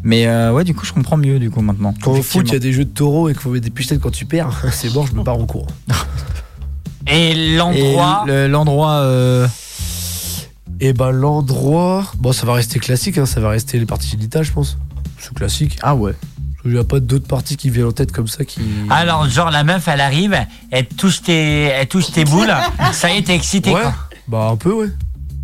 [0.04, 1.94] Mais euh, ouais, du coup, je comprends mieux du coup maintenant.
[2.02, 3.70] Quand au foot, il y a des jeux de taureau et qu'il faut mettre des
[3.70, 5.66] pichenettes quand tu perds, c'est mort, je me barre en cours.
[7.06, 9.48] Et l'endroit le- l'endroit euh,
[10.80, 14.44] Et bah l'endroit, bon, ça va rester classique, hein, ça va rester les parties génitales,
[14.44, 14.78] je pense.
[15.18, 15.78] C'est classique.
[15.82, 16.14] ah ouais.
[16.64, 18.60] Il n'y a pas d'autres parties qui viennent en tête comme ça qui.
[18.88, 20.36] Alors, genre, la meuf, elle arrive,
[20.70, 22.54] elle touche tes, elle touche tes boules,
[22.92, 23.80] ça y est, t'es excité, ouais.
[23.80, 23.94] quoi.
[24.28, 24.88] Bah un peu, ouais.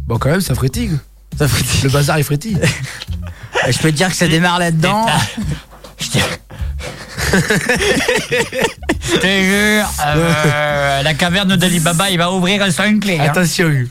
[0.07, 0.97] Bah quand même, ça frétille.
[1.37, 2.59] Ça fait Le bazar, il frétille.
[3.69, 5.07] Je peux te dire que ça démarre là-dedans.
[6.01, 6.19] Je te...
[9.03, 13.19] Je te jure, euh, la caverne d'Ali Baba, il va ouvrir sur une clé.
[13.19, 13.25] hein.
[13.29, 13.85] Attention.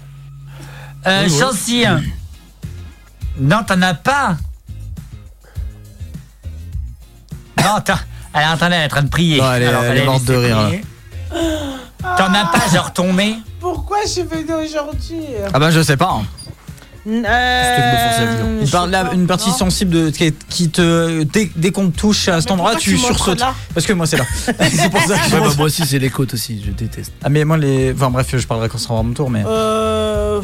[1.05, 1.27] Euh.
[1.29, 2.01] Chancy, hein.
[3.39, 4.37] Non, t'en as pas.
[7.61, 7.99] Non, t'as...
[8.33, 9.41] Elle, attendez, elle est en train de prier.
[9.41, 10.81] Non, elle est- Alors, elle est fallait morte de rire, prier.
[12.01, 15.23] T'en as pas, genre tombé Pourquoi je suis venu aujourd'hui?
[15.53, 16.19] Ah bah je sais pas.
[16.21, 16.25] hein.
[17.07, 21.97] Euh, Il parle là, une partie sensible de, qui, qui te dès, dès qu'on te
[21.97, 23.41] touche à cet endroit, tu sursautes.
[23.73, 24.25] Parce que moi c'est là.
[24.45, 27.13] c'est pour ça que je Ouais, bah, moi aussi, c'est les côtes aussi, je déteste.
[27.23, 30.41] Ah mais moi les, enfin bref, je parlerai quand ce sera mon tour, mais Euh.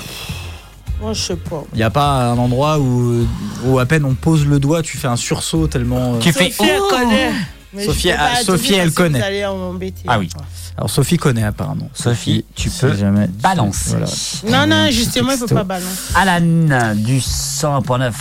[1.01, 1.63] Moi, je sais pas.
[1.73, 3.27] il y a pas un endroit où,
[3.65, 6.13] où à peine on pose le doigt, tu fais un sursaut tellement.
[6.15, 7.31] euh, Tu fais Sophie, elle oh connaît.
[7.73, 9.43] Mais Sophie, ah, Sophie, elle connaît.
[10.07, 10.29] Ah oui.
[10.77, 11.89] Alors Sophie connaît apparemment.
[11.93, 13.91] Sophie, tu si peux jamais- balancer.
[13.91, 14.07] Voilà.
[14.67, 16.13] Non, non, justement, il faut pas balancer.
[16.15, 18.11] Alan du 100.9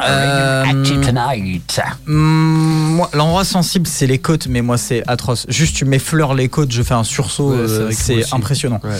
[0.00, 1.80] Euh, Tonight.
[2.06, 5.44] Hum, moi, l'endroit sensible, c'est les côtes, mais moi, c'est atroce.
[5.48, 8.80] Juste, tu m'effleures les côtes, je fais un sursaut, Ouais, c'est euh, c'est impressionnant.
[8.82, 8.96] Ouais.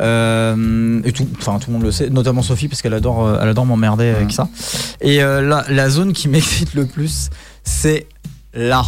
[0.00, 3.38] Euh, et tout, enfin, tout le monde le sait, notamment Sophie, parce qu'elle adore, euh,
[3.42, 4.48] elle adore m'emmerder avec ça.
[5.00, 7.28] Et euh, la, la zone qui m'excite le plus,
[7.64, 8.06] c'est
[8.54, 8.84] là.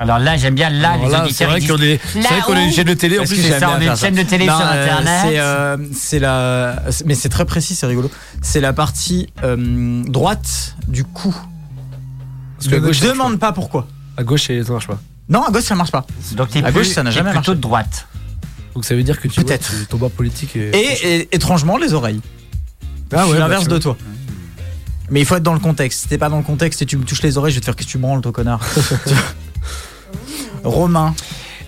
[0.00, 1.36] Alors là, j'aime bien là, Alors les là, auditeurs.
[1.36, 3.16] c'est vrai qu'on est, c'est vrai qu'on est une chaîne de télé.
[3.16, 5.88] En Parce plus, c'est ça, on est une chaîne de télé Non, sur euh, Internet.
[5.92, 8.08] C'est euh, la, mais c'est très précis, c'est rigolo.
[8.40, 11.34] C'est la partie euh, droite du cou.
[12.56, 13.88] Parce que Ne gauche, demande pas pourquoi.
[14.16, 14.98] à gauche, ça marche pas.
[15.28, 16.06] Non, à gauche ça marche pas.
[16.32, 17.56] Donc t'es À plus- gauche, ça n'a jamais plutôt marché.
[17.56, 18.06] de droite.
[18.74, 19.88] Donc ça veut dire que tu Peut-être.
[19.88, 20.54] ton bas politique.
[20.56, 22.20] est- Et, et- étrangement les oreilles.
[23.12, 23.96] Ah ouais, l'inverse bah, tu de toi.
[25.10, 26.02] Mais il faut être dans le contexte.
[26.02, 27.64] Si t'es pas dans le contexte et tu me touches les oreilles, je vais te
[27.64, 28.60] faire qu'est-ce que tu branles, toi connard.
[30.64, 31.14] Romain.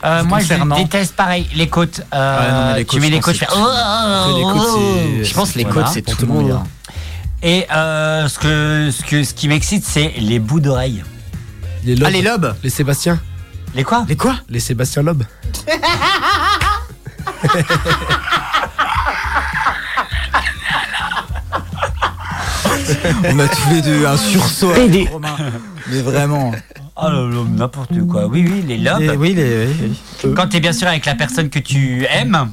[0.04, 2.00] Euh, moi, je déteste pareil les côtes.
[2.14, 3.46] Euh, Ouais, non, mais les tu côtes, mets je les pense côtes, je fais.
[3.50, 5.82] c'est- oh, les côtes, c'est- Je pense que les Voilà.
[5.82, 6.48] côtes, c'est pour tout le monde.
[6.48, 6.62] monde.
[7.42, 11.02] Et euh, ce que ce que ce qui m'excite, c'est les bouts d'oreilles.
[11.84, 12.04] Les lobes.
[12.06, 13.18] Ah, les lobes Les Sébastien.
[13.74, 14.04] Les quoi?
[14.08, 14.36] Les quoi?
[14.48, 15.22] Les Sébastien Loeb.
[23.24, 24.72] On a tous les deux un sursaut.
[25.12, 25.36] Romain.
[25.88, 26.52] Mais vraiment.
[26.96, 28.26] Oh là là, n'importe quoi.
[28.26, 29.00] Oui, oui, les lobes.
[29.00, 29.66] Les- oui, les.
[29.66, 29.94] oui,
[30.24, 30.34] oui.
[30.34, 32.50] Quand t'es bien sûr avec la personne que tu aimes.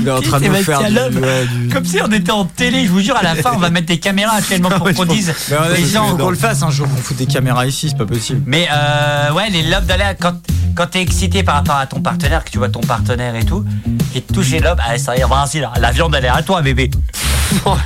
[0.00, 2.44] Il est en train de nous faire du, ouais, du- Comme si on était en
[2.44, 5.04] télé, je vous jure, à la fin, on va mettre des caméras tellement pour qu'on
[5.06, 5.32] dise.
[5.50, 6.08] Mais ouais, les il gens.
[6.08, 8.42] faut qu'on le fasse un jour, qu'on fout des caméras ici, c'est pas possible.
[8.46, 10.34] Mais euh, ouais, les lobes d'aller quand,
[10.74, 13.64] quand t'es excité par rapport à ton partenaire, que tu vois ton partenaire et tout,
[14.12, 16.28] qui te touche les lobes, allez, ça y est, vas-y, là, la viande elle est
[16.28, 16.90] à toi, bébé.
[17.66, 17.76] oh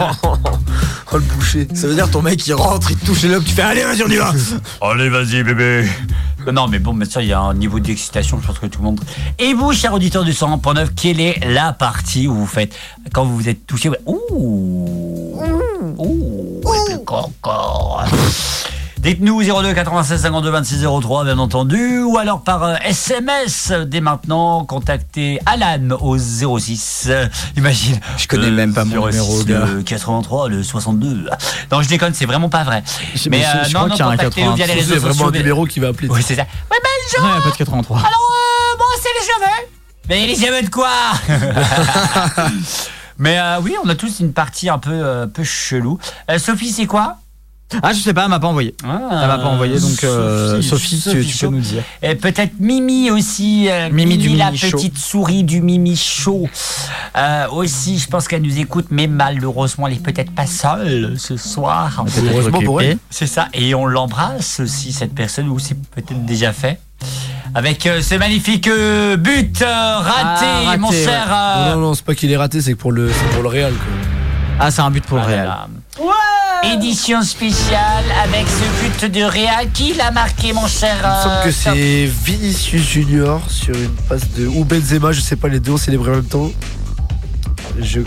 [1.15, 1.67] le boucher.
[1.75, 3.85] Ça veut dire ton mec il rentre, il te touche les lobes, tu fais allez
[3.85, 4.33] vas-y on y va.
[4.81, 5.89] Allez, vas-y, bébé.
[6.53, 8.79] Non, mais bon, mais ça, il y a un niveau d'excitation, je pense que tout
[8.79, 9.01] le monde.
[9.39, 12.75] Et vous, cher auditeur du 100.9, quelle est la partie où vous faites,
[13.13, 15.41] quand vous vous êtes touché, ouais, ouh,
[15.99, 18.05] ouh, et puis encore, encore.
[19.01, 24.65] Dites-nous 02 96 52 26 03 bien entendu ou alors par euh, SMS dès maintenant
[24.65, 27.27] contactez Alan au 06 euh,
[27.57, 29.17] imagine Je connais même pas mon 06,
[29.47, 31.31] numéro, le 83 le 62
[31.71, 32.83] non je déconne c'est vraiment pas vrai
[33.15, 34.75] Je- mais euh, je non crois non qu'il y a un contactez-nous via les 83.
[34.75, 36.09] réseaux C'est vraiment un numéro qui va appeler.
[36.11, 37.99] oui c'est ça ouais ben a pas de 83.
[37.99, 39.69] alors, euh, moi, c'est les cheveux.
[40.09, 40.91] Mais les cheveux de quoi?
[43.19, 45.99] Mais euh, oui, on a tous une partie un peu, euh, peu chelou.
[46.31, 47.17] Euh, Sophie, c'est quoi?
[47.83, 48.75] Ah, je sais pas, elle m'a pas envoyé.
[48.83, 51.51] Ah, Elle m'a pas envoyé, donc euh, Sophie, tu, tu peux Chaud.
[51.51, 51.83] nous dire.
[52.03, 53.67] Et peut-être Mimi aussi.
[53.69, 54.77] euh, Mimi du la Mimi Show.
[54.79, 56.49] petite souris du Mimi Show.
[57.17, 61.37] Euh, aussi, je pense qu'elle nous écoute, mais malheureusement, elle est peut-être pas seule ce
[61.37, 62.05] soir.
[62.33, 62.97] Heureusement pour elle.
[63.11, 63.49] C'est ça.
[63.53, 66.81] Et on l'embrasse aussi, cette personne, ou c'est peut-être déjà fait.
[67.55, 71.05] Avec euh, ce magnifique euh, but euh, raté, Ah, raté, mon ouais.
[71.05, 71.27] cher.
[71.31, 73.49] euh, Non, non, non, c'est pas qu'il est raté, c'est que pour le, pour le
[73.49, 73.73] Real.
[73.73, 74.18] Quoi.
[74.61, 75.69] Ah, c'est un but pour le Ah là
[75.99, 76.75] Real.
[76.75, 79.71] Édition spéciale avec ce but de Real.
[79.73, 83.95] Qui l'a marqué, mon cher Il me semble euh, que c'est Vinicius Junior sur une
[84.09, 84.47] passe de.
[84.49, 86.51] Ou Benzema, je sais pas, les deux ont célébré en même temps.
[87.81, 88.01] Je.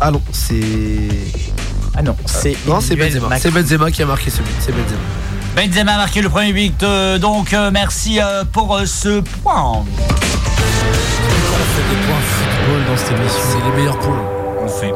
[0.00, 1.08] Ah non, c'est.
[1.96, 3.38] Ah non, c'est Non, c'est Benzema.
[3.38, 4.54] C'est Benzema qui a marqué ce but.
[4.58, 4.98] C'est Benzema.
[5.54, 6.82] Benzema a marqué le premier but.
[6.82, 9.84] euh, donc, euh, merci euh, pour euh, ce point.
[12.20, 13.40] Football dans cette émission.
[13.52, 14.22] C'est les meilleurs points.
[14.64, 14.92] On fait.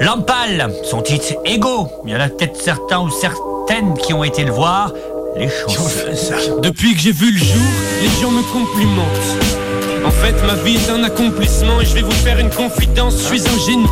[0.00, 1.88] Lampal, son titre Ego.
[2.04, 4.92] Il y en a peut-être certains ou certaines qui ont été le voir.
[5.36, 6.32] Les chanceuses.
[6.62, 7.72] Depuis que j'ai vu le jour,
[8.02, 9.83] les gens me complimentent.
[10.04, 13.16] En fait, ma vie est un accomplissement et je vais vous faire une confidence.
[13.18, 13.88] Je suis un génie.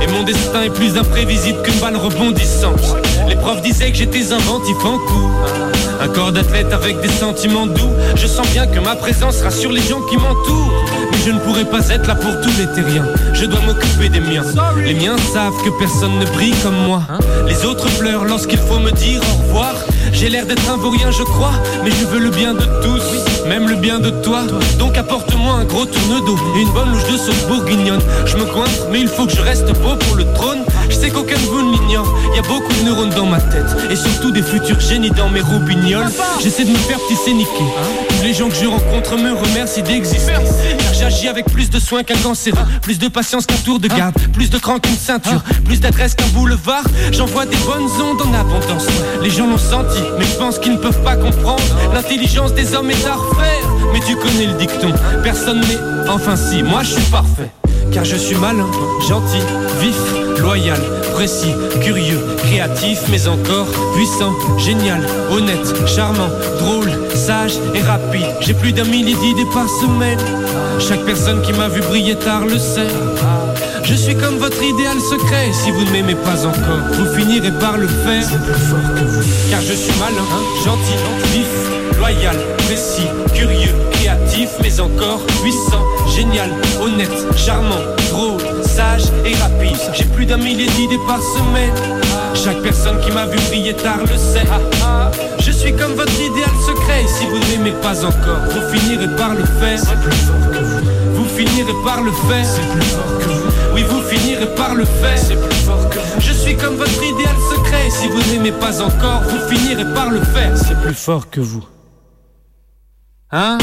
[0.00, 2.96] Et mon destin est plus imprévisible qu'une balle rebondissante.
[3.28, 5.30] Les profs disaient que j'étais inventif en coup.
[6.00, 7.90] Un corps d'athlète avec des sentiments doux.
[8.14, 10.72] Je sens bien que ma présence rassure les gens qui m'entourent.
[11.10, 13.06] Mais je ne pourrai pas être là pour tous les terriens.
[13.32, 14.44] Je dois m'occuper des miens.
[14.84, 17.02] Les miens savent que personne ne brille comme moi.
[17.48, 19.74] Les autres pleurent lorsqu'il faut me dire au revoir.
[20.12, 21.52] J'ai l'air d'être un vaurien, je crois,
[21.84, 24.42] mais je veux le bien de tous, même le bien de toi.
[24.78, 28.00] Donc apporte-moi un gros tourne-dos et une bonne louche de sauce bourguignonne.
[28.26, 30.64] Je me coince, mais il faut que je reste beau pour le trône.
[30.88, 32.12] Je sais qu'aucun de vous ne l'ignore.
[32.32, 35.28] Il y a beaucoup de neurones dans ma tête et surtout des futurs génies dans
[35.28, 36.10] mes roubignoles.
[36.42, 38.07] J'essaie de me faire tisser niquer.
[38.22, 40.32] Les gens que je rencontre me remercient d'exister.
[40.32, 44.14] Car j'agis avec plus de soin qu'un cancéreux, plus de patience qu'un tour de garde,
[44.32, 46.84] plus de cran qu'une ceinture, plus d'adresse qu'un boulevard.
[47.12, 48.86] J'envoie des bonnes ondes en abondance.
[49.22, 51.62] Les gens l'ont senti, mais je pense qu'ils ne peuvent pas comprendre.
[51.94, 53.68] L'intelligence des hommes est à refaire.
[53.92, 54.92] Mais tu connais le dicton,
[55.22, 56.08] personne n'est.
[56.10, 57.50] Enfin si, moi je suis parfait.
[57.92, 58.66] Car je suis malin,
[59.08, 59.42] gentil,
[59.80, 59.96] vif,
[60.40, 60.80] loyal,
[61.14, 65.00] précis, curieux, créatif, mais encore puissant, génial,
[65.30, 66.28] honnête, charmant,
[66.58, 68.26] drôle, sage et rapide.
[68.40, 70.18] J'ai plus d'un millier d'idées par semaine.
[70.78, 72.88] Chaque personne qui m'a vu briller tard le sait.
[73.82, 75.50] Je suis comme votre idéal secret.
[75.52, 78.28] Si vous ne m'aimez pas encore, vous finirez par le faire.
[79.50, 80.24] Car je suis malin,
[80.64, 80.94] gentil,
[81.32, 81.46] vif,
[82.08, 89.78] loyal, précis, curieux, créatif, mais encore puissant, génial, honnête, charmant, drôle, sage et rapide.
[89.94, 91.74] J'ai plus d'un millier d'idées par semaine.
[92.34, 94.46] Chaque personne qui m'a vu briller tard le sait.
[95.40, 97.04] Je suis comme votre idéal secret.
[97.06, 99.80] Si vous ne m'aimez pas encore, vous finirez par le faire.
[101.14, 102.46] Vous finirez par le faire.
[103.74, 105.18] Oui, vous finirez par le faire.
[106.20, 107.90] Je suis comme votre idéal secret.
[107.90, 110.52] Si vous n'aimez pas encore, vous finirez par le faire.
[110.56, 111.64] C'est plus fort que vous.
[113.30, 113.58] Hein?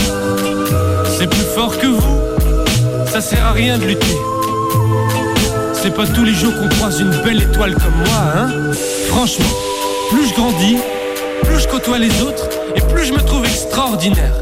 [1.17, 3.07] C'est plus fort que vous.
[3.07, 4.15] Ça sert à rien de lutter.
[5.73, 8.71] C'est pas tous les jours qu'on croise une belle étoile comme moi, hein?
[9.07, 9.45] Franchement,
[10.11, 10.77] plus je grandis,
[11.43, 14.35] plus je côtoie les autres et plus je me trouve extraordinaire.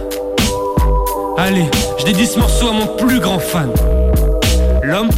[1.38, 1.70] Allez,
[2.00, 3.70] je dédie ce morceau à mon plus grand fan,
[4.82, 5.12] l'homme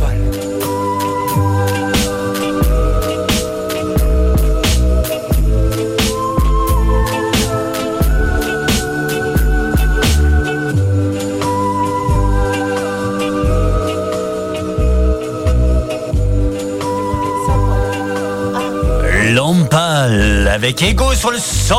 [20.55, 21.75] avec Ego sur le 100.9.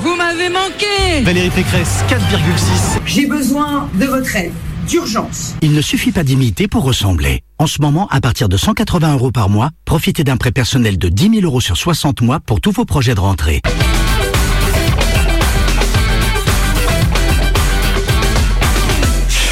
[0.00, 2.98] Vous m'avez manqué Valérie Pécresse, 4,6.
[3.04, 4.54] J'ai besoin de votre aide,
[4.88, 5.54] d'urgence.
[5.60, 7.42] Il ne suffit pas d'imiter pour ressembler.
[7.58, 11.10] En ce moment, à partir de 180 euros par mois, profitez d'un prêt personnel de
[11.10, 13.60] 10 000 euros sur 60 mois pour tous vos projets de rentrée.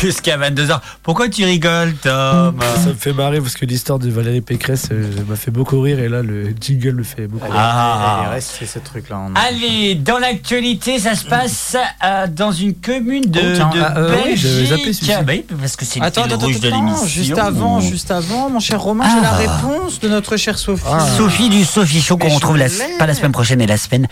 [0.01, 0.81] Jusqu'à 22h.
[1.03, 5.11] Pourquoi tu rigoles, Tom Ça me fait marrer parce que l'histoire de Valérie Pécresse euh,
[5.29, 7.55] m'a fait beaucoup rire et là le jingle me fait beaucoup rire.
[7.57, 8.23] Ah.
[8.25, 9.21] Il reste c'est ce truc-là.
[9.35, 13.95] Allez, dans l'actualité, ça se passe euh, dans une commune de, Oh, tiens, de ah,
[13.99, 15.05] euh, oui, j'avais zappé Belgique.
[15.05, 15.25] celui-ci.
[15.49, 17.07] Bah parce que c'est le Attends, attends, rouge de attends, l'émission.
[17.07, 19.37] juste avant, juste avant, mon cher Romain, j'ai la Ah.
[19.37, 20.85] réponse de notre chère Sophie.
[21.19, 22.69] Sophie du Sophie Show qu'on retrouve la,
[22.99, 24.09] pas la semaine prochaine, mais la semaine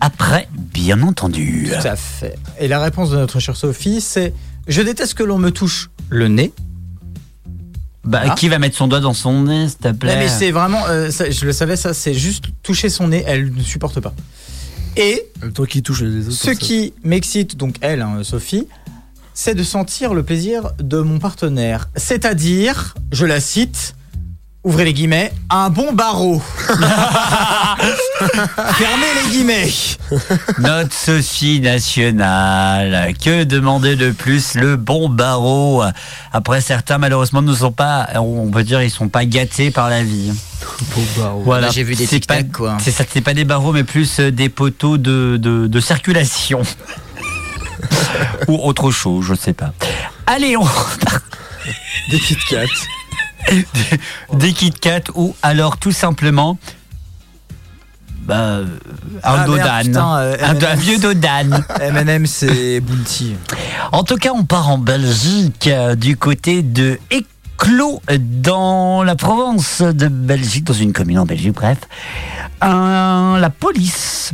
[0.00, 1.68] après, bien entendu.
[1.70, 2.36] Tout à fait.
[2.60, 4.32] Et la réponse de notre chère Sophie, c'est
[4.68, 6.52] Je déteste que l'on me touche le nez.
[8.04, 8.34] Bah, Ah.
[8.34, 10.86] qui va mettre son doigt dans son nez, s'il te plaît Non, mais c'est vraiment,
[10.86, 14.14] euh, ça, je le savais, ça, c'est juste toucher son nez, elle ne supporte pas.
[14.96, 16.36] Et Toi qui touche les autres.
[16.36, 18.66] ce qui m'excite, donc elle, hein, Sophie,
[19.34, 21.90] c'est de sentir le plaisir de mon partenaire.
[21.96, 23.94] C'est-à-dire, je la cite,
[24.68, 26.42] ouvrez les guillemets, un bon barreau.
[28.74, 29.70] Fermez les guillemets.
[30.58, 33.14] Notre Sophie nationale.
[33.22, 35.82] Que demander de plus Le bon barreau?
[36.32, 40.02] Après, certains, malheureusement, ne sont pas, on peut dire, ils sont pas gâtés par la
[40.02, 40.32] vie.
[40.94, 41.42] Bon barreau.
[41.44, 41.68] Voilà.
[41.68, 42.76] Là, j'ai vu des pas- tic-tac, quoi.
[42.82, 46.62] C'est ça, c'est pas des barreaux, mais plus euh, des poteaux de, de, de circulation.
[48.48, 49.72] Ou autre chose, je sais pas.
[50.26, 50.66] Allez, on
[52.10, 52.36] Des Kit.
[54.34, 56.58] Des, Kit Kat ou alors tout simplement
[58.22, 58.66] bah, euh,
[59.24, 60.16] un Ah, Dodan.
[60.18, 60.64] euh, un, M&M's.
[60.64, 61.64] un vieux Dodan.
[61.80, 63.36] M&M, c'est Bounty.
[63.92, 69.80] En tout cas, on part en Belgique, euh, du côté de Éclos, dans la Provence
[69.80, 71.78] de Belgique, dans une commune en Belgique, bref.
[72.60, 74.32] La police,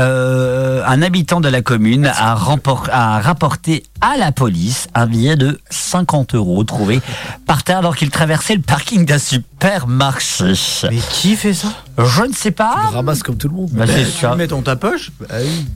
[0.00, 6.34] euh, un habitant de la commune a, rapporté à la police un billet de 50
[6.34, 7.00] euros trouvé
[7.46, 10.52] par terre alors qu'il traversait le parking d'un supermarché.
[10.90, 11.68] Mais qui fait ça?
[11.98, 12.74] Je ne sais pas.
[12.88, 13.70] Tu ramasse comme tout le monde.
[13.72, 14.34] Bah, Tu sûr.
[14.36, 15.66] mets ton ta poche Bah oui.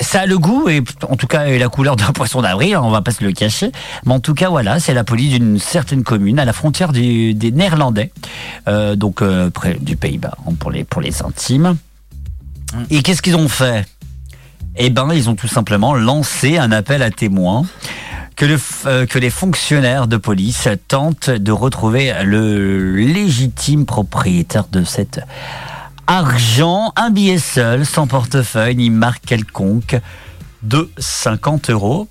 [0.00, 2.90] Ça a le goût et en tout cas la couleur d'un poisson d'avril, hein, on
[2.90, 3.70] va pas se le cacher.
[4.06, 7.34] Mais en tout cas voilà, c'est la police d'une certaine commune à la frontière du-
[7.34, 8.10] des Néerlandais,
[8.66, 11.76] euh, donc euh, près du Pays-Bas hein, pour les pour les intimes.
[12.90, 13.86] Et qu'est-ce qu'ils ont fait?
[14.76, 17.64] Eh ben, ils ont tout simplement lancé un appel à témoins.
[18.36, 18.46] Que,
[18.86, 25.20] euh, que les fonctionnaires de police tentent de retrouver le légitime propriétaire de cet
[26.06, 30.00] argent, un billet seul, sans portefeuille ni marque quelconque,
[30.62, 32.08] de 50 euros.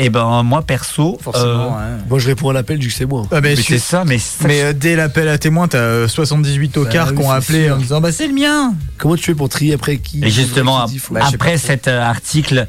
[0.00, 2.02] Et ben moi perso, Forcément, euh, ouais.
[2.08, 3.24] Moi je réponds à l'appel, je sais moi.
[3.32, 7.06] Ah, mais c'est ça, mais Mais euh, dès l'appel à témoins, t'as euh, 78 tocards
[7.06, 7.74] Bah qui ont c'est appelé sûr.
[7.74, 10.86] en disant Bah, c'est le mien Comment tu fais pour trier après qui Et justement,
[10.86, 12.68] qui dit Bah, après cet euh, article,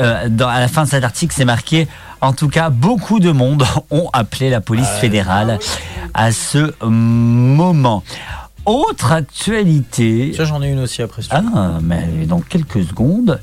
[0.00, 1.86] euh, dans, à la fin de cet article, c'est marqué
[2.20, 5.60] en tout cas, beaucoup de monde ont appelé la police fédérale
[6.14, 8.02] à ce moment.
[8.66, 10.32] Autre actualité.
[10.36, 11.22] Ça, j'en ai une aussi après.
[11.30, 13.40] Ah, mais dans quelques secondes.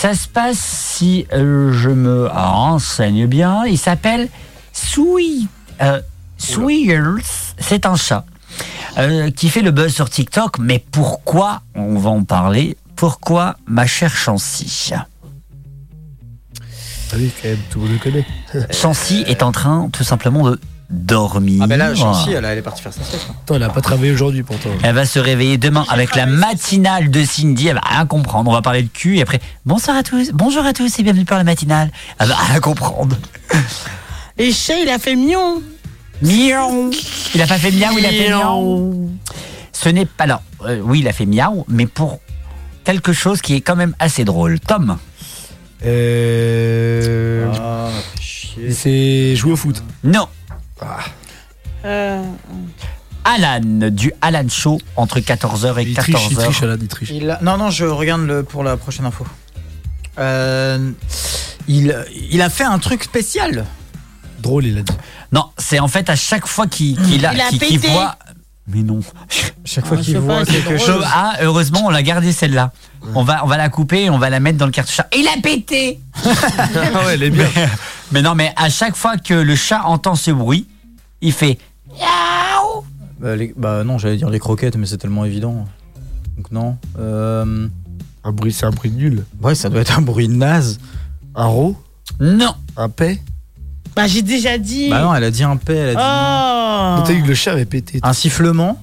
[0.00, 3.64] Ça se passe si euh, je me renseigne bien.
[3.66, 4.28] Il s'appelle
[4.72, 5.48] Sui.
[5.82, 6.00] Euh.
[7.58, 8.24] C'est un chat
[8.96, 10.60] euh, qui fait le buzz sur TikTok.
[10.60, 12.76] Mais pourquoi On va en parler.
[12.94, 14.92] Pourquoi ma chère Chancy?
[14.94, 15.06] Ah
[17.16, 18.26] oui, quand même, tout le monde le connaît.
[18.70, 20.60] Chancy est en train tout simplement de
[20.90, 21.60] dormir.
[21.62, 23.26] Ah, ben là, Chancy, elle, elle est partie faire sa sieste.
[23.30, 23.34] hein.
[23.42, 24.70] Attends, elle a pas travaillé aujourd'hui pourtant.
[24.82, 27.68] Elle va se réveiller demain avec la matinale de Cindy.
[27.68, 28.50] Elle va rien comprendre.
[28.50, 31.24] On va parler de cul et après, bonsoir à tous, bonjour à tous et bienvenue
[31.24, 31.90] pour la matinale.
[32.18, 33.16] Elle va rien comprendre.
[34.40, 35.60] Et Chez, il a fait mion.
[36.22, 36.90] Miaou.
[37.34, 39.10] Il a pas fait miaou, il a fait miaou.
[39.72, 40.42] Ce n'est pas là.
[40.64, 42.20] Euh, oui, il a fait miaou, mais pour
[42.84, 44.60] quelque chose qui est quand même assez drôle.
[44.60, 44.96] Tom.
[45.84, 47.46] Euh...
[47.60, 48.70] Ah, fait chier.
[48.72, 49.82] C'est jouer au foot.
[50.04, 50.28] Non.
[51.84, 52.22] Euh,
[53.24, 53.60] Alan
[53.90, 56.44] du Alan Show entre 14h et Il triche, il 14h.
[56.44, 57.10] triche, Alan, il triche.
[57.10, 58.42] Il a- Non, non, je regarde le...
[58.42, 59.26] pour la prochaine info.
[60.18, 60.90] Euh,
[61.68, 61.96] il...
[62.30, 63.64] il a fait un truc spécial.
[64.40, 64.92] Drôle, il a dit.
[65.32, 67.76] Non, c'est en fait à chaque fois qu'il qu'il a, Il a pété.
[67.90, 68.16] voit.
[68.70, 69.00] Mais non.
[69.64, 70.78] Chaque fois Ah, qu'il voit quelque drôle.
[70.78, 71.04] chose.
[71.06, 72.72] Ah, heureusement, on l'a gardé celle-là.
[73.14, 75.00] On va, on va la couper et on va la mettre dans le cartouche.
[75.16, 77.48] Il a pété Ah ouais, elle est bien.
[77.56, 77.66] mais,
[78.12, 80.66] mais non, mais à chaque fois que le chat entend ce bruit,
[81.20, 81.58] il fait
[81.90, 82.84] Miaou
[83.20, 85.66] Bah, les- bah non, j'allais dire les croquettes, mais c'est tellement évident.
[86.36, 86.76] Donc non.
[86.98, 87.68] Euh,
[88.24, 89.24] Un bruit, c'est un bruit nul.
[89.42, 90.78] Ouais, ça doit être un bruit naze.
[91.34, 91.76] Un ro
[92.20, 93.20] Non, Un paix?
[93.96, 94.90] Bah, j'ai déjà dit.
[94.90, 97.02] Bah non, elle a dit un P, elle a dit.
[97.02, 97.04] Oh.
[97.06, 97.98] T'as vu que le chat avait pété.
[98.02, 98.80] Un sifflement?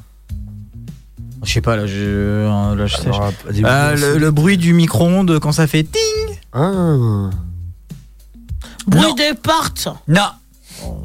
[1.44, 3.08] Je sais pas, là, je, là, je sais.
[3.08, 7.30] Alors, des Euh, le, le bruit du micro-ondes quand ça fait ting Ah.
[8.88, 9.88] Bruit de porte.
[10.08, 10.30] Non.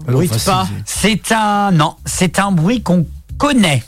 [0.07, 0.69] Bruit de pas.
[0.85, 1.70] C'est un.
[1.73, 3.07] Non, c'est un bruit qu'on
[3.39, 3.82] connaît.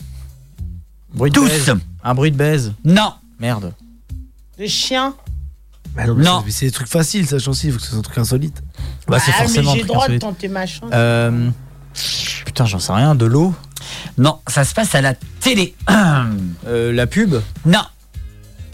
[1.14, 1.47] Bruit de Tous.
[1.48, 1.74] baise.
[2.05, 2.73] Un bruit de baise.
[2.85, 3.12] Non.
[3.40, 3.73] Merde.
[4.59, 5.14] Le chien.
[5.94, 6.43] Bah non, mais Non.
[6.44, 8.62] mais c'est des trucs faciles, ça, chancy, il faut que ce soit un truc insolite.
[9.09, 10.23] Bah, c'est ah, forcément un j'ai truc le droit de insolite.
[10.23, 10.90] tenter ma chance.
[10.94, 11.51] Euh,
[12.47, 13.14] putain, j'en sais rien.
[13.14, 13.55] De l'eau
[14.16, 15.74] Non, ça se passe à la télé.
[16.66, 17.35] Euh, La pub
[17.66, 17.82] Non.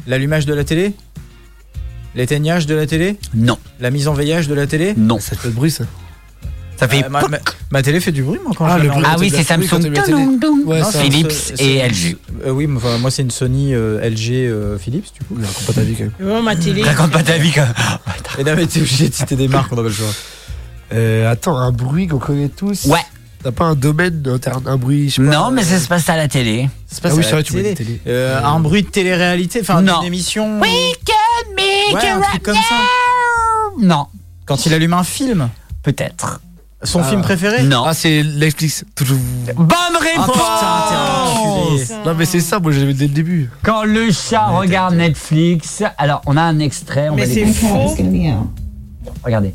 [0.06, 0.94] L'allumage de la télé
[2.18, 3.58] L'éteignage de la télé Non.
[3.80, 5.20] La mise en veillage de la télé Non.
[5.20, 5.84] Ça fait de bruit, ça.
[6.76, 7.04] Ça fait.
[7.04, 7.38] Euh, ma, ma-
[7.70, 9.82] ma télé fait du bruit, moi, quand Ah, je le bruit Ah oui, c'est Samsung.
[10.66, 12.16] Ouais, Non, ça, une Philips et LG.
[12.44, 15.36] Euh, oui, mais enfin, moi c'est une Sony euh, LG euh, Philips du coup.
[15.40, 16.12] Raconte pas ta vie quand même.
[16.20, 16.82] Vraiment, ma télé.
[16.82, 17.66] Raconte pas ta vie quand
[18.38, 20.06] Et là, mais t'es obligé de citer des marques, on n'a pas le choix.
[20.92, 22.84] Euh, attends, un bruit qu'on connaît tous.
[22.86, 22.98] Ouais.
[23.42, 25.28] T'as pas un domaine, interne, un bruit, je sais pas.
[25.36, 26.68] Non, mais ça se passe à la télé.
[26.88, 28.00] C'est Ah oui, à c'est la vrai, tu m'as télé.
[28.08, 29.98] Euh, Un bruit de télé-réalité, enfin Non.
[29.98, 30.60] d'une émission.
[30.60, 30.70] We
[31.06, 31.17] can make
[31.94, 32.76] Ouais, un truc comme ça.
[33.80, 34.06] Non.
[34.46, 35.48] Quand il allume un film,
[35.82, 36.40] Peut-être.
[36.82, 37.04] son Ah.
[37.04, 37.84] film préféré Non.
[37.86, 38.84] Ah, c'est Netflix.
[38.94, 39.18] Toujours.
[39.56, 41.86] Bonne Ah réponse putain, t'es un enculé.
[42.06, 43.50] Non, mais c'est ça, moi j'avais dès le début.
[43.62, 47.66] Quand le chat regarde Netflix, alors on a un extrait, on Mais va c'est l'écouter.
[47.66, 47.96] faux.
[49.24, 49.54] Regardez.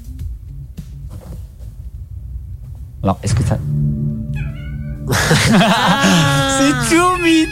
[3.04, 3.58] Alors, est-ce que ça.
[6.58, 7.50] c'est tout, mythe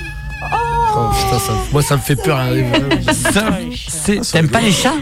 [0.54, 2.38] Oh putain, ça, moi ça me fait peur.
[2.38, 2.50] hein.
[3.74, 4.94] C'est- T'aimes pas les chats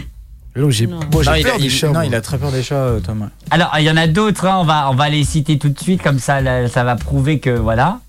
[0.54, 1.86] Mais non, j'ai moi Non, j'ai il, a, peur des il- chats.
[1.88, 2.06] non, moi.
[2.06, 3.28] il a très peur des chats, euh, Thomas.
[3.50, 5.78] Alors, il y en a d'autres, hein, on, va, on va les citer tout de
[5.78, 8.00] suite, comme ça, là, ça va prouver que voilà.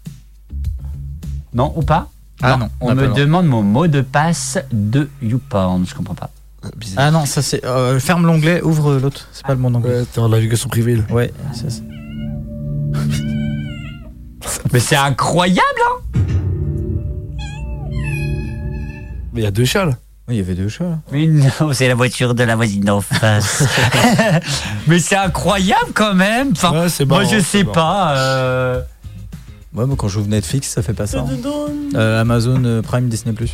[1.54, 2.10] Non, ou pas
[2.42, 3.20] Ah non, on on n'a pas me le droit.
[3.20, 6.30] demande mon mot de passe de YouPorn, je comprends pas.
[6.78, 7.06] Bizarre.
[7.08, 7.66] Ah non, ça c'est.
[7.66, 9.28] euh, ferme l'onglet, ouvre l'autre.
[9.34, 9.90] C'est pas le bon onglet.
[10.02, 11.04] Ouais, t'es en navigation privée là.
[11.10, 11.84] Ouais, ça, c'est-
[14.72, 15.60] Mais c'est incroyable,
[15.90, 16.20] hein
[19.34, 19.94] Mais il y a deux chats là.
[20.28, 21.00] Oui, il y avait deux chats là.
[21.12, 23.64] Mais non, c'est la voiture de la voisine d'en face.
[24.88, 26.52] Mais c'est incroyable quand même.
[26.52, 27.74] Enfin, Ouais, c'est moi, je sais marrant.
[27.74, 28.16] pas.
[28.18, 28.82] euh,
[29.74, 31.20] Ouais, moi quand j'ouvre Netflix, ça fait pas ça.
[31.20, 31.28] hein.
[31.96, 33.54] Euh, Amazon euh, Prime Disney Plus.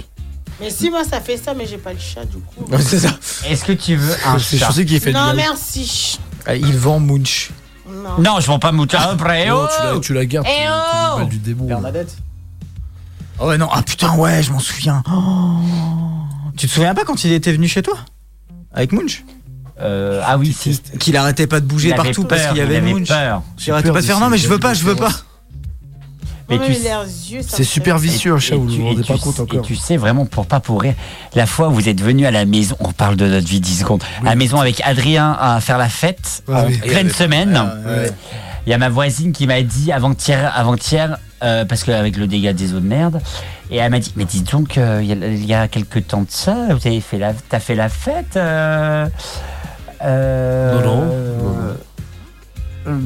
[0.60, 2.66] Mais si, moi, ça fait ça, mais j'ai pas le chat, du coup.
[2.72, 3.10] Ouais, c'est ça.
[3.48, 6.20] Est-ce que tu veux un C'est chat qui fait Non, merci.
[6.48, 7.52] Ah, il vend Munch.
[7.88, 8.18] Non.
[8.18, 9.48] Non, je vends pas mon chat après.
[9.48, 10.48] Non, oh tu la, tu la gardes.
[10.50, 11.68] Eh tu- tu oh du mal du démon.
[11.68, 12.18] Bernadette.
[13.40, 15.04] Oh ouais, non, ah putain, ouais, je m'en souviens.
[15.12, 15.60] Oh.
[16.58, 17.98] Tu te souviens pas quand il était venu chez toi?
[18.74, 19.24] Avec Munch?
[19.80, 20.80] Euh, ah oui, si.
[21.00, 23.08] Qu'il arrêtait pas de bouger Il partout peur, parce qu'il y il avait avait Munch.
[23.08, 23.44] peur.
[23.66, 25.12] Il arrêtait pas de faire non, mais je veux pas, je veux pas.
[26.50, 26.68] Mais Mais
[27.28, 29.60] tu C'est super vicieux un chat, vous vous rendez pas compte encore.
[29.60, 30.96] Et tu sais vraiment pour pas pour rire.
[31.36, 33.80] La fois où vous êtes venu à la maison, on parle de notre vie 10
[33.80, 34.02] secondes.
[34.22, 36.78] À la maison avec Adrien à faire la fête Ah en oui.
[36.78, 37.62] pleine semaine.
[37.86, 38.12] Ouais.
[38.66, 42.54] Il y a ma voisine qui m'a dit avant-hier, avant-hier, euh, parce qu'avec le dégât
[42.54, 43.22] des eaux de merde,
[43.70, 46.08] et elle m'a dit, mais dis donc, euh, il y, a- il y a quelques
[46.08, 49.08] temps de ça, vous avez fait la, t'as fait la fête euh,
[50.04, 51.02] euh, Non, non.
[51.12, 51.74] euh,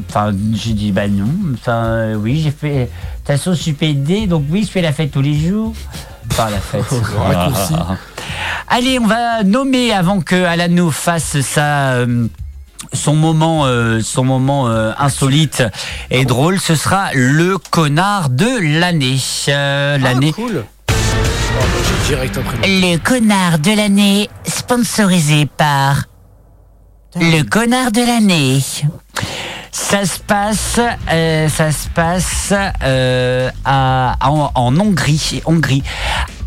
[0.07, 1.27] Enfin, j'ai dit, bah non.
[1.55, 2.69] Enfin, oui, j'ai fait.
[2.81, 5.73] De toute façon, je suis PD, donc oui, je fais la fête tous les jours.
[6.29, 6.83] Enfin, la fête.
[8.67, 12.05] Allez, on va nommer avant que Alan nous fasse sa.
[12.93, 15.63] Son moment, euh, son moment euh, insolite
[16.09, 19.17] et drôle, ce sera le connard de l'année.
[19.49, 20.33] Euh, l'année.
[20.33, 20.65] cool.
[20.89, 20.93] Oh,
[22.13, 22.57] après.
[22.67, 26.03] Le connard de l'année, sponsorisé par
[27.15, 28.61] le connard de l'année.
[29.73, 30.79] Ça se passe,
[31.11, 32.53] euh, ça se passe
[32.83, 35.41] euh, à- en, en Hongrie.
[35.45, 35.83] Hongrie.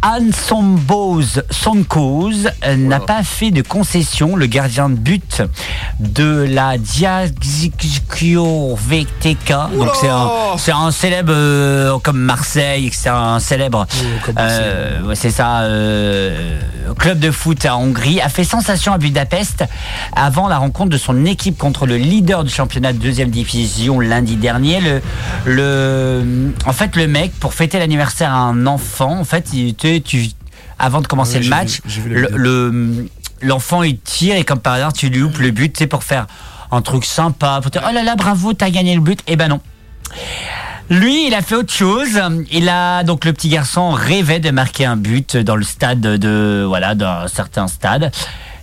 [0.06, 0.32] Anne
[1.50, 4.36] Sonkoz n'a pas fait de concession.
[4.36, 5.40] Le gardien de but
[5.98, 9.48] de la Diagzikio VTK.
[9.78, 10.28] Donc c'est un,
[10.58, 13.86] c'est un célèbre euh, comme Marseille, c'est un célèbre.
[14.38, 15.60] euh, ouais, c'est ça.
[15.62, 16.60] euh,
[16.98, 19.64] club de foot à Hongrie a fait sensation à Budapest
[20.14, 24.36] avant la rencontre de son équipe contre le leader du championnat de deuxième division lundi
[24.36, 24.80] dernier.
[24.80, 25.00] Le,
[25.46, 29.93] le, en fait, le mec pour fêter l'anniversaire à un enfant, en fait, il était
[30.00, 30.26] tu,
[30.78, 33.08] avant de commencer Ouais, le match, le, le-
[33.42, 36.26] l'enfant il tire et comme par hasard tu lui loupes le but, c'est pour faire
[36.70, 39.48] un truc sympa, pour dire oh là là bravo t'as gagné le but, et ben
[39.48, 39.60] non.
[40.90, 42.20] Lui, il a fait autre chose.
[42.50, 46.64] Il a donc le petit garçon rêvait de marquer un but dans le stade de
[46.66, 48.12] voilà d'un certain stade.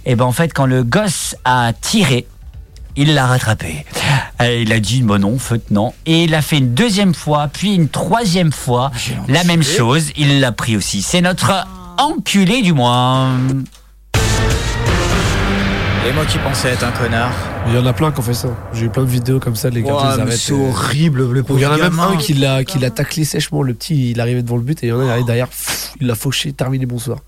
[0.06, 2.28] Et ben en fait, quand le gosse a tiré,
[2.96, 3.86] il l'a rattrapé.
[4.42, 5.94] Euh, Il a dit bon non, faute non.
[6.06, 8.92] Et il a fait une deuxième fois, puis une troisième fois,
[9.28, 10.12] la même chose.
[10.18, 11.02] Il l'a pris aussi.
[11.02, 11.52] C'est notre
[11.98, 13.28] enculé du mois.
[16.08, 17.32] Et moi qui pensais être un connard.
[17.68, 18.50] Il y en a plein qui ont fait ça.
[18.74, 20.34] J'ai eu plein de vidéos comme ça, les ils mais arrêtent.
[20.34, 22.90] c'est euh, horrible, le Il y en a même pauvre un qui l'a, qui l'a
[22.90, 23.62] taclé sèchement.
[23.62, 25.48] Le petit, il arrivait devant le but et il y en a arrive derrière.
[25.48, 27.20] pff, Il l'a fauché, terminé, bonsoir.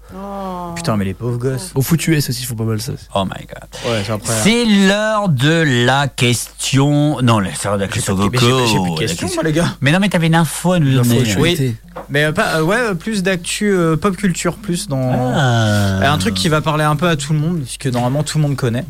[0.75, 1.71] Putain, mais les pauvres gosses.
[1.75, 2.93] Au foutu S aussi, il faut pas mal ça.
[3.15, 3.91] Oh my god.
[3.91, 4.33] Ouais, c'est après.
[4.43, 7.21] C'est l'heure de la question.
[7.21, 8.29] Non, c'est l'heure de la question Coco.
[8.31, 9.75] j'ai- plus de questions, moi, les gars.
[9.81, 11.23] Mais non, mais t'avais une info à nous donner.
[11.37, 11.75] Oui.
[12.09, 16.11] Mais euh, pas, euh, ouais, euh, plus d'actu euh, pop culture, plus dans Ah.
[16.11, 18.41] Un truc qui va parler un peu à tout le monde, puisque normalement tout le
[18.41, 18.83] monde connaît.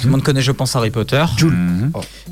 [0.00, 1.24] Tout le monde connaît, je pense, Harry Potter.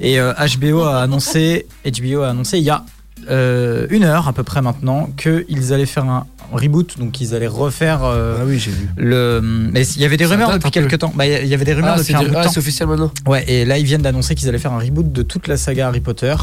[0.01, 2.85] Et euh, HBO a annoncé, HBO a annoncé il y a
[3.31, 7.47] euh, une heure à peu près maintenant qu'ils allaient faire un reboot, donc ils allaient
[7.47, 8.01] refaire.
[8.05, 8.89] euh, Ah oui, j'ai vu.
[8.97, 11.12] Le, mais il y avait des rumeurs depuis quelques temps.
[11.14, 12.51] Bah, il y avait des rumeurs Ah, depuis un du- bout de ah, temps.
[12.52, 13.10] c'est officiel maintenant.
[13.26, 15.89] Ouais, et là ils viennent d'annoncer qu'ils allaient faire un reboot de toute la saga
[15.89, 16.35] Harry Potter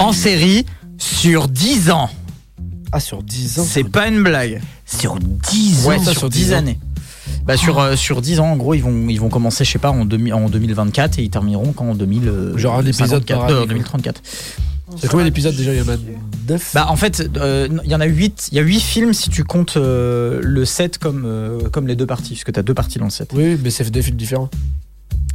[0.00, 0.66] en série
[0.98, 2.10] sur 10 ans.
[2.92, 4.60] Ah, sur 10 ans C'est pas une blague.
[4.84, 6.56] Sur 10 Ouais, ans sur, Sur 10 10 ans.
[6.58, 6.78] années.
[7.46, 9.78] Bah sur, euh, sur 10 ans, en gros, ils vont, ils vont commencer, je sais
[9.78, 13.26] pas, en, 2000 en 2024 et ils termineront quand en 2000, euh, Genre un épisode
[13.26, 13.66] 54, par année, euh, quoi.
[13.66, 14.22] 2034.
[14.98, 15.74] C'est combien d'épisodes déjà?
[15.74, 15.96] Il y en a
[16.48, 18.50] 9 Bah en fait, euh, il y en a 8.
[18.52, 21.96] Il y a 8 films si tu comptes euh, le 7 comme, euh, comme les
[21.96, 23.30] deux parties, parce que tu as deux parties dans le 7.
[23.34, 24.48] Oui, mais c'est des films différents.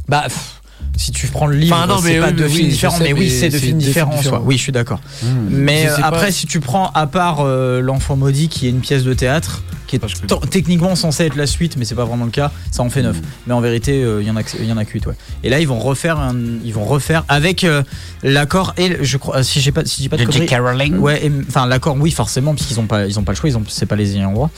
[0.08, 0.61] Bah pff,
[0.96, 3.30] si tu prends le livre, Enfin, c'est pas oui, deux mais films différents, mais oui,
[3.30, 4.42] c'est deux films deux différents en soi.
[4.44, 5.00] Oui, je suis d'accord.
[5.22, 5.26] Je
[5.56, 6.32] Mais euh, après, pas.
[6.32, 9.96] si tu prends à part euh, l'enfant maudit, qui est une pièce de théâtre, qui
[9.96, 13.02] est techniquement censée être la suite, mais c'est pas vraiment le cas, ça en fait
[13.02, 13.16] 9.
[13.46, 15.14] Mais en vérité, euh, il y en a, y en a que 8, ouais.
[15.44, 16.34] Et là, ils vont refaire, un-
[16.64, 17.82] ils vont refaire avec euh,
[18.22, 21.30] l'accord et je crois, si j'ai pas, si je dis pas de, De Rowling Ouais,
[21.48, 23.86] enfin l'accord, oui, forcément, puisqu'ils ont pas, ils ont pas le choix, ils ont, c'est
[23.86, 24.50] pas les ayants droit,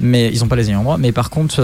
[0.00, 0.98] mais ils ont pas les ayants droit.
[0.98, 1.56] Mais par contre,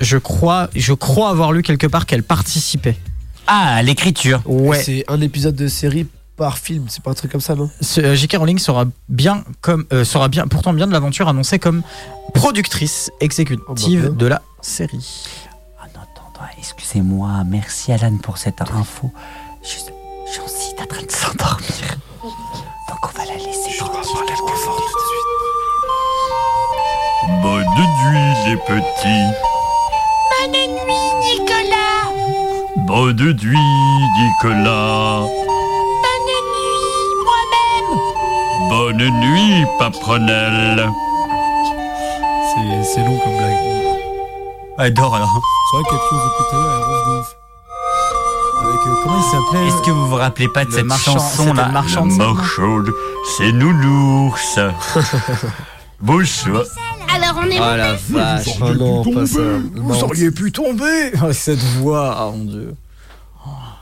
[0.00, 2.96] je crois, je crois avoir lu quelque part qu'elle participait.
[3.46, 4.42] Ah, l'écriture.
[4.46, 4.82] Ouais.
[4.82, 6.06] C'est un épisode de série
[6.36, 7.68] par film, c'est pas un truc comme ça, non?
[7.80, 8.36] Ce- euh, J.K.
[8.38, 11.82] Rowling sera bien comme euh, sera bien pourtant bien de l'aventure annoncée comme
[12.32, 15.24] productrice exécutive Oh, bah, de la série.
[16.58, 19.10] Excusez-moi, merci Alan pour cette info.
[19.62, 19.68] Je-
[20.34, 21.98] Jancy est en train de s'endormir.
[22.22, 24.12] Donc on va la laisser tranquille.
[27.42, 29.26] Bonne nuit les petits.
[30.38, 32.04] Bonne nuit, Nicolas.
[32.86, 33.58] Bonne nuit
[34.18, 35.20] Nicolas.
[36.02, 38.70] Bonne nuit, moi-même.
[38.70, 40.88] Bonne nuit Paprenelle.
[42.48, 43.58] C'est c'est long comme blague.
[44.78, 45.28] Adore alors.
[45.70, 47.36] C'est vrai quelque chose depuis tout à l'heure, elle ronfle de ouf.
[48.62, 51.12] Avec euh, comment il s'appelait Est-ce que vous vous rappelez pas de Le cette marchand-
[51.12, 52.10] chanson là marchande,
[53.36, 54.58] c'est Nounours.
[56.00, 56.62] Bonsoir.
[57.14, 58.48] Alors on est Oh la vache.
[58.60, 59.40] Ah non, pas ça.
[59.74, 61.12] Vous auriez pu tomber.
[61.22, 62.74] Oh, cette voix, ah mon dieu.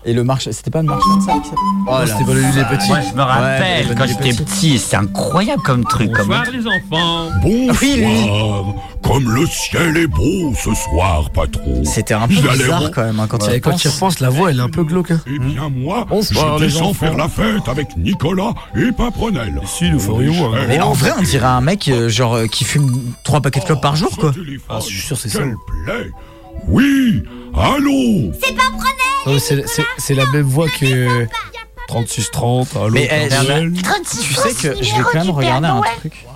[0.09, 2.89] Et le marché, c'était pas le marchand de s'appelait Oh c'était Bonne nuit les petits.
[2.89, 6.11] Moi je me rappelle Ouais, quand j'étais petit, c'était incroyable comme truc.
[6.13, 6.29] Comme...
[6.29, 7.27] Bonsoir les enfants.
[7.43, 8.75] Bonsoir.
[9.03, 11.85] Comme le ciel est beau ce soir, patron.
[11.85, 13.91] C'était un peu allez bizarre re- quand même hein, quand Et il quand tu y
[13.91, 15.11] repenses, la voix elle est un peu glauque.
[15.11, 15.21] hein.
[15.27, 17.07] Eh bien moi, Bonsoir, je les descends enfants.
[17.07, 19.61] faire la fête avec Nicolas et Paprenelle.
[19.67, 22.65] Si, nous ferions un Mais en vrai, on dirait un mec euh, genre euh, qui
[22.65, 22.91] fume
[23.25, 24.33] trois paquets de clopes par jour quoi.
[24.71, 25.41] Ah, je suis sûr, c'est ça.
[26.69, 27.23] Oui,
[27.57, 28.63] allô C'est pas
[29.27, 31.27] mais c'est- la même voix que
[31.89, 33.73] 36-30, allô Mais eh, Paprenelle.
[33.73, 36.27] tu sais que je vais quand même regarder un truc.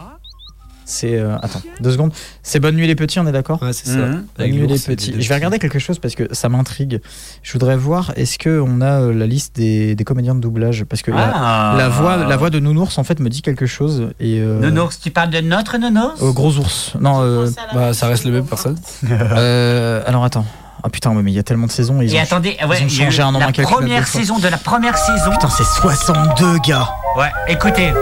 [0.84, 2.12] C'est euh, attends deux secondes.
[2.42, 3.96] C'est bonne nuit les petits, on est d'accord Ouais, c'est ça.
[3.98, 4.24] Mhm.
[4.38, 5.14] Bonne nuit les petits.
[5.20, 7.00] Je vais regarder quelque chose parce que ça m'intrigue.
[7.42, 10.84] Je voudrais voir est-ce que on a euh, la liste des, des comédiens de doublage?
[10.84, 11.74] Parce que la- Ah.
[11.78, 15.00] la, voix la voix de Nounours en fait me dit quelque chose et euh, Nounours,
[15.00, 16.20] tu parles de notre Nounours?
[16.22, 16.92] Euh, gros ours.
[17.00, 18.76] Non euh, Bah, ça reste le même personne.
[19.10, 20.44] euh, alors attends.
[20.84, 22.66] Ah putain ouais, mais il y a tellement de saisons ils Et ont, attendez, ils
[22.66, 24.98] ouais, ont il y a eu changé un nom la première saison de la première
[24.98, 25.30] saison.
[25.30, 26.88] Putain c'est 62 gars.
[27.16, 27.92] Ouais, écoutez.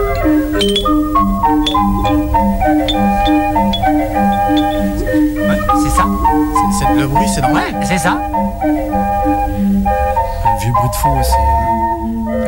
[3.91, 6.07] Ouais, c'est ça.
[6.55, 7.65] C'est c'est le bruit c'est normal.
[7.75, 8.19] Ouais, c'est ça.
[8.65, 11.33] Le vieux bruit de fond aussi.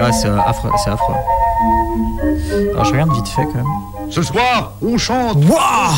[0.02, 1.14] Ouais c'est euh, affreux c'est affreux.
[2.72, 3.66] Alors je regarde vite fait quand même.
[4.10, 5.38] Ce soir, on chante.
[5.44, 5.92] Wouah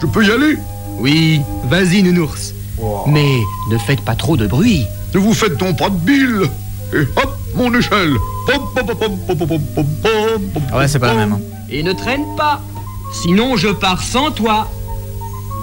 [0.00, 0.56] Je peux y aller?
[0.98, 2.52] Oui, vas-y, nounours.
[3.06, 3.40] Mais
[3.70, 4.86] ne faites pas trop de bruit.
[5.14, 6.42] Ne vous faites donc pas de bile.
[6.92, 8.14] Et hop, mon échelle.
[10.72, 11.38] Ah ouais, c'est pas la même.
[11.70, 12.60] Et ne traîne pas.
[13.12, 14.68] Sinon, je pars sans toi.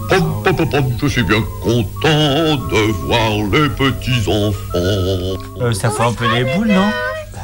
[0.10, 5.40] Je suis bien content de voir les petits enfants.
[5.62, 6.90] Euh, ça fait un peu les boules, non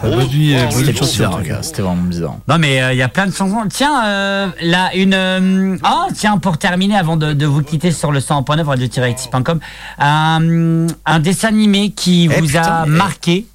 [0.02, 2.36] Bonne nuit, euh, bonne C'était nuit, chanson, bizarre c'était vraiment bizarre.
[2.48, 3.64] Non mais euh, il y a plein de chansons.
[3.70, 5.14] Tiens, euh, là une.
[5.14, 9.60] euh, Oh tiens pour terminer avant de, de vous quitter sur le 100.9 radio-active.com,
[10.00, 12.90] un, un dessin animé qui Eh, vous putain, a eh.
[12.90, 13.46] marqué.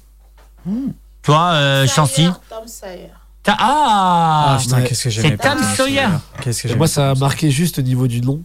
[1.23, 2.27] Toi, euh, Chancy.
[2.49, 3.09] Tom Sawyer.
[3.43, 6.07] T'as- Ah, Ah putain qu'est-ce que j'aimais C'est pas Tom Sawyer.
[6.41, 8.41] Qu'est-ce que Et j'aimais moi, ça a marqué juste au niveau du nom.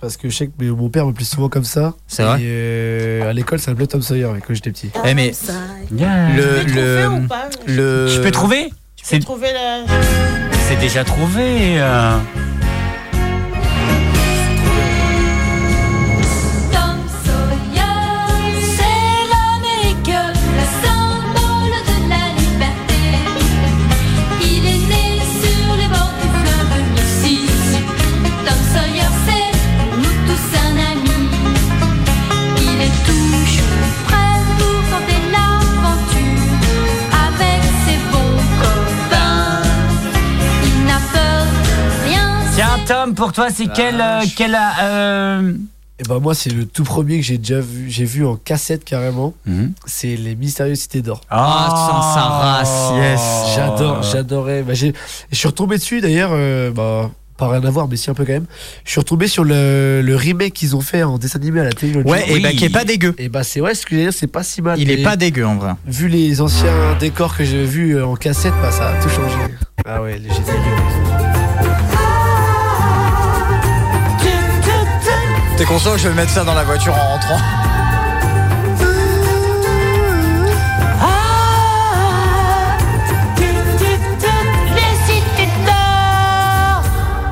[0.00, 1.94] Parce que je sais que mon père m'appelait souvent comme ça.
[2.06, 4.90] C'est vrai Et, euh, à l'école, ça m'appelait Tom Sawyer quand j'étais petit.
[5.04, 5.32] Eh, mais
[5.90, 7.26] le, le,
[7.66, 8.70] le- Je peux trouver
[9.02, 9.84] C'est Trouver la.
[10.68, 11.80] c'est déjà trouvé.
[11.80, 12.18] euh.
[42.86, 44.00] Tom, pour toi, c'est quel.
[44.00, 45.52] euh, quel euh,
[45.98, 48.84] Et bah moi, c'est le tout premier que j'ai déjà vu, j'ai vu en cassette
[48.84, 49.34] carrément.
[49.46, 49.72] Mhm.
[49.86, 51.20] C'est les Mystérieuses Cités d'Or.
[51.30, 53.54] Ah, tu sens sa race, yes.
[53.56, 54.62] J'adore, j'adorais.
[54.62, 54.92] Bah, j'ai-
[55.32, 56.30] je suis retombé dessus d'ailleurs.
[56.32, 58.46] euh, bah, pas rien à voir, mais si un peu quand même.
[58.84, 61.72] Je suis retombé sur le, le remake qu'ils ont fait en dessin animé à la
[61.72, 61.92] télé.
[61.92, 62.36] l'autre Ouais, jour.
[62.36, 63.14] et bah qui est pas dégueu.
[63.18, 64.78] Et bah c'est ouais, ce que j'allais dire, c'est pas si mal.
[64.80, 65.72] Il est pas dégueu en vrai.
[65.86, 69.36] Vu les anciens décors que j'ai vus euh, en cassette, bah ça a tout changé.
[69.84, 71.25] Ah ouais, les génériques.
[75.56, 77.66] T'es conscient que je vais mettre ça dans la voiture en rentrant d'or.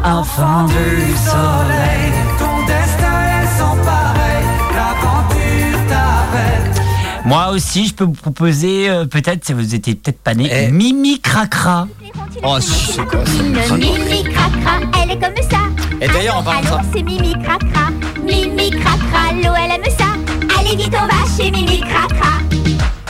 [0.05, 0.75] Enfant du
[1.17, 2.13] soleil.
[2.39, 4.45] Ton destin est sans pareil,
[4.75, 6.83] l'aventure t'arrête.
[7.25, 10.71] Moi aussi, je peux vous proposer, euh, peut-être, si vous étiez peut-être pas né, Eh.
[10.71, 11.89] Mimi Cracra.
[12.43, 15.74] Oh, si, c'est quoi ça Une Mimi Cracra, elle est comme ça.
[16.05, 16.81] Et d'ailleurs, en parlant de ça.
[16.93, 17.91] C'est Mimi Cracra.
[18.23, 20.05] Mimi Cracra, l'eau, elle aime ça.
[20.59, 22.41] Allez, vite, on va chez Mimi Cracra.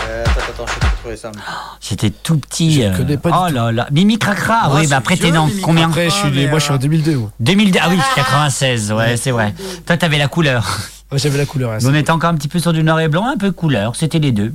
[0.00, 1.32] Attends, attends, je trouver ça.
[1.80, 2.84] J'étais tout petit.
[2.84, 3.88] euh, connais pas oh là là.
[3.90, 6.72] Mimi Cracra, Ah, oui, mais après, t'es Mimi combien Après, je suis, moi, je suis
[6.72, 7.16] en euh, 2002.
[7.16, 7.30] moi.
[7.40, 9.54] 2000, ah oui, 96, ouais, c'est vrai.
[9.86, 10.78] Toi, t'avais la couleur.
[11.10, 11.72] Ouais, J'avais la couleur.
[11.84, 14.20] on était encore un petit peu sur du noir et blanc, un peu couleur, c'était
[14.20, 14.54] les deux.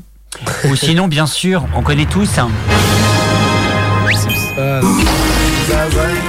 [0.70, 2.50] Ou sinon, bien sûr, on connaît tous hein,
[4.58, 4.80] Ah,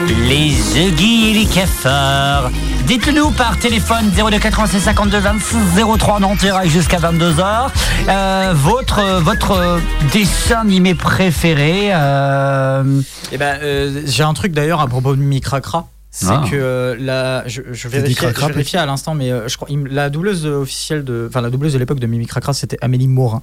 [0.09, 2.51] les Huggy et les cafards.
[2.87, 5.57] Dites-nous par téléphone 02 96 52 26
[5.99, 7.69] 03 en direct jusqu'à 22h
[8.09, 9.81] euh, votre, votre
[10.13, 11.91] dessin animé préféré.
[11.93, 13.01] euh,
[13.33, 15.87] Et ben, euh, j'ai un truc d'ailleurs à propos de Mimi Cracra.
[16.13, 16.45] C'est Ah.
[16.51, 20.11] que euh, la, je, je vérifiais, je vérifiais à l'instant, mais euh, je crois la
[20.11, 23.43] doubleuse officielle de, enfin la doubleuse de l'époque de Mimi Cracra, c'était Amélie Morin.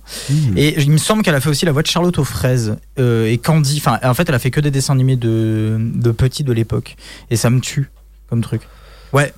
[0.57, 3.31] Et il me semble qu'elle a fait aussi la voix de Charlotte aux fraises euh,
[3.31, 3.77] et Candy.
[3.77, 6.97] Enfin, en fait, elle a fait que des dessins animés de, de petits de l'époque.
[7.29, 7.89] Et ça me tue
[8.29, 8.63] comme truc.
[9.13, 9.33] Ouais.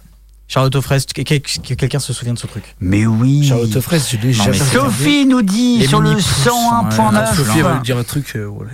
[0.47, 2.75] Charlotte aux fraises, que- que- que quelqu'un se souvient de ce truc.
[2.79, 3.45] Mais oui.
[3.47, 4.57] Charlotte aux fraises, je l'ai jamais.
[4.57, 7.35] Sophie nous dit Les sur le mini-pousses, hein, 101.9.
[7.35, 8.33] Sophie elle va nous dire un truc.
[8.35, 8.71] euh, voilà.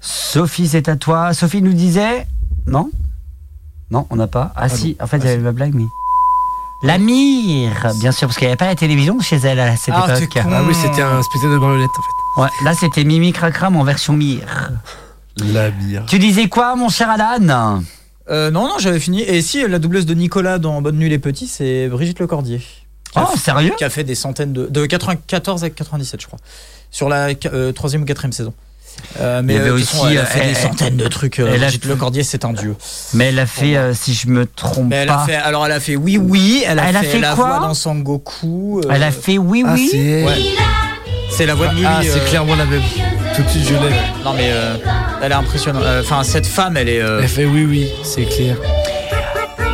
[0.00, 1.32] Sophie, c'est à toi.
[1.32, 2.26] Sophie nous disait.
[2.66, 2.90] Non?
[3.90, 4.52] Non, on n'a pas.
[4.56, 5.86] Ah, si, en fait, il y avait ma blague, mais.
[6.82, 9.92] La mire, bien sûr, parce qu'il n'y avait pas la télévision chez elle à cette
[9.94, 10.30] Ah, époque.
[10.32, 10.48] con.
[10.50, 12.40] Ah oui, c'était un spectacle de marionnettes en fait.
[12.42, 14.70] Ouais, là, c'était Mimi Cracram en version mire.
[15.36, 16.04] La mire.
[16.06, 17.82] Tu disais quoi, mon cher Alan?
[18.30, 19.20] Euh, non, non, j'avais fini.
[19.22, 22.62] Et si la doubleuse de Nicolas dans Bonne Nuit les Petits, c'est Brigitte Lecordier.
[23.16, 23.72] Oh, fait- sérieux?
[23.76, 24.66] Qui a fait des centaines de.
[24.66, 26.38] de 94 à 97, je crois.
[26.90, 28.54] Sur la euh, troisième ou quatrième saison.
[29.20, 30.96] Euh, mais Il y avait euh, façon, aussi, elle a euh, fait elle- des centaines
[30.96, 31.38] de trucs.
[31.40, 32.74] euh, elle a fait- Lecordier, c'est un dieu.
[33.14, 35.24] Mais elle a fait, euh, si je me trompe elle a pas.
[35.26, 37.46] fait, alors elle a fait oui oui, elle a, Elle a fait, fait la quoi
[37.46, 38.80] voix dans Sangoku.
[38.84, 39.88] euh, Elle a fait oui, Ah, oui.
[39.90, 40.24] c'est.
[40.24, 41.46] Ouais.
[41.46, 41.86] La voix de Mully.
[41.88, 42.82] Ah, c'est euh, clairement la même.
[43.34, 43.94] Tout de suite, je l'ai.
[44.24, 44.76] Non mais euh,
[45.22, 45.82] elle est impressionnante.
[45.84, 47.00] Euh, Enfin cette femme, elle est.
[47.00, 48.56] euh, Elle fait oui, oui, c'est clair.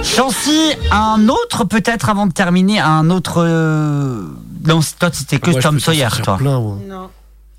[0.03, 3.43] Chancy, un autre peut-être avant de terminer, un autre.
[3.44, 4.23] euh,
[4.66, 6.36] Non, toi c'était que Moi, je Tom Sawyer, toi.
[6.36, 6.78] plein, moi.
[6.89, 7.09] Non.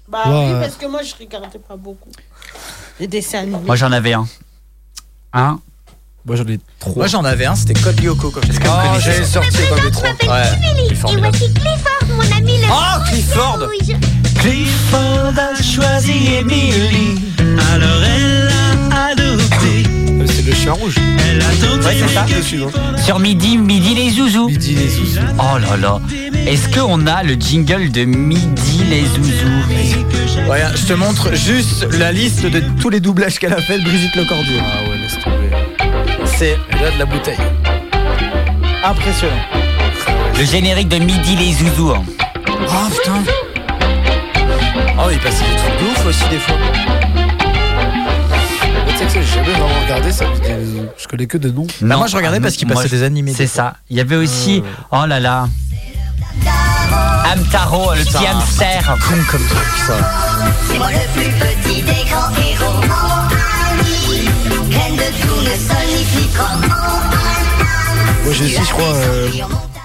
[0.08, 0.46] Bah Ouais.
[0.54, 2.10] oui, parce que moi, je regardais pas beaucoup.
[3.00, 3.60] Les dessins animés.
[3.66, 4.28] Moi j'en avais un.
[5.34, 5.60] Un.
[6.26, 6.96] Moi, j'en ai trois.
[6.96, 9.84] Moi j'en avais un, c'était Code Lyoko comme Est-ce que vous connaissez j'avais sorti comme
[9.84, 10.10] les trois.
[10.10, 10.50] Ouais.
[11.14, 13.96] Et voici Clifford, mon ami le Oh, Clifford rouge.
[14.40, 19.47] Clifford a choisi Emily, alors elle l'a adopté.
[20.48, 20.96] C'est le chien rouge.
[21.30, 22.26] Elle a tenté Ouais, c'est ça.
[23.04, 24.48] Sur Midi, Midi les Zouzous.
[24.48, 25.20] Midi les zouzous.
[25.38, 26.00] Oh là là.
[26.46, 30.50] Est-ce qu'on a le jingle de Midi les Zouzous?
[30.50, 33.84] Ouais, je te montre juste la liste de tous les doublages qu'elle a fait de
[33.84, 34.62] Brigitte Lecordier.
[34.62, 35.50] Ah ouais, laisse tomber.
[36.38, 37.36] C'est a de la bouteille.
[38.86, 39.34] impressionnant.
[40.40, 41.92] Le générique de Midi les Zouzous.
[41.94, 42.04] hein.
[42.48, 43.22] Oh putain.
[44.98, 46.56] Oh, il passait des trucs de ouf aussi des fois.
[49.00, 50.26] Mais Tu sais que ça, j'ai jamais vraiment regardé ça.
[50.98, 51.68] Je connais que de noms.
[51.82, 53.76] Bah, moi, je regardais parce qu'il passait je- des animés, C'est ça.
[53.90, 54.64] Il y avait aussi.
[54.92, 55.48] Oh là là.
[57.34, 58.96] Amtaro, le petit hamster.
[59.08, 59.94] Con comme truc ça.
[60.70, 62.82] C'est moi le plus petit des grands héros.
[68.24, 68.94] Moi, j'ai aussi, je crois.
[68.94, 69.30] euh,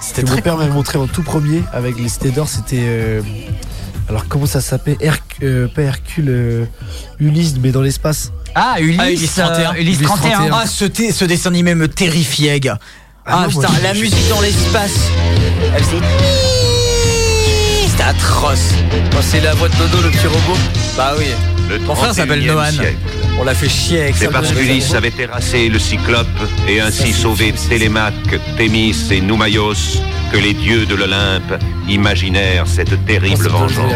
[0.01, 2.47] c'était mon père m'avait montré en tout premier avec les d'or.
[2.47, 2.81] C'était.
[2.81, 3.21] euh,
[4.09, 6.65] alors, comment ça s'appelait Herc- euh, Pas Hercule, euh,
[7.19, 8.31] Ulysse, mais dans l'espace.
[8.55, 9.71] Ah, Ulysse, Ah, Ulysse 31.
[9.73, 10.49] euh, Ulysse 31.
[10.53, 12.79] Ah, ce, dessin animé me terrifiait, gars.
[13.25, 14.91] Ah, Ah non, putain, la musique dans l'espace.
[15.75, 16.01] Elle faisait.
[17.87, 18.73] C'était atroce.
[19.15, 20.57] Oh, c'est la voix de Dodo, le petit robot.
[20.97, 21.25] Bah oui.
[21.69, 22.71] Le Mon frère s'appelle 31e Noan.
[22.73, 22.97] siècle.
[23.39, 24.25] On l'a fait chier avec ça.
[24.25, 26.27] C'est parce qu'Ulysse avait terrassé le Cyclope
[26.67, 28.13] et ainsi sauvé Télémaque,
[28.57, 29.99] Thémis et Noumaios
[30.31, 33.91] que les dieux de l'Olympe imaginèrent cette terrible vais vengeance.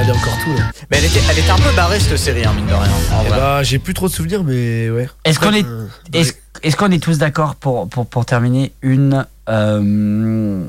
[0.91, 2.91] Mais elle était, elle était un peu barrée cette série, hein, mine de rien.
[3.13, 5.07] en Eh bah, j'ai plus trop de souvenirs, mais ouais.
[5.23, 6.33] Est-ce qu'on est, Euh, est-ce,
[6.63, 10.65] est-ce qu'on est tous d'accord pour, pour, pour terminer une, euh,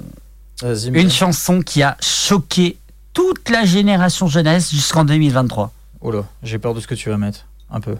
[0.62, 2.76] une chanson qui a choqué
[3.12, 7.16] toute la génération jeunesse jusqu'en 2023 Oh là, j'ai peur de ce que tu vas
[7.16, 7.46] mettre.
[7.70, 7.96] Un peu.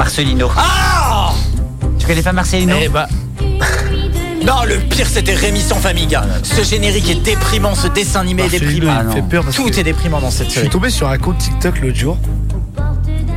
[0.00, 0.48] Marcelino.
[0.56, 1.30] Ah
[1.98, 3.06] Tu connais pas Marcelino Eh bah.
[4.46, 6.24] Non, le pire c'était Rémi sans famille, gars.
[6.42, 8.98] Ce générique est déprimant, ce dessin animé est déprimant.
[9.02, 11.06] il me fait peur parce Tout que est déprimant dans cette Je suis tombé sur
[11.06, 12.16] un compte TikTok l'autre jour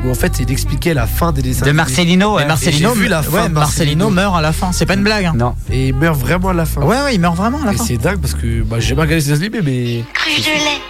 [0.05, 1.65] où en fait il expliquait la fin des dessins.
[1.65, 1.75] De animés.
[1.83, 2.45] Marcelino, ouais.
[2.45, 4.71] Marcelino, j'ai vu la fin de Marcelino meurt à la fin.
[4.71, 5.25] C'est pas une blague.
[5.25, 5.33] hein.
[5.35, 5.55] Non.
[5.69, 6.79] Et il meurt vraiment à la fin.
[6.81, 7.83] Ouais, ouais, il meurt vraiment à la Et fin.
[7.83, 10.03] c'est dingue parce que bah, j'ai jamais regardé ces dessins animés, mais.
[10.13, 10.81] Cruche de lait.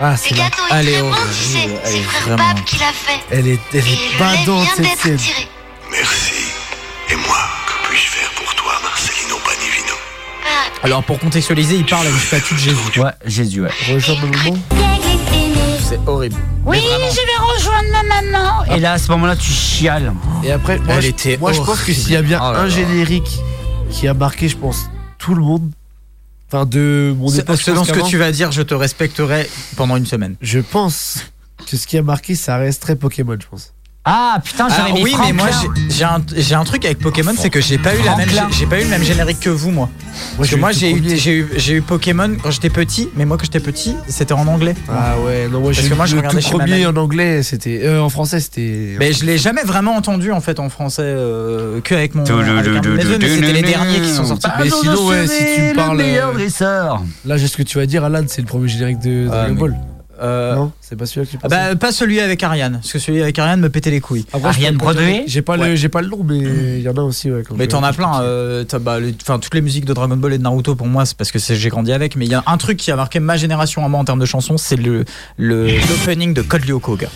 [0.00, 0.44] Ah, c'est là.
[0.44, 1.58] gâteaux Elle est très tu sais.
[1.84, 3.20] C'est est frère vraiment- Bab qui l'a fait.
[3.30, 3.82] Elle est, elle est
[4.58, 5.16] le vient d'être scène.
[5.16, 5.48] tiré.
[5.90, 6.32] Merci.
[7.10, 7.36] Et moi,
[7.66, 9.94] que puis-je faire pour toi, Marcelino Panivino
[10.82, 13.00] Alors pour contextualiser, il parle à une statue de Jésus.
[13.00, 13.70] Ouais, Jésus, ouais.
[13.92, 14.58] Rejoins le.
[15.88, 16.36] C'est horrible.
[16.64, 18.64] Oui, je vais rejoindre ma maman.
[18.74, 20.12] Et là, à ce moment-là, tu chiales.
[20.42, 22.40] Et après, moi, Elle je, était moi, je pense que s'il y a bien.
[22.42, 23.38] Oh un générique
[23.90, 25.70] qui a marqué, je pense, tout le monde.
[26.48, 27.28] Enfin, de mon.
[27.28, 30.36] Selon ce que tu vas dire, je te respecterai pendant une semaine.
[30.40, 31.24] Je pense
[31.68, 33.72] que ce qui a marqué, ça resterait Pokémon, je pense.
[34.08, 35.48] Ah putain, j'aurais Alors, mis oui, mais moi
[35.90, 38.56] j'ai- un, j'ai un truc avec Pokémon, c'est que j'ai pas eu la même, Franklin.
[38.56, 39.90] j'ai pas eu le même générique que vous, moi.
[40.36, 43.36] Parce que moi j'ai eu, j'ai eu, j'ai eu Pokémon quand j'étais petit, mais moi
[43.36, 44.76] quand j'étais petit, c'était en anglais.
[44.88, 46.96] Ah ouais, non, moi Parce j'ai moi, je le regardais tout chez ma premier en
[46.96, 47.80] anglais, c'était.
[47.82, 48.94] euh, en français, c'était.
[49.00, 52.30] Mais je l'ai jamais vraiment entendu en fait en français euh, que avec mon avec
[52.76, 54.46] un de mes mais c'était les le- derniers qui sont sortis.
[54.62, 56.96] Mais sinon, ouais, si tu parles, Le meilleur euh.
[57.24, 59.48] Là, j'ai ce que tu vas dire, Alan, c'est le premier générique de Ah, Dragon
[59.54, 59.76] mais- Ball.
[60.22, 61.50] Euh, Non, c'est pas celui-là que tu ah penses.
[61.50, 64.24] bah pas celui avec Ariane, parce que celui avec Ariane me pétait les couilles.
[64.32, 65.76] Après, je Ariane Broadway J'ai pas, le- Ouais.
[65.76, 67.30] j'ai pas le nom, mais il y en a aussi.
[67.30, 68.20] Ouais, quand Mais t'en as plein.
[68.22, 71.30] euh, bah, toutes les musiques de Dragon Ball et de Naruto pour moi, c'est parce
[71.32, 72.16] que c'est- j'ai grandi avec.
[72.16, 74.20] Mais il y a un truc qui a marqué ma génération à moi en termes
[74.20, 75.04] de chansons, c'est le,
[75.36, 77.08] le l'opening de Code Lyoko, gars.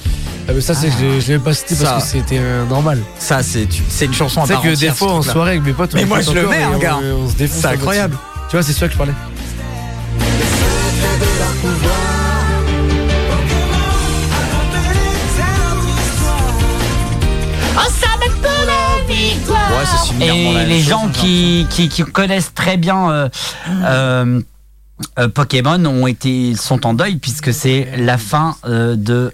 [0.49, 1.85] Ah, mais ça, c'est, je, je l'ai pas cité Ça.
[1.93, 2.99] parce que c'était euh, normal.
[3.19, 5.95] Ça, c'est, c'est une chanson à part que des fois, en soirée avec mes potes,
[5.95, 6.99] Mais moi, je le mets, et hein, gars.
[7.47, 8.17] C'est incroyable.
[8.49, 9.13] Tu vois, c'est celui que je parlais.
[19.81, 19.87] Ouais,
[20.21, 23.29] c'est Et les gens hein, qui, qui, qui connaissent très bien euh,
[23.85, 24.41] euh,
[25.19, 29.33] euh, Pokémon ont été sont en deuil puisque c'est la fin de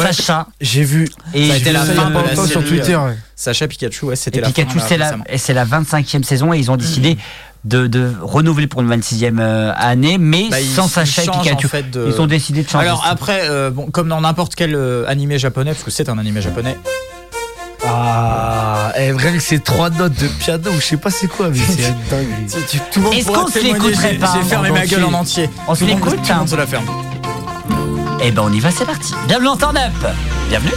[0.00, 1.08] Sacha J'ai vu.
[1.34, 2.94] et Ça a été la fin de la sur Twitter.
[2.94, 3.16] ouais.
[3.34, 6.70] Sacha Pikachu, ouais, c'était la Pikachu fin, c'est la c'est la 25e saison et ils
[6.70, 7.18] ont décidé
[7.64, 11.68] de, de renouveler pour une 26e euh, année mais Bah, sans Sacha et Pikachu en
[11.68, 14.78] fait, de- ils ont décidé de changer Alors après, bon, comme dans n'importe quel
[15.08, 16.76] animé japonais, parce que c'est un animé japonais,
[17.86, 21.58] Ah, eh, rien que ces trois notes de piano, je sais pas c'est quoi, mais
[21.58, 21.92] c'est
[23.00, 25.04] monde Est-ce qu'on se l'écouterait pas J'ai fermé ma gueule.
[25.04, 25.50] Entier en entier.
[25.68, 26.86] On se l'écoute, Tout le monde se la ferme.
[28.22, 29.14] et ben on y va c'est parti.
[29.28, 29.92] Bienvenue en turn up
[30.48, 30.72] bienvenue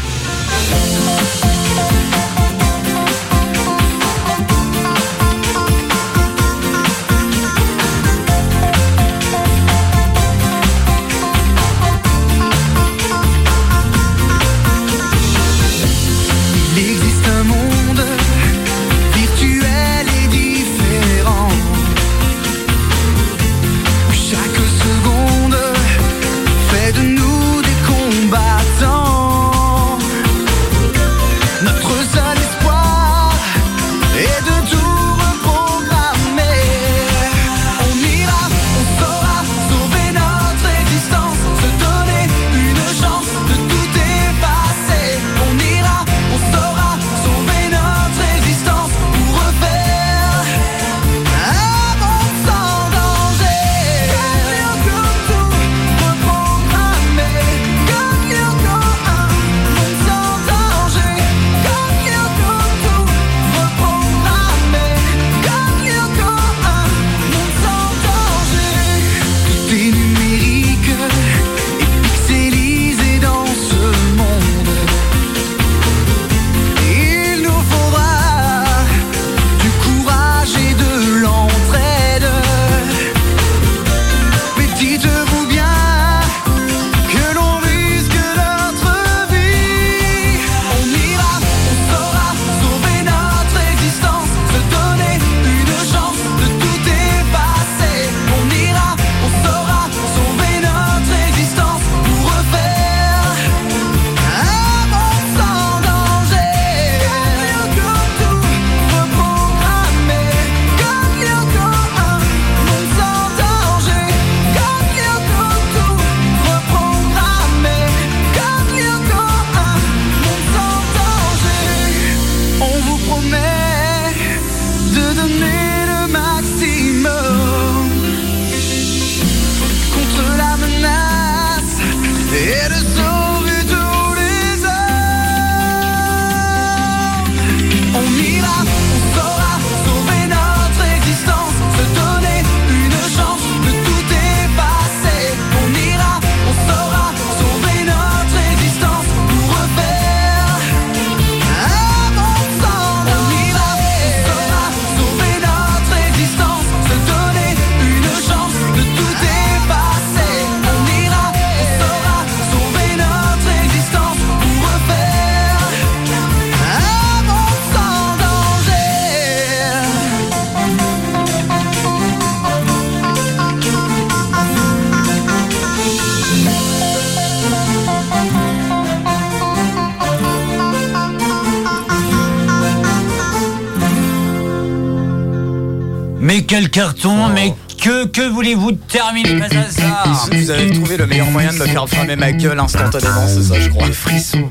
[186.77, 191.51] Carton, mais que, que voulez-vous terminer face à ça Vous avez trouvé le meilleur moyen
[191.51, 193.87] de me faire fermer ma gueule instantanément, c'est ça, je crois.
[193.87, 194.47] Les frissons.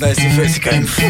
[0.00, 1.02] Bah, c'est fait, c'est quand même fou.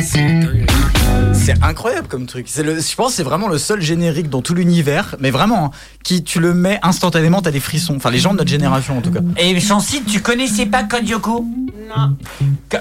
[1.33, 2.45] C'est incroyable comme truc.
[2.47, 5.65] C'est le, je pense que c'est vraiment le seul générique dans tout l'univers, mais vraiment,
[5.65, 5.71] hein,
[6.03, 7.97] qui tu le mets instantanément, t'as des frissons.
[7.97, 9.21] Enfin, les gens de notre génération en tout cas.
[9.39, 11.43] Et Chancy, tu connaissais pas Code Yoko?
[11.89, 12.17] Non.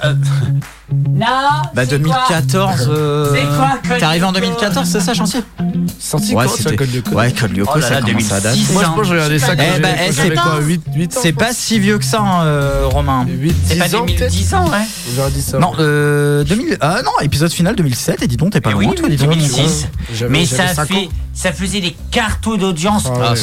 [1.10, 1.26] Non
[1.74, 2.88] Bah 2014.
[2.92, 5.38] euh, C'est quoi, Code T'es arrivé en Lyoko 2014, c'est ça, Chancy?
[6.06, 8.58] Sorti Ouais, quand, Code Lyoko Ouais, Code Lyoko, Oh là ça là, commence à dater.
[8.58, 10.42] 2006, Moi, je pense que je regardais ça quand Eh bah, eh, c'est j'avais pas-
[10.42, 13.26] quoi 8, 8 ans C'est pas si vieux que ça, euh, Romain.
[13.26, 14.86] 8, C'est 10 pas ans peut-être 2010 ans, ouais
[15.16, 15.60] J'aurais dit ça.
[15.60, 18.84] Non, euh, 2000, ah non, épisode final 2007, et dis donc, t'es pas Eh loin,
[18.90, 19.30] oui, toi, dis donc.
[19.30, 19.88] 2006.
[20.14, 23.38] J'avais- Mais j'avais ça, fait, ça faisait des cartons d'audience Ah ouais,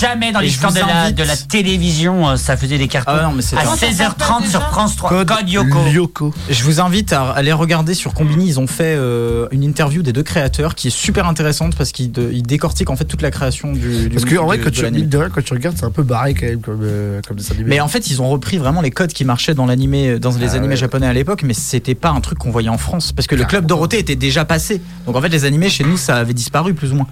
[0.00, 3.12] Jamais dans l'histoire de de la télévision, euh, ça faisait des cartons.
[3.14, 5.10] Ah non, mais c'est à pas- 16h30 sur France 3.
[5.10, 5.78] Code Code Yoko.
[5.92, 6.34] Lyoko.
[6.50, 8.46] Je vous invite à aller regarder sur Combini.
[8.46, 12.12] Ils ont fait euh, une interview des deux créateurs qui est super intéressante parce qu'ils
[12.12, 14.08] décortiquent en fait toute la création du.
[14.08, 15.00] du Parce que en vrai, du- quand tu, l'anime.
[15.02, 17.36] mine de rien, quand tu regardes, c'est un peu barré quand même comme, euh, comme
[17.36, 17.70] dessin animé.
[17.70, 20.48] Mais en fait, ils ont repris vraiment les codes qui marchaient dans l'animé, dans les
[20.50, 20.76] Ah animés ouais.
[20.76, 23.44] japonais à l'époque, mais c'était pas un truc qu'on voyait en France parce que le
[23.44, 24.80] club Dorothée était déjà passé.
[25.06, 27.06] Donc en fait, les animés chez nous, ça avait disparu plus ou moins.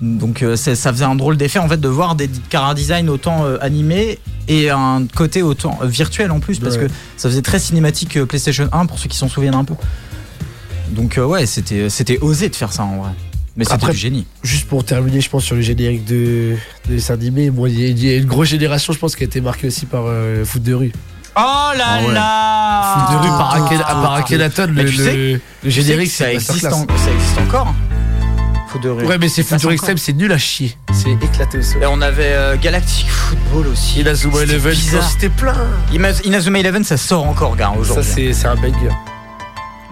[0.00, 3.44] Donc euh, ça faisait un drôle d'effet en fait de voir des chara design autant
[3.44, 4.18] euh, animés
[4.48, 6.86] et un côté autant euh, virtuel en plus parce Ouais.
[6.86, 9.74] que ça faisait très cinématique euh, PlayStation 1 pour ceux qui s'en souviennent un peu.
[10.90, 13.10] Donc euh, ouais, c'était c'était osé de faire ça en vrai.
[13.56, 14.26] Mais c'était du génie.
[14.42, 16.54] Juste pour terminer, je pense, sur le générique de,
[16.88, 19.24] de dessin animé, il y, a- il y a une grosse génération, je pense, qui
[19.24, 20.92] a été marquée aussi par euh, foot de rue.
[21.36, 21.40] Oh
[21.76, 22.14] là Ah ouais.
[22.14, 24.88] là Foot de rue par, Akhenaton, Mais le,
[25.68, 27.74] générique, existe, en- ça existe encore.
[28.70, 29.04] Faut de rue.
[29.04, 30.76] Ouais, mais c'est Ça, Futur c'est Extreme, c'est nul à chier.
[30.92, 31.82] C'est éclaté au sol.
[31.82, 34.00] Et on avait euh, Galactic Football aussi.
[34.00, 34.74] Inazuma C'était Eleven,
[35.10, 35.56] c'était plein.
[36.24, 38.12] Inazuma Eleven, ça sort encore, gars, Ça, aujourd'hui.
[38.14, 38.90] c'est c'est un banger.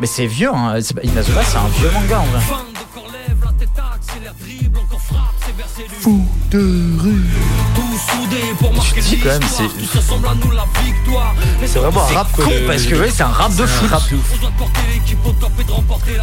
[0.01, 0.79] Mais c'est vieux, hein.
[1.03, 2.41] Inazuma, c'est un vieux manga en vrai.
[6.01, 7.25] Fou de rue.
[8.83, 9.69] Tu te dis quand même, c'est.
[11.67, 13.67] C'est vraiment un rap, con, le- parce que ouais, c'est un rap de C'est un
[13.67, 13.91] foot.
[13.91, 14.33] rap de ouf.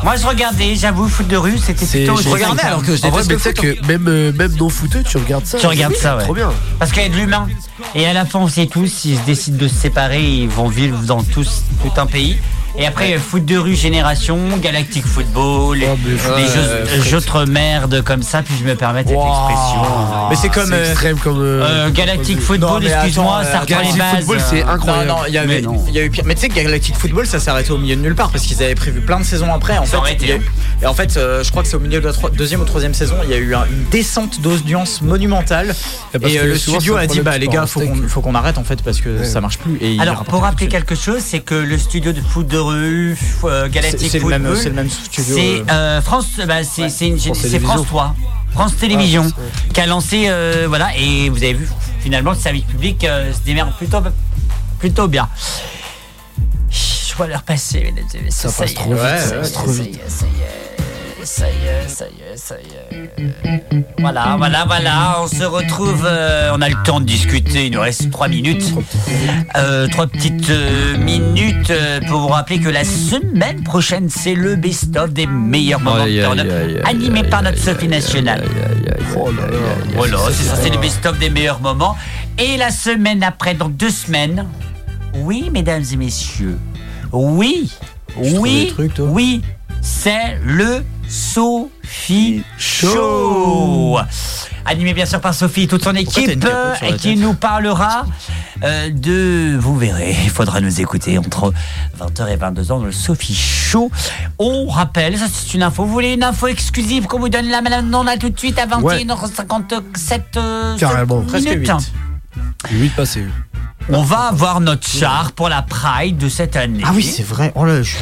[0.04, 2.18] Moi, je regardais, j'avoue, foot de rue, c'était plutôt.
[2.18, 5.18] je regardais alors que je En vrai, mais que même, euh, même non footeux, tu
[5.18, 5.58] regardes ça.
[5.58, 6.24] Tu regardes ça, ouais.
[6.24, 6.52] Trop bien.
[6.80, 7.48] Parce qu'il y a de l'humain.
[7.94, 10.68] Et à la fin, on sait tous, s'ils se décident de se séparer, ils vont
[10.70, 12.38] vivre dans tous, tout un pays.
[12.78, 16.48] Et après, euh, foot de rue génération, Galactic Football, les, Oh, mais- les Ouais,
[17.06, 19.82] jeux, ouais, autres merdes comme ça, puis je me permets cette expression.
[20.30, 20.66] Mais c'est comme.
[20.68, 21.40] C'est euh, extrême comme.
[21.40, 24.16] Euh, Galactic Football, excuse-moi, ça euh, reprend les Galactic bases.
[24.26, 25.08] Football, c'est euh, incroyable.
[25.08, 26.24] Non, non, il y avait, Mais y a eu pire.
[26.26, 28.44] Mais tu sais que Galactic Football, ça s'est arrêté au milieu de nulle part parce
[28.44, 29.78] qu'ils avaient prévu plein de saisons après.
[29.78, 29.88] En Ils
[30.18, 30.40] fait, eu- hein.
[30.82, 32.94] et en fait, euh, je crois que c'est au milieu de la deuxième ou troisième
[32.94, 35.74] saison, il y a eu un- une descente d'audience monumentale.
[36.14, 38.22] Et parce Et euh, le studio a dit bah les gars, en faut qu'on faut
[38.22, 39.78] qu'on arrête en fait parce que ça marche plus.
[39.82, 43.68] Et Alors, pour rappeler quelque chose, c'est que le studio de foot de rue, euh,
[43.70, 45.64] Galactic c'est le Football, même- c'est le même studio, C'est euh.
[45.72, 47.60] euh, France, bah, c'est c'est une- France c'est.
[47.60, 48.16] France 3,
[48.52, 49.42] France Télévisions, Ah,
[49.74, 51.68] qui a lancé, euh, voilà, et vous avez vu,
[52.00, 53.98] finalement, le service public se démerde plutôt,
[54.80, 55.28] plutôt bien.
[56.70, 57.94] Je vois l'heure passer.
[58.30, 60.00] Ça passe est, trop vite, ça ça passe trop ça vite.
[61.26, 63.96] Est, ça y est, ça y est, ça y est.
[64.00, 67.82] Voilà, voilà, voilà, on se retrouve, euh, on a le temps de discuter, il nous
[67.82, 68.74] reste trois minutes.
[69.56, 71.74] Euh, trois petites euh, minutes
[72.08, 77.24] pour vous rappeler que la semaine prochaine, c'est le best-of des meilleurs moments de animé
[77.24, 78.44] par notre Sophie nationale.
[79.16, 79.58] Oh là là.
[79.96, 81.98] Voilà, c'est ça, c'est le best-of des meilleurs moments.
[82.38, 84.46] Et la semaine après, donc deux semaines,
[85.16, 86.58] oui, mesdames et messieurs,
[87.12, 87.72] oui,
[88.18, 89.08] oui, des trucs, toi?
[89.10, 89.42] oui,
[89.86, 94.00] c'est le Sophie Show.
[94.66, 96.44] Animé bien sûr par Sophie et toute son équipe
[96.82, 98.06] et qui nous parlera
[98.64, 99.56] euh, de.
[99.60, 101.54] Vous verrez, il faudra nous écouter entre
[102.00, 103.92] 20h et 22h dans le Sophie Show.
[104.40, 105.86] On rappelle, ça c'est une info.
[105.86, 108.66] Vous voulez une info exclusive qu'on vous donne là maintenant, là tout de suite à
[108.66, 111.22] 21h57 euh, Carrément.
[111.22, 111.70] Presque minutes
[112.72, 112.72] 8.
[112.72, 113.26] 8 passés.
[113.90, 116.82] On va avoir notre char pour la Pride de cette année.
[116.84, 117.52] Ah oui, c'est vrai.
[117.56, 117.96] Oh là, je-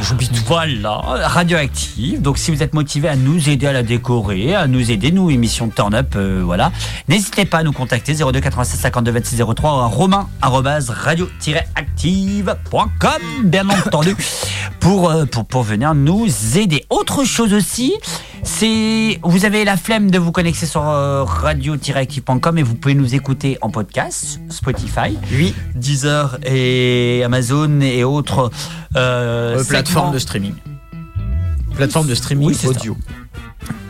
[0.00, 0.40] j'oublie tout.
[0.46, 0.96] Voilà,
[1.26, 2.22] radioactive.
[2.22, 5.28] Donc si vous êtes motivé à nous aider à la décorer, à nous aider, nous,
[5.30, 6.70] émission de Turn Up, euh, voilà.
[7.08, 13.68] N'hésitez pas à nous contacter 02 96 52 26 03 ou à romain radio-active.com, bien
[13.86, 14.14] entendu,
[14.78, 16.26] pour, euh, pour, pour venir nous
[16.56, 16.84] aider.
[16.90, 17.92] Autre chose aussi,
[18.44, 23.16] c'est vous avez la flemme de vous connecter sur euh, radio-active.com et vous pouvez nous
[23.16, 28.50] écouter en podcast, Spotify, Oui, Deezer et Amazon et autres
[28.96, 30.12] euh, euh, plateforme segments.
[30.12, 30.54] de streaming.
[31.74, 32.96] Plateforme de streaming Oui, audio.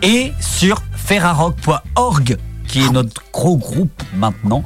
[0.02, 2.36] et sur ferrarock.org
[2.68, 4.62] qui est notre gros groupe maintenant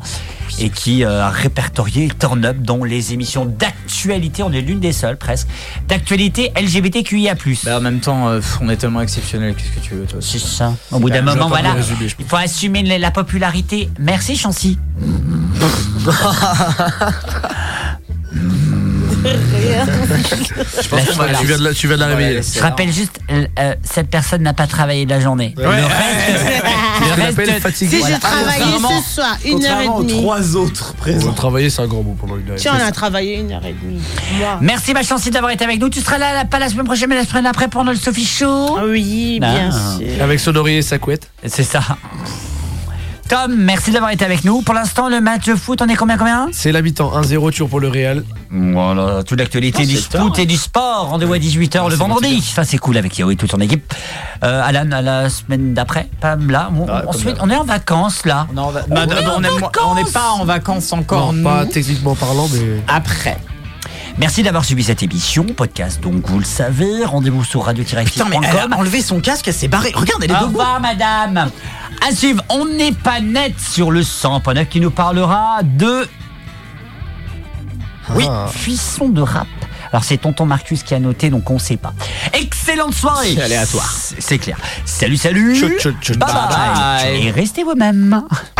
[0.58, 4.42] et qui euh, a répertorié Turn Up dans les émissions d'actualité.
[4.42, 5.48] On est l'une des seules presque
[5.88, 7.34] d'actualité LGBTQIA+.
[7.64, 9.54] Bah, en même temps, euh, on est tellement exceptionnel.
[9.54, 10.18] Qu'est-ce que tu veux, toi?
[10.20, 10.74] C'est ça.
[10.90, 11.74] Au bout d'un Bah, je moment, voilà,
[12.18, 13.88] il faut assumer la popularité.
[13.98, 14.78] Merci Chancy.
[19.22, 21.38] Je pense que Voilà.
[21.38, 22.40] tu viens de la, tu viens de la réveiller.
[22.42, 25.54] Je rappelle juste, euh, euh, cette personne n'a pas travaillé de la journée.
[25.56, 28.64] Le reste, le reste- Si j'ai travaillé
[29.04, 30.24] ce soir, une heure et demie.
[30.56, 30.94] autres
[31.24, 32.56] On a travaillé, c'est un grand mot pendant une heure.
[32.56, 34.00] et Tiens, on a travaillé une heure et demie.
[34.38, 34.58] Moi.
[34.60, 35.88] Merci ma Chancy d'avoir été avec nous.
[35.88, 38.26] Tu seras là, là, pas la semaine prochaine, mais la semaine après pour notre Sophie
[38.26, 38.78] Show.
[38.88, 40.22] Oui, bien sûr.
[40.22, 41.28] Avec Sonori et sa couette.
[41.46, 41.80] C'est ça.
[43.28, 44.60] Tom, merci d'avoir été avec nous.
[44.62, 46.48] Pour l'instant, le match de foot, on est combien combien?
[46.52, 48.24] C'est l'habitant 1-0 toujours pour le Real.
[48.50, 50.38] Voilà, toute l'actualité Oh, du foot tard.
[50.38, 51.08] et du sport.
[51.08, 52.40] Rendez-vous à 18h le c'est vendredi.
[52.42, 53.94] Ça, c'est cool avec Yao et toute son équipe.
[54.44, 57.04] Euh, Alan, à la semaine d'après, Pam, là, on, Ah,
[57.40, 58.46] on est en vacances, là.
[58.52, 59.42] On est en va- On Bah, est bah, en on
[59.96, 61.32] est- n'est pas en vacances encore.
[61.32, 62.82] Non, pas techniquement parlant, mais.
[62.88, 63.38] Après.
[64.18, 67.04] Merci d'avoir suivi cette émission, podcast, donc vous le savez.
[67.04, 69.92] Rendez-vous sur radio Putain, mais elle a enlevé son casque, elle s'est barrée.
[69.94, 71.50] Regarde, elle est Au revoir, madame.
[72.06, 76.06] À suivre, on n'est pas net sur le 100.9 qui nous parlera de.
[78.14, 78.48] Oui, Ah.
[79.08, 79.46] de rap.
[79.92, 81.92] Alors c'est tonton Marcus qui a noté, donc on sait pas.
[82.32, 83.34] Excellente soirée.
[83.34, 83.92] C'est aléatoire.
[83.92, 84.56] C'est c'est clair.
[84.86, 85.60] Salut, salut.
[85.60, 87.26] Bye bye.
[87.26, 88.22] Et restez vous-même.